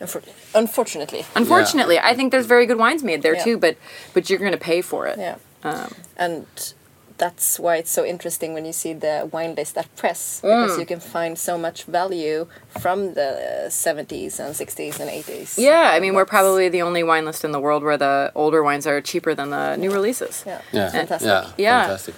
Unfor- 0.00 0.28
unfortunately. 0.54 1.24
unfortunately 1.36 1.98
i 1.98 2.12
think 2.14 2.32
there's 2.32 2.46
very 2.46 2.66
good 2.66 2.78
wines 2.78 3.02
made 3.04 3.22
there 3.22 3.34
Yeah. 3.36 3.44
too 3.44 3.56
but 3.58 3.76
but 4.14 4.28
you're 4.28 4.38
going 4.40 4.52
to 4.52 4.58
pay 4.58 4.82
for 4.82 5.06
it 5.06 5.18
Yeah. 5.18 5.36
Um, 5.64 5.92
and 6.16 6.46
that's 7.24 7.48
why 7.64 7.74
it's 7.82 7.90
so 7.98 8.02
interesting 8.14 8.50
when 8.56 8.64
you 8.70 8.74
see 8.82 8.92
the 9.06 9.16
wine 9.34 9.52
list 9.60 9.74
at 9.82 9.88
press 10.02 10.20
because 10.42 10.74
you 10.82 10.86
can 10.92 11.00
find 11.16 11.32
so 11.48 11.54
much 11.66 11.78
value 12.00 12.38
from 12.82 12.98
the 13.18 13.30
uh, 13.66 13.68
70s 13.86 14.32
and 14.42 14.50
60s 14.62 14.96
and 15.02 15.08
80s. 15.22 15.50
yeah 15.68 15.86
i 15.96 15.98
mean 16.02 16.12
we're 16.16 16.30
probably 16.36 16.66
the 16.76 16.82
only 16.88 17.02
wine 17.10 17.24
list 17.30 17.42
in 17.48 17.52
the 17.56 17.62
world 17.66 17.82
where 17.88 17.98
the 18.06 18.16
older 18.42 18.60
wines 18.68 18.86
are 18.90 19.00
cheaper 19.10 19.32
than 19.38 19.48
the 19.56 19.64
new 19.82 19.90
releases 19.98 20.34
Yeah. 20.50 20.60
Yeah, 20.78 20.90
Fantastic. 21.00 21.28
yeah, 21.28 21.44
Yeah. 21.66 21.80
fantastic. 21.82 22.14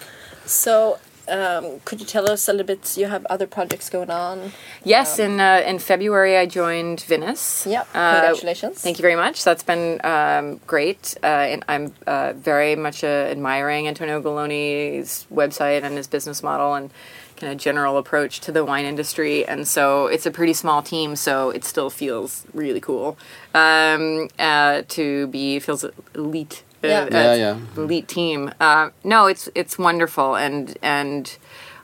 So, 0.64 0.98
um, 1.28 1.80
could 1.84 2.00
you 2.00 2.06
tell 2.06 2.30
us 2.30 2.48
a 2.48 2.52
little 2.52 2.66
bit? 2.66 2.96
You 2.96 3.06
have 3.06 3.24
other 3.26 3.46
projects 3.46 3.88
going 3.90 4.10
on. 4.10 4.52
Yes, 4.84 5.18
in 5.18 5.40
uh, 5.40 5.62
in 5.66 5.78
February 5.78 6.36
I 6.36 6.46
joined 6.46 7.00
Vinous. 7.02 7.66
Yeah, 7.66 7.84
Uh, 7.94 8.20
congratulations. 8.20 8.80
thank 8.80 8.98
you 8.98 9.02
very 9.02 9.16
much. 9.16 9.44
That's 9.44 9.62
been 9.62 10.00
um, 10.04 10.60
great, 10.66 11.16
uh, 11.22 11.26
and 11.26 11.64
I'm 11.68 11.94
uh, 12.06 12.32
very 12.34 12.76
much 12.76 13.02
uh, 13.04 13.06
admiring 13.30 13.88
Antonio 13.88 14.20
Galloni's 14.22 15.26
website 15.32 15.82
and 15.82 15.96
his 15.96 16.06
business 16.06 16.42
model 16.42 16.74
and 16.74 16.90
kind 17.36 17.52
of 17.52 17.58
general 17.58 17.98
approach 17.98 18.38
to 18.40 18.52
the 18.52 18.64
wine 18.64 18.84
industry. 18.84 19.44
And 19.44 19.66
so 19.66 20.06
it's 20.06 20.24
a 20.26 20.30
pretty 20.30 20.52
small 20.52 20.82
team, 20.82 21.16
so 21.16 21.50
it 21.50 21.64
still 21.64 21.90
feels 21.90 22.44
really 22.54 22.80
cool 22.80 23.16
um, 23.54 24.28
uh, 24.38 24.82
to 24.88 25.26
be 25.28 25.58
feels 25.58 25.84
elite. 26.14 26.62
Uh, 26.84 26.88
Yeah. 26.88 27.08
Yeah, 27.10 27.34
yeah. 27.34 27.58
elite 27.76 28.08
team. 28.08 28.52
Uh, 28.60 28.90
no, 29.02 29.26
it's 29.26 29.48
it's 29.54 29.78
wonderful, 29.78 30.36
and 30.36 30.76
and 30.82 31.36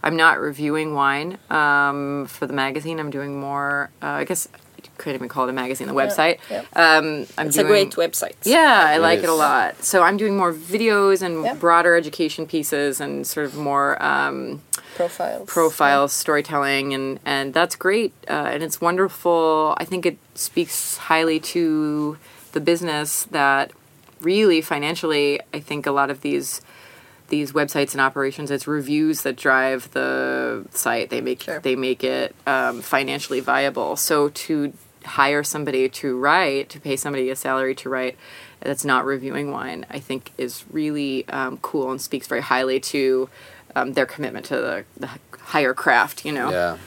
I'm 0.03 0.17
not 0.17 0.39
reviewing 0.41 0.95
wine 0.95 1.39
um, 1.51 2.27
for 2.27 2.47
the 2.47 2.53
magazine. 2.55 2.99
I'm 3.01 3.11
doing 3.11 3.39
more. 3.41 3.91
Uh, 4.03 4.07
I 4.07 4.25
guess 4.25 4.49
you 4.83 4.91
couldn't 4.97 5.17
even 5.17 5.29
call 5.29 5.45
it 5.47 5.51
a 5.51 5.53
magazine, 5.53 5.89
the 5.89 5.95
website. 5.95 6.39
yeah. 6.51 6.65
Um, 6.75 7.27
I'm 7.37 7.49
It's 7.49 7.59
a 7.59 7.65
great 7.65 7.91
website. 7.93 8.33
Yeah, 8.45 8.85
I 8.87 8.97
like 8.97 9.23
it 9.23 9.29
a 9.29 9.35
lot. 9.35 9.85
So 9.85 10.03
I'm 10.03 10.17
doing 10.17 10.37
more 10.39 10.53
videos 10.55 11.21
and 11.23 11.45
Yeah. 11.45 11.55
broader 11.55 11.95
education 11.97 12.47
pieces 12.47 12.99
and 13.01 13.27
sort 13.27 13.45
of 13.47 13.57
more 13.57 14.03
um, 14.03 14.63
Profiles. 14.97 15.49
profiles, 15.49 16.13
storytelling, 16.15 16.95
and 16.95 17.21
and 17.27 17.53
that's 17.53 17.77
great. 17.77 18.13
Uh, 18.29 18.53
and 18.53 18.63
it's 18.63 18.81
wonderful. 18.81 19.75
I 19.79 19.85
think 19.85 20.07
it 20.07 20.17
speaks 20.35 20.97
highly 20.97 21.41
to 21.55 22.17
the 22.53 22.61
business 22.61 23.25
that 23.31 23.73
really 24.21 24.61
financially. 24.61 25.41
I 25.55 25.61
think 25.61 25.87
a 25.87 25.93
lot 25.93 26.11
of 26.11 26.21
these 26.21 26.61
these 27.29 27.53
websites 27.53 27.93
and 27.93 28.01
operations 28.01 28.51
it's 28.51 28.67
reviews 28.67 29.23
that 29.23 29.37
drive 29.37 29.89
the 29.93 30.65
site 30.73 31.11
they 31.11 31.21
make 31.21 31.43
Sure. 31.45 31.61
they 31.61 31.77
make 31.77 32.03
it 32.03 32.35
um, 32.45 32.81
financially 32.83 33.39
viable 33.39 33.95
so 33.95 34.31
to 34.31 34.73
hire 35.05 35.45
somebody 35.45 35.89
to 35.89 36.19
write 36.19 36.69
to 36.71 36.81
pay 36.81 36.97
somebody 36.97 37.31
a 37.31 37.37
salary 37.37 37.73
to 37.77 37.89
write 37.89 38.19
that's 38.59 38.85
not 38.85 39.05
reviewing 39.05 39.53
wine 39.53 39.87
i 39.91 40.01
think 40.01 40.33
is 40.39 40.65
really 40.73 41.25
um, 41.29 41.57
cool 41.59 41.93
and 41.93 42.01
speaks 42.01 42.27
very 42.27 42.41
highly 42.43 42.81
to 42.81 43.29
um, 43.77 43.93
their 43.93 44.07
commitment 44.07 44.45
to 44.47 44.57
the, 44.57 44.85
the 44.97 45.09
higher 45.39 45.73
craft 45.73 46.25
you 46.25 46.33
know 46.33 46.51
Yeah. 46.51 46.79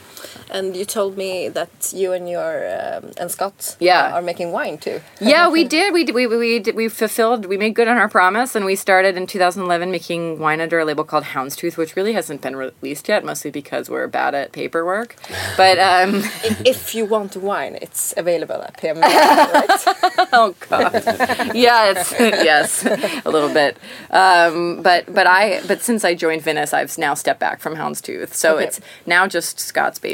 And 0.50 0.76
you 0.76 0.84
told 0.84 1.16
me 1.16 1.48
that 1.48 1.92
you 1.94 2.12
and 2.12 2.28
your 2.28 2.54
um, 2.68 3.12
and 3.18 3.30
Scott 3.30 3.76
Yeah. 3.80 4.12
are 4.14 4.22
making 4.22 4.52
wine 4.52 4.78
too. 4.78 5.00
yeah, 5.20 5.48
we 5.48 5.64
did. 5.64 5.92
We. 5.92 6.04
We 6.04 6.26
we 6.26 6.58
did, 6.60 6.76
we 6.76 6.88
fulfilled. 6.88 7.46
We 7.46 7.56
made 7.56 7.74
good 7.74 7.88
on 7.88 7.96
our 7.96 8.08
promise, 8.08 8.54
and 8.54 8.64
we 8.64 8.76
started 8.76 9.16
in 9.16 9.26
2011 9.26 9.90
making 9.90 10.38
wine 10.38 10.60
under 10.60 10.78
a 10.78 10.84
label 10.84 11.04
called 11.04 11.24
Houndstooth, 11.24 11.76
which 11.76 11.96
really 11.96 12.12
hasn't 12.12 12.40
been 12.40 12.54
released 12.56 13.08
yet, 13.08 13.24
mostly 13.24 13.50
because 13.50 13.90
we're 13.90 14.06
bad 14.06 14.34
at 14.34 14.52
paperwork. 14.52 15.16
But 15.56 15.78
um, 15.78 16.22
if 16.64 16.94
you 16.94 17.04
want 17.04 17.36
wine, 17.36 17.78
it's 17.82 18.14
available 18.16 18.62
at 18.62 18.76
PM. 18.78 18.98
right? 19.00 19.80
oh 20.32 20.54
god, 20.68 20.92
yeah, 21.54 21.90
it's 21.90 22.12
yes, 22.12 22.84
a 23.24 23.30
little 23.30 23.52
bit. 23.52 23.76
Um, 24.10 24.82
but 24.82 25.12
but 25.12 25.26
I 25.26 25.60
but 25.66 25.82
since 25.82 26.04
I 26.04 26.14
joined 26.14 26.42
Vinous, 26.42 26.72
I've 26.72 26.96
now 26.98 27.14
stepped 27.14 27.40
back 27.40 27.60
from 27.60 27.74
Houndstooth, 27.76 28.34
so 28.34 28.54
Okay. 28.54 28.64
it's 28.66 28.80
now 29.06 29.26
just 29.26 29.58
Scott's 29.58 29.98
baby. 29.98 30.13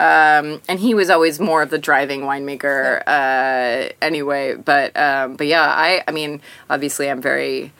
Um, 0.00 0.60
and 0.68 0.78
he 0.78 0.94
was 0.94 1.10
always 1.10 1.40
more 1.40 1.62
of 1.62 1.70
the 1.70 1.78
driving 1.78 2.20
winemaker 2.22 3.02
uh, 3.06 3.88
anyway. 4.00 4.54
But 4.54 4.96
um, 4.96 5.36
but 5.36 5.46
yeah, 5.46 5.62
I 5.64 6.02
I 6.06 6.12
mean, 6.12 6.40
obviously, 6.70 7.10
I'm 7.10 7.20
very 7.20 7.72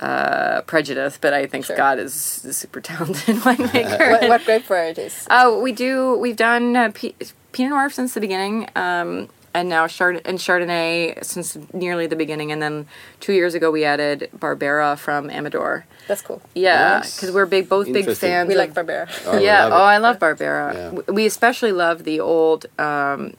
uh, 0.00 0.62
prejudiced, 0.62 1.20
but 1.20 1.34
I 1.34 1.46
think 1.46 1.66
Sure. 1.66 1.76
Scott 1.76 1.98
is 1.98 2.44
a 2.46 2.52
super 2.54 2.80
talented 2.80 3.36
winemaker. 3.44 4.10
what, 4.12 4.28
what 4.28 4.44
grape 4.46 4.64
varieties? 4.64 5.26
Oh, 5.30 5.60
we 5.60 5.72
do. 5.72 6.16
We've 6.16 6.36
done 6.36 6.74
uh, 6.76 6.90
P- 6.94 7.14
Pinot 7.52 7.70
Noir 7.70 7.90
since 7.90 8.14
the 8.14 8.20
beginning, 8.20 8.68
um, 8.76 9.28
and 9.52 9.68
now 9.68 9.86
Chard- 9.86 10.22
and 10.24 10.38
Chardonnay 10.38 11.24
since 11.24 11.58
nearly 11.72 12.06
the 12.06 12.16
beginning. 12.16 12.52
And 12.52 12.60
then 12.62 12.86
two 13.20 13.32
years 13.32 13.54
ago, 13.54 13.70
we 13.70 13.84
added 13.84 14.30
Barbera 14.36 14.96
from 14.98 15.28
Amador. 15.30 15.86
That's 16.08 16.22
cool. 16.22 16.40
Yeah, 16.54 16.98
Nice. 16.98 17.16
because 17.16 17.34
we're 17.34 17.46
big, 17.46 17.68
both 17.68 17.92
big 17.92 18.10
fans. 18.16 18.48
We 18.48 18.54
of- 18.54 18.58
like 18.58 18.74
Barbera. 18.74 19.08
Oh, 19.26 19.38
yeah. 19.38 19.68
Oh. 19.70 19.76
I 19.82 19.98
love 19.98 20.18
Barbera. 20.18 20.74
Yeah. 20.74 21.12
We 21.12 21.26
especially 21.26 21.72
love 21.72 22.04
the 22.04 22.20
old 22.20 22.66
um, 22.78 23.34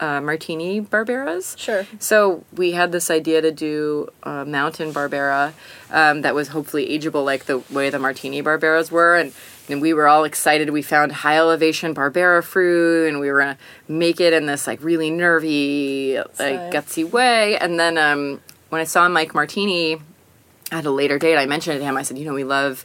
uh, 0.00 0.20
Martini 0.20 0.80
Barberas. 0.80 1.58
Sure. 1.58 1.86
So 1.98 2.44
we 2.54 2.72
had 2.72 2.90
this 2.92 3.10
idea 3.10 3.42
to 3.42 3.52
do 3.52 4.08
a 4.22 4.44
mountain 4.46 4.92
Barbera 4.92 5.52
um, 5.90 6.22
that 6.22 6.34
was 6.34 6.48
hopefully 6.48 6.88
ageable, 6.88 7.24
like 7.24 7.44
the 7.44 7.58
way 7.70 7.90
the 7.90 7.98
Martini 7.98 8.42
Barberas 8.42 8.90
were, 8.90 9.16
and. 9.16 9.32
And 9.70 9.80
we 9.80 9.92
were 9.94 10.08
all 10.08 10.24
excited. 10.24 10.70
We 10.70 10.82
found 10.82 11.12
high 11.12 11.36
elevation 11.36 11.94
Barbera 11.94 12.42
fruit, 12.42 13.08
and 13.08 13.20
we 13.20 13.30
were 13.30 13.40
gonna 13.40 13.58
make 13.88 14.20
it 14.20 14.32
in 14.32 14.46
this 14.46 14.66
like 14.66 14.82
really 14.82 15.10
nervy, 15.10 16.16
like 16.38 16.72
gutsy 16.72 17.08
way. 17.10 17.56
And 17.58 17.78
then 17.78 17.98
um, 17.98 18.40
when 18.70 18.80
I 18.80 18.84
saw 18.84 19.08
Mike 19.08 19.34
Martini 19.34 20.00
at 20.72 20.84
a 20.86 20.90
later 20.90 21.18
date, 21.18 21.36
I 21.36 21.46
mentioned 21.46 21.76
it 21.76 21.78
to 21.80 21.84
him. 21.84 21.96
I 21.96 22.02
said, 22.02 22.18
you 22.18 22.24
know, 22.24 22.34
we 22.34 22.44
love 22.44 22.84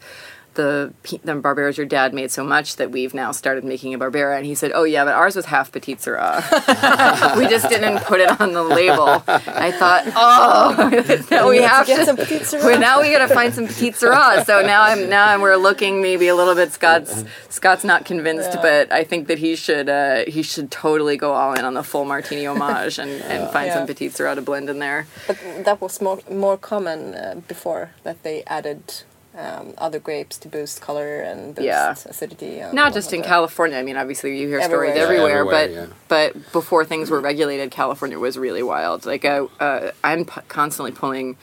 the 0.56 0.94
the 1.24 1.34
Barberas 1.36 1.78
your 1.78 1.86
dad 1.86 2.14
made 2.14 2.32
so 2.32 2.44
much 2.44 2.76
that 2.78 2.92
we've 2.92 3.14
now 3.14 3.32
started 3.32 3.64
making 3.64 3.94
a 3.94 4.00
Barbera. 4.00 4.36
And 4.38 4.46
he 4.46 4.56
said, 4.56 4.72
oh 4.74 4.84
yeah, 4.84 5.06
but 5.06 5.14
ours 5.14 5.36
was 5.36 5.46
half 5.46 5.72
Petite 5.72 6.02
we 7.38 7.48
just 7.48 7.70
didn't 7.70 8.00
put 8.04 8.20
it 8.20 8.40
on 8.42 8.54
the 8.54 8.64
label. 8.64 9.24
I 9.28 9.72
thought, 9.72 10.04
oh, 10.16 11.28
now 11.32 11.50
we 11.50 11.60
to 11.60 11.68
have 11.68 11.88
get 11.88 12.00
to. 12.00 12.06
some 12.46 12.60
Well, 12.62 12.80
now 12.80 13.02
we 13.02 13.12
got 13.12 13.28
to 13.28 13.34
find 13.34 13.54
some 13.54 13.68
Petite. 13.68 13.96
So 13.96 14.62
now 14.62 14.82
I'm 14.84 15.10
now 15.10 15.28
I'm, 15.28 15.42
we're 15.42 15.56
looking 15.58 16.02
maybe 16.02 16.28
a 16.28 16.36
little 16.36 16.56
bit. 16.56 16.72
Scott's 16.72 17.24
Scott's 17.50 17.84
not 17.84 18.06
convinced, 18.06 18.52
Yeah. 18.54 18.62
but 18.62 18.92
I 18.92 19.04
think 19.04 19.28
that 19.28 19.40
he 19.40 19.56
should 19.56 19.90
uh, 19.90 20.26
he 20.28 20.42
should 20.42 20.72
totally 20.72 21.18
go 21.18 21.34
all 21.34 21.54
in 21.54 21.64
on 21.66 21.74
the 21.74 21.84
full 21.84 22.06
Martini 22.06 22.46
homage 22.46 23.00
and, 23.00 23.12
and 23.24 23.50
find 23.52 23.68
Yeah. 23.68 23.76
some 23.76 23.88
Petite 23.88 24.14
to 24.16 24.42
blend 24.42 24.70
in 24.70 24.80
there. 24.80 25.08
But 25.28 25.38
that 25.66 25.82
was 25.82 26.02
more 26.02 26.20
more 26.30 26.58
common 26.58 27.16
uh, 27.16 27.42
before 27.48 27.92
that 28.04 28.24
they 28.24 28.44
added 28.48 29.04
um, 29.38 29.74
other 29.78 30.00
grapes 30.00 30.38
to 30.40 30.48
boost 30.48 30.82
color 30.82 31.20
and 31.22 31.56
boost 31.56 31.66
Yeah. 31.66 31.92
acidity. 31.92 32.60
And 32.60 32.74
not 32.74 32.94
just 32.94 33.12
in 33.14 33.20
whatnot. 33.20 33.30
California. 33.30 33.78
I 33.78 33.84
mean, 33.84 33.98
obviously 33.98 34.38
you 34.40 34.48
hear 34.48 34.60
Everywhere. 34.60 34.88
stories 34.88 34.98
Yeah, 34.98 35.04
everywhere, 35.04 35.38
everywhere, 35.40 35.52
but 35.52 35.72
yeah. 35.72 35.86
but 36.08 36.52
before 36.54 36.86
things 36.86 37.10
were 37.10 37.20
regulated, 37.20 37.72
California 37.72 38.18
was 38.18 38.38
really 38.38 38.64
wild. 38.64 39.06
Like 39.06 39.26
uh, 39.26 39.48
uh, 39.60 39.92
I'm 40.04 40.26
p- 40.26 40.42
constantly 40.48 40.92
pulling 40.92 41.36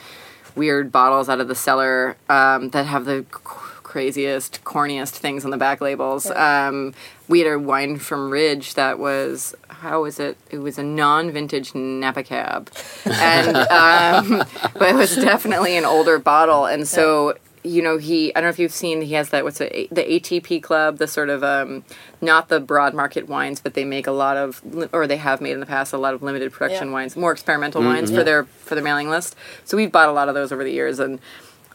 weird 0.55 0.91
bottles 0.93 1.29
out 1.29 1.41
of 1.41 1.49
the 1.49 1.55
cellar 1.55 2.17
um, 2.29 2.71
that 2.71 2.87
have 2.87 3.05
the 3.05 3.25
c- 3.33 3.39
craziest, 3.83 4.65
corniest 4.65 5.11
things 5.11 5.45
on 5.45 5.51
the 5.51 5.57
back 5.59 5.81
labels. 5.83 6.31
Um, 6.31 6.95
we 7.29 7.41
had 7.41 7.53
a 7.53 7.59
wine 7.59 7.99
from 7.99 8.31
Ridge 8.31 8.75
that 8.75 8.99
was 8.99 9.55
how 9.69 10.03
was 10.03 10.19
it? 10.21 10.37
It 10.51 10.59
was 10.59 10.79
a 10.79 10.83
non-vintage 10.83 11.75
Napa 11.75 12.23
Cab, 12.23 12.71
and 13.05 13.57
um, 13.57 14.45
but 14.75 14.89
it 14.91 14.95
was 14.95 15.15
definitely 15.17 15.77
an 15.77 15.85
older 15.85 16.19
bottle, 16.19 16.65
and 16.67 16.87
so 16.89 17.37
you 17.65 17.81
know 17.81 17.97
he 17.97 18.35
i 18.35 18.41
don't 18.41 18.45
know 18.49 18.51
if 18.51 18.59
you've 18.59 18.73
seen 18.73 19.01
he 19.03 19.15
has 19.15 19.29
that 19.31 19.45
what's 19.45 19.61
it 19.61 19.89
the 19.95 20.03
atp 20.03 20.61
club 20.63 20.99
the 20.99 21.07
sort 21.07 21.29
of 21.29 21.45
um 21.45 21.85
not 22.21 22.49
the 22.49 22.59
broad 22.59 22.93
market 22.93 23.29
wines 23.29 23.61
but 23.61 23.75
they 23.75 23.85
make 23.85 24.07
a 24.09 24.13
lot 24.13 24.37
of 24.37 24.61
or 24.93 25.07
they 25.07 25.17
have 25.17 25.41
made 25.41 25.53
in 25.53 25.61
the 25.61 25.67
past 25.67 25.93
a 25.93 25.99
lot 25.99 26.13
of 26.13 26.23
limited 26.23 26.51
production 26.53 26.89
Yeah. 26.89 26.95
wines 26.95 27.17
more 27.17 27.31
experimental 27.31 27.81
wines 27.83 28.11
for 28.11 28.25
their 28.25 28.45
for 28.45 28.75
their 28.75 28.83
mailing 28.83 29.11
list. 29.11 29.37
So 29.65 29.77
we've 29.77 29.93
bought 29.93 30.09
a 30.09 30.13
lot 30.13 30.29
of 30.29 30.35
those 30.35 30.51
over 30.51 30.65
the 30.65 30.73
years 30.73 30.99
and 30.99 31.21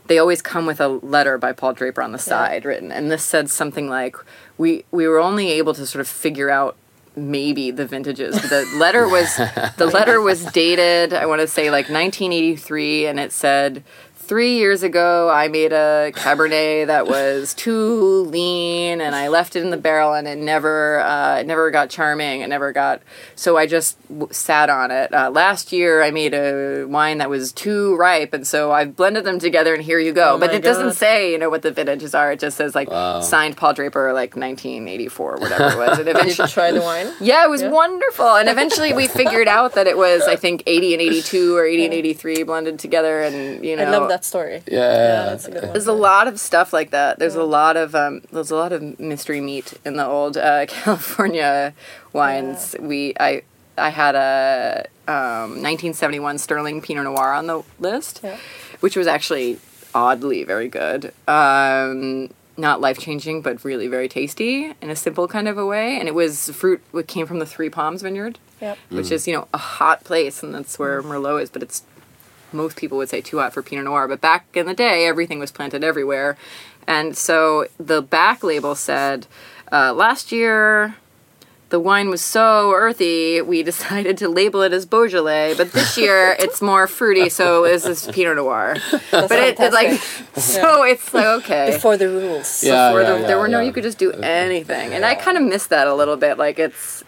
they 0.07 0.17
always 0.19 0.41
come 0.41 0.65
with 0.65 0.81
a 0.81 0.87
letter 0.89 1.37
by 1.37 1.53
paul 1.53 1.73
draper 1.73 2.01
on 2.01 2.11
the 2.11 2.19
side 2.19 2.65
written 2.65 2.91
and 2.91 3.09
this 3.09 3.23
said 3.23 3.49
something 3.49 3.87
like 3.89 4.15
we 4.57 4.83
we 4.91 5.07
were 5.07 5.19
only 5.19 5.51
able 5.51 5.73
to 5.73 5.85
sort 5.85 6.01
of 6.01 6.07
figure 6.07 6.49
out 6.49 6.75
maybe 7.15 7.71
the 7.71 7.83
vintages. 7.87 8.35
The 8.47 8.63
letter 8.77 9.09
was 9.09 9.35
the 9.77 9.85
letter 9.93 10.21
was 10.21 10.45
dated 10.51 11.13
i 11.13 11.25
want 11.25 11.41
to 11.41 11.47
say 11.47 11.71
like 11.71 11.89
1983 11.89 13.07
and 13.07 13.19
it 13.19 13.31
said 13.31 13.83
three 14.27 14.55
years 14.57 14.83
ago 14.83 15.29
i 15.29 15.47
made 15.47 15.71
a 15.71 16.11
cabernet 16.13 16.87
that 16.87 17.07
was 17.07 17.53
too 17.65 18.23
lean 18.23 18.99
and 18.99 19.15
i 19.15 19.27
left 19.27 19.55
it 19.55 19.63
in 19.63 19.69
the 19.69 19.77
barrel 19.77 20.13
and 20.13 20.27
it 20.27 20.37
never 20.37 20.99
uh, 20.99 21.37
it 21.39 21.47
never 21.47 21.71
got 21.71 21.89
charming 21.89 22.41
it 22.41 22.47
never 22.47 22.71
got 22.73 23.01
so 23.35 23.55
i 23.57 23.65
just 23.65 23.97
w- 24.09 24.27
sat 24.31 24.69
on 24.69 24.91
it 24.91 25.13
uh, 25.13 25.29
last 25.29 25.71
year 25.71 26.01
i 26.03 26.11
made 26.11 26.33
a 26.33 26.83
wine 26.85 27.19
that 27.19 27.29
was 27.29 27.51
too 27.53 27.95
ripe 27.95 28.33
and 28.33 28.45
so 28.45 28.71
i've 28.71 28.95
blended 28.95 29.23
them 29.23 29.39
together 29.39 29.73
and 29.73 29.83
here 29.83 29.99
you 29.99 30.11
go 30.11 30.35
Oh 30.35 30.37
but 30.39 30.53
it 30.53 30.61
doesn't 30.63 30.93
say 30.93 31.31
you 31.31 31.37
know 31.37 31.49
what 31.49 31.61
the 31.61 31.71
vintages 31.71 32.13
are 32.13 32.31
it 32.33 32.39
just 32.39 32.57
says 32.57 32.75
like 32.75 32.89
signed 33.23 33.55
paul 33.55 33.73
draper 33.73 34.11
like 34.13 34.35
1984 34.35 35.35
or 35.35 35.39
whatever 35.39 35.69
it 35.69 35.77
was 35.77 35.97
and 35.99 36.05
Did 36.07 36.15
you 36.15 36.19
eventually 36.21 36.47
try 36.49 36.71
the 36.71 36.81
wine? 36.81 37.07
yeah, 37.19 37.43
it 37.45 37.49
was 37.49 37.63
wonderful. 37.63 38.35
And 38.35 38.49
eventually 38.49 38.93
we 38.93 39.07
figured 39.21 39.47
out 39.47 39.73
that 39.75 39.87
it 39.87 39.97
was, 39.97 40.23
I 40.23 40.35
think, 40.35 40.63
80 40.65 40.93
and 40.93 41.01
82 41.01 41.55
or 41.55 41.65
80 41.65 41.85
and 41.85 41.93
83 41.93 42.43
blended 42.43 42.79
together. 42.79 43.21
And, 43.23 43.63
you 43.63 43.75
know, 43.75 43.83
I 43.83 43.89
love 43.89 44.09
that 44.09 44.16
story. 44.25 44.61
Yeah. 44.67 45.25
that's 45.25 45.45
a 45.47 45.51
good 45.51 45.63
one. 45.63 45.71
there's 45.73 45.87
a 45.87 45.93
lot 45.93 46.27
of 46.27 46.39
stuff 46.39 46.73
like 46.73 46.91
that. 46.91 47.19
There's 47.19 47.35
a 47.35 47.43
lot 47.43 47.77
of, 47.77 47.95
um, 47.95 48.21
there's 48.31 48.51
a 48.51 48.55
lot 48.55 48.71
of 48.71 48.99
mystery 48.99 49.41
meat 49.41 49.73
in 49.85 49.95
the 49.97 50.05
old 50.05 50.37
uh, 50.37 50.65
California 50.67 51.73
wines. 52.13 52.75
We, 52.79 53.13
I, 53.19 53.43
I 53.77 53.89
had 53.89 54.15
a 54.15 54.85
um, 55.07 55.61
1971 55.63 56.37
Sterling 56.39 56.81
Pinot 56.81 57.03
Noir 57.05 57.33
on 57.33 57.47
the 57.47 57.63
list, 57.79 58.21
Yeah. 58.23 58.37
which 58.79 58.95
was 58.95 59.07
actually 59.07 59.59
oddly 59.93 60.43
very 60.43 60.67
good. 60.67 61.13
Um, 61.27 62.29
not 62.59 62.81
life 62.81 62.97
changing, 62.97 63.41
but 63.43 63.63
really 63.63 63.87
very 63.87 64.09
tasty 64.09 64.73
in 64.81 64.89
a 64.89 64.95
simple 64.95 65.27
kind 65.27 65.47
of 65.47 65.57
a 65.59 65.65
way. 65.65 65.99
And 65.99 66.07
it 66.07 66.15
was 66.15 66.49
fruit 66.49 66.81
that 66.93 67.07
came 67.07 67.27
from 67.27 67.37
the 67.39 67.45
Three 67.45 67.69
Palms 67.69 68.01
Vineyard, 68.01 68.39
Yep. 68.61 68.77
which 68.89 69.11
is 69.11 69.27
you 69.27 69.35
know 69.35 69.47
a 69.53 69.59
hot 69.59 70.03
place, 70.03 70.41
and 70.41 70.55
that's 70.55 70.79
where 70.79 71.03
Merlot 71.03 71.43
is. 71.43 71.49
But 71.51 71.61
it's 71.61 71.83
most 72.53 72.77
people 72.77 72.97
would 72.97 73.09
say 73.09 73.21
too 73.21 73.39
hot 73.39 73.53
for 73.53 73.61
Pinot 73.61 73.85
Noir. 73.85 74.07
But 74.07 74.21
back 74.21 74.45
in 74.53 74.65
the 74.65 74.73
day, 74.73 75.05
everything 75.07 75.39
was 75.39 75.51
planted 75.51 75.83
everywhere, 75.83 76.37
and 76.87 77.15
so 77.17 77.67
the 77.77 78.01
back 78.01 78.43
label 78.43 78.75
said 78.75 79.27
uh, 79.71 79.93
last 79.93 80.31
year 80.31 80.95
the 81.69 81.81
wine 81.81 82.09
was 82.09 82.21
so 82.21 82.71
earthy, 82.71 83.41
we 83.41 83.61
decided 83.71 84.17
to 84.17 84.29
label 84.29 84.61
it 84.61 84.71
as 84.71 84.85
Beaujolais. 84.85 85.53
But 85.57 85.73
this 85.73 85.97
year, 85.97 86.33
it's 86.39 86.61
more 86.61 86.87
fruity, 86.87 87.27
so 87.27 87.65
is 87.65 87.83
this 87.83 88.07
Pinot 88.09 88.37
Noir. 88.37 88.77
but 89.11 89.29
it, 89.33 89.59
it's 89.59 89.73
like, 89.73 89.99
so 90.41 90.83
it's 90.83 91.13
like 91.13 91.25
okay. 91.43 91.71
Before 91.73 91.97
the 91.97 92.07
rules. 92.07 92.63
Yeah, 92.63 92.87
Before 92.91 93.01
yeah, 93.01 93.11
the, 93.15 93.19
yeah, 93.21 93.27
there 93.27 93.37
were 93.37 93.49
no, 93.49 93.59
you 93.59 93.73
could 93.73 93.83
just 93.83 93.97
do 93.97 94.13
anything, 94.13 94.93
and 94.93 95.03
I 95.03 95.15
kind 95.15 95.35
of 95.37 95.43
miss 95.43 95.67
that 95.67 95.87
a 95.87 95.93
little 95.93 96.15
bit. 96.15 96.37
Like 96.37 96.57
it's 96.57 97.03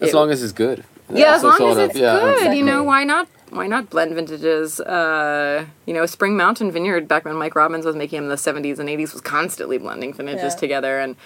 As 0.00 0.08
it- 0.08 0.14
long 0.14 0.30
as 0.32 0.42
it's 0.42 0.52
good. 0.52 0.82
Yeah, 1.12 1.34
as 1.36 1.40
So 1.42 1.48
long 1.48 1.56
sort 1.58 1.70
as 1.72 1.76
of, 1.78 1.90
it's 1.90 1.98
yeah, 2.00 2.18
good, 2.18 2.32
exactly. 2.34 2.58
you 2.58 2.64
know, 2.64 2.82
why 2.84 3.04
not? 3.04 3.28
Why 3.50 3.66
not 3.66 3.90
blend 3.90 4.14
vintages? 4.14 4.80
Uh, 4.80 5.66
you 5.86 5.92
know, 5.92 6.06
Spring 6.06 6.36
Mountain 6.36 6.70
Vineyard 6.72 7.08
back 7.08 7.24
when 7.24 7.34
Mike 7.34 7.54
Robbins 7.56 7.84
was 7.84 7.96
making 7.96 8.16
them 8.18 8.24
in 8.24 8.30
the 8.30 8.36
'70s 8.36 8.78
and 8.78 8.88
'80s 8.88 9.12
was 9.12 9.20
constantly 9.20 9.76
blending 9.78 10.12
vintages 10.12 10.54
Yeah. 10.54 10.58
together, 10.60 10.98
and 11.00 11.16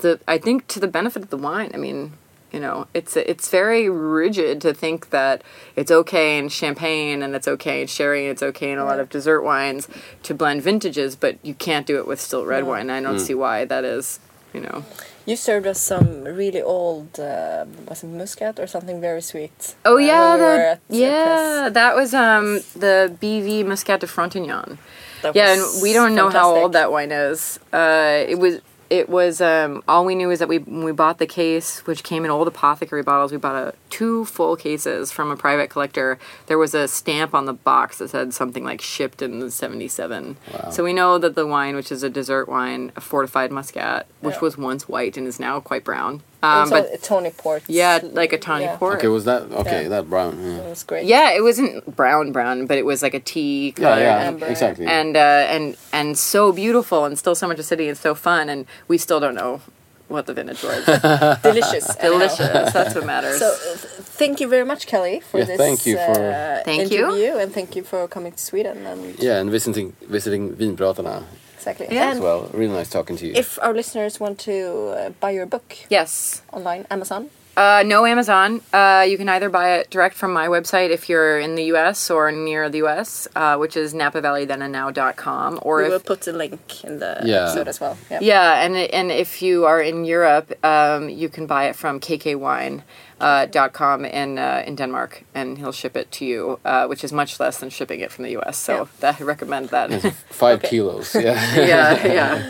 the 0.00 0.20
I 0.28 0.38
think 0.38 0.66
to 0.68 0.80
the 0.80 0.86
benefit 0.88 1.22
of 1.22 1.30
the 1.30 1.36
wine. 1.38 1.70
I 1.72 1.78
mean, 1.78 2.12
you 2.52 2.60
know, 2.60 2.86
it's 2.92 3.16
it's 3.16 3.48
very 3.48 3.88
rigid 3.88 4.60
to 4.60 4.74
think 4.74 5.10
that 5.10 5.42
it's 5.74 5.90
okay 5.90 6.36
in 6.38 6.50
champagne 6.50 7.22
and 7.22 7.34
it's 7.34 7.48
okay 7.48 7.80
in 7.80 7.86
sherry 7.86 8.24
and 8.26 8.32
it's 8.32 8.42
okay 8.42 8.70
in 8.70 8.78
a 8.78 8.84
lot 8.84 9.00
of 9.00 9.08
dessert 9.08 9.40
wines 9.40 9.88
to 10.24 10.34
blend 10.34 10.60
vintages, 10.62 11.16
but 11.16 11.38
you 11.42 11.54
can't 11.54 11.86
do 11.86 11.96
it 11.96 12.06
with 12.06 12.20
still 12.20 12.44
red 12.44 12.64
wine. 12.64 12.90
I 12.90 13.00
don't 13.00 13.18
see 13.18 13.34
why 13.34 13.64
that 13.64 13.84
is. 13.84 14.20
You 14.52 14.60
know. 14.60 14.84
You 15.24 15.36
served 15.36 15.66
us 15.66 15.80
some 15.80 16.24
really 16.24 16.60
old, 16.60 17.20
uh, 17.20 17.64
was 17.88 18.02
it 18.02 18.08
muscat 18.08 18.58
or 18.58 18.66
something 18.66 19.00
very 19.00 19.22
sweet? 19.22 19.76
Oh 19.84 19.94
uh, 19.94 19.98
yeah, 19.98 20.34
we 20.34 20.40
were 20.40 20.56
the, 20.56 20.68
at 20.68 20.88
the 20.88 20.96
yeah, 20.96 21.68
that 21.72 21.94
was 21.94 22.12
um 22.12 22.60
the 22.74 23.16
BV 23.20 23.64
Muscat 23.64 24.00
de 24.00 24.06
Frontignan. 24.06 24.78
That 25.22 25.36
yeah, 25.36 25.54
was 25.54 25.74
and 25.74 25.82
we 25.82 25.92
don't 25.92 26.16
know 26.16 26.28
how 26.28 26.56
old 26.56 26.72
that 26.72 26.90
wine 26.90 27.12
is. 27.12 27.60
Uh, 27.72 28.24
it 28.26 28.38
was 28.38 28.60
it 28.92 29.08
was 29.08 29.40
um 29.40 29.82
all 29.88 30.04
we 30.04 30.14
knew 30.14 30.30
is 30.30 30.38
that 30.38 30.48
we 30.48 30.58
we 30.58 30.92
bought 30.92 31.16
the 31.18 31.26
case, 31.26 31.80
which 31.86 32.04
came 32.04 32.26
in 32.26 32.30
old 32.30 32.46
apothecary 32.46 33.02
bottles. 33.02 33.32
We 33.32 33.38
bought 33.38 33.54
a 33.54 33.74
two 33.88 34.26
full 34.26 34.54
cases 34.54 35.10
from 35.10 35.30
a 35.30 35.36
private 35.36 35.70
collector. 35.70 36.18
There 36.46 36.58
was 36.58 36.74
a 36.74 36.86
stamp 36.86 37.34
on 37.34 37.46
the 37.46 37.54
box 37.54 37.98
that 37.98 38.10
said 38.10 38.34
something 38.34 38.64
like 38.64 38.82
shipped 38.82 39.22
in 39.22 39.40
the 39.40 39.50
'77. 39.50 40.36
So 40.70 40.84
we 40.84 40.92
know 40.92 41.16
that 41.16 41.34
the 41.34 41.46
wine, 41.46 41.74
which 41.74 41.90
is 41.90 42.02
a 42.02 42.10
dessert 42.10 42.50
wine, 42.50 42.92
a 42.94 43.00
fortified 43.00 43.50
Muscat, 43.50 44.06
which 44.20 44.42
was 44.42 44.58
once 44.58 44.86
white 44.86 45.16
and 45.16 45.26
is 45.26 45.40
now 45.40 45.58
quite 45.58 45.84
brown. 45.84 46.22
Um, 46.42 46.58
Also, 46.62 46.70
but 46.82 47.02
Tawny 47.02 47.30
Port. 47.30 47.62
yeah, 47.68 48.00
like 48.02 48.32
a 48.32 48.38
Tawny 48.38 48.64
yeah. 48.64 48.76
port. 48.76 48.98
Okay, 48.98 49.08
was 49.08 49.24
that 49.26 49.42
okay? 49.52 49.82
Yeah. 49.84 49.88
That 49.90 50.10
brown. 50.10 50.32
Yeah, 50.42 50.58
It 50.66 50.68
was 50.70 50.82
great. 50.82 51.04
Yeah, 51.06 51.30
it 51.38 51.42
wasn't 51.42 51.94
brown 51.96 52.32
brown, 52.32 52.66
but 52.66 52.76
it 52.78 52.84
was 52.84 53.02
like 53.02 53.14
a 53.14 53.20
tea 53.20 53.72
color. 53.76 54.00
yeah 54.00 54.26
amber. 54.28 54.46
exactly. 54.46 54.86
And 54.86 55.16
uh, 55.16 55.54
and 55.54 55.76
and 55.92 56.18
so 56.18 56.50
beautiful 56.52 57.04
and 57.04 57.16
still 57.18 57.34
so 57.36 57.46
much 57.46 57.58
acidity 57.60 57.88
and 57.88 57.96
so 57.98 58.14
fun 58.14 58.48
and 58.48 58.66
we 58.88 58.98
still 58.98 59.20
don't 59.20 59.36
know 59.36 59.60
what 60.08 60.26
the 60.26 60.34
vintage 60.34 60.62
was. 60.62 60.84
Delicious. 61.42 61.86
anyhow. 61.96 62.10
Delicious. 62.10 62.72
That's 62.76 62.94
what 62.94 63.06
matters. 63.06 63.38
So, 63.38 63.46
uh, 63.46 63.76
thank 64.20 64.40
you 64.40 64.48
very 64.48 64.64
much, 64.64 64.86
Kelly, 64.86 65.20
for 65.20 65.38
Yeah, 65.38 65.44
this 65.46 65.56
thank 65.56 65.86
you 65.86 65.96
for- 65.96 66.20
uh, 66.20 66.60
Thank 66.64 66.90
you. 66.92 67.06
interview, 67.06 67.32
and 67.38 67.48
thank 67.54 67.74
you 67.76 67.82
for 67.84 68.06
coming 68.08 68.32
to 68.32 68.38
Sweden. 68.50 68.84
And 68.86 69.00
yeah, 69.18 69.40
and 69.40 69.48
visiting 69.50 69.94
visiting 70.16 70.42
vinpratarna 70.60 71.22
exactly. 71.62 71.86
Yeah. 71.94 72.08
as 72.10 72.16
And 72.16 72.24
well. 72.24 72.50
Really 72.52 72.74
nice 72.74 72.90
talking 72.90 73.16
to 73.16 73.26
you. 73.26 73.32
if 73.34 73.58
our 73.62 73.74
listeners 73.74 74.20
want 74.20 74.38
to 74.40 74.56
uh, 74.88 75.10
buy 75.20 75.30
your 75.30 75.46
book 75.46 75.76
yes. 75.88 76.42
online, 76.52 76.86
Amazon. 76.90 77.30
Uh, 77.54 77.82
no 77.84 78.06
Amazon. 78.06 78.60
Uh, 78.72 79.04
you 79.06 79.18
can 79.18 79.28
either 79.28 79.50
buy 79.50 79.74
it 79.76 79.90
direct 79.90 80.16
from 80.16 80.32
my 80.32 80.48
website 80.48 80.88
if 80.90 81.08
you're 81.08 81.38
in 81.38 81.54
the 81.54 81.64
US 81.74 82.10
or 82.10 82.32
near 82.32 82.70
the 82.70 82.78
US, 82.86 83.28
uh, 83.36 83.56
which 83.56 83.76
is 83.76 83.92
napavalleythenandnow.com. 83.92 85.58
Or 85.62 85.76
We 85.78 85.84
if 85.84 85.90
will 85.90 86.00
put 86.00 86.22
the 86.22 86.32
link 86.32 86.82
in 86.84 86.98
the 86.98 87.20
Yeah. 87.24 87.42
episode 87.44 87.68
as 87.68 87.78
well. 87.80 87.96
Yeah. 88.10 88.20
Yeah, 88.22 88.64
and 88.64 88.76
and 88.76 89.10
if 89.12 89.42
you 89.42 89.66
are 89.66 89.80
in 89.82 90.04
Europe, 90.06 90.52
um, 90.64 91.10
you 91.10 91.28
can 91.28 91.46
buy 91.46 91.64
it 91.68 91.76
from 91.76 92.00
KKWine. 92.00 92.82
Uh, 93.20 93.46
dot 93.46 93.72
com 93.72 94.04
in 94.04 94.36
uh, 94.36 94.64
in 94.66 94.74
Denmark, 94.74 95.22
and 95.32 95.56
he'll 95.56 95.70
ship 95.72 95.96
it 95.96 96.10
to 96.10 96.24
you, 96.24 96.58
uh, 96.64 96.86
which 96.88 97.04
is 97.04 97.12
much 97.12 97.38
less 97.38 97.58
than 97.58 97.70
shipping 97.70 98.00
it 98.00 98.10
from 98.10 98.24
the 98.24 98.32
U.S. 98.32 98.56
So 98.58 98.72
Yeah. 98.74 98.84
that, 99.00 99.20
I 99.20 99.24
recommend 99.24 99.68
that. 99.68 99.90
Five 100.30 100.58
Okay. 100.58 100.68
kilos. 100.70 101.14
Yeah. 101.14 101.38
yeah, 101.54 102.06
yeah. 102.06 102.42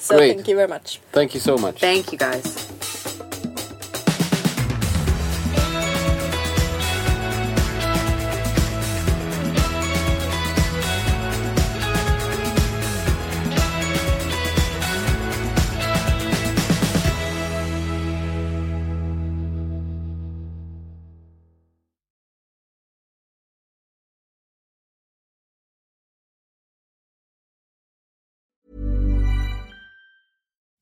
So 0.00 0.16
Great. 0.16 0.34
thank 0.34 0.48
you 0.48 0.56
very 0.56 0.66
much. 0.68 1.00
Thank 1.12 1.32
you 1.34 1.40
so 1.40 1.56
much. 1.56 1.78
Thank 1.78 2.10
you, 2.10 2.18
guys. 2.18 2.95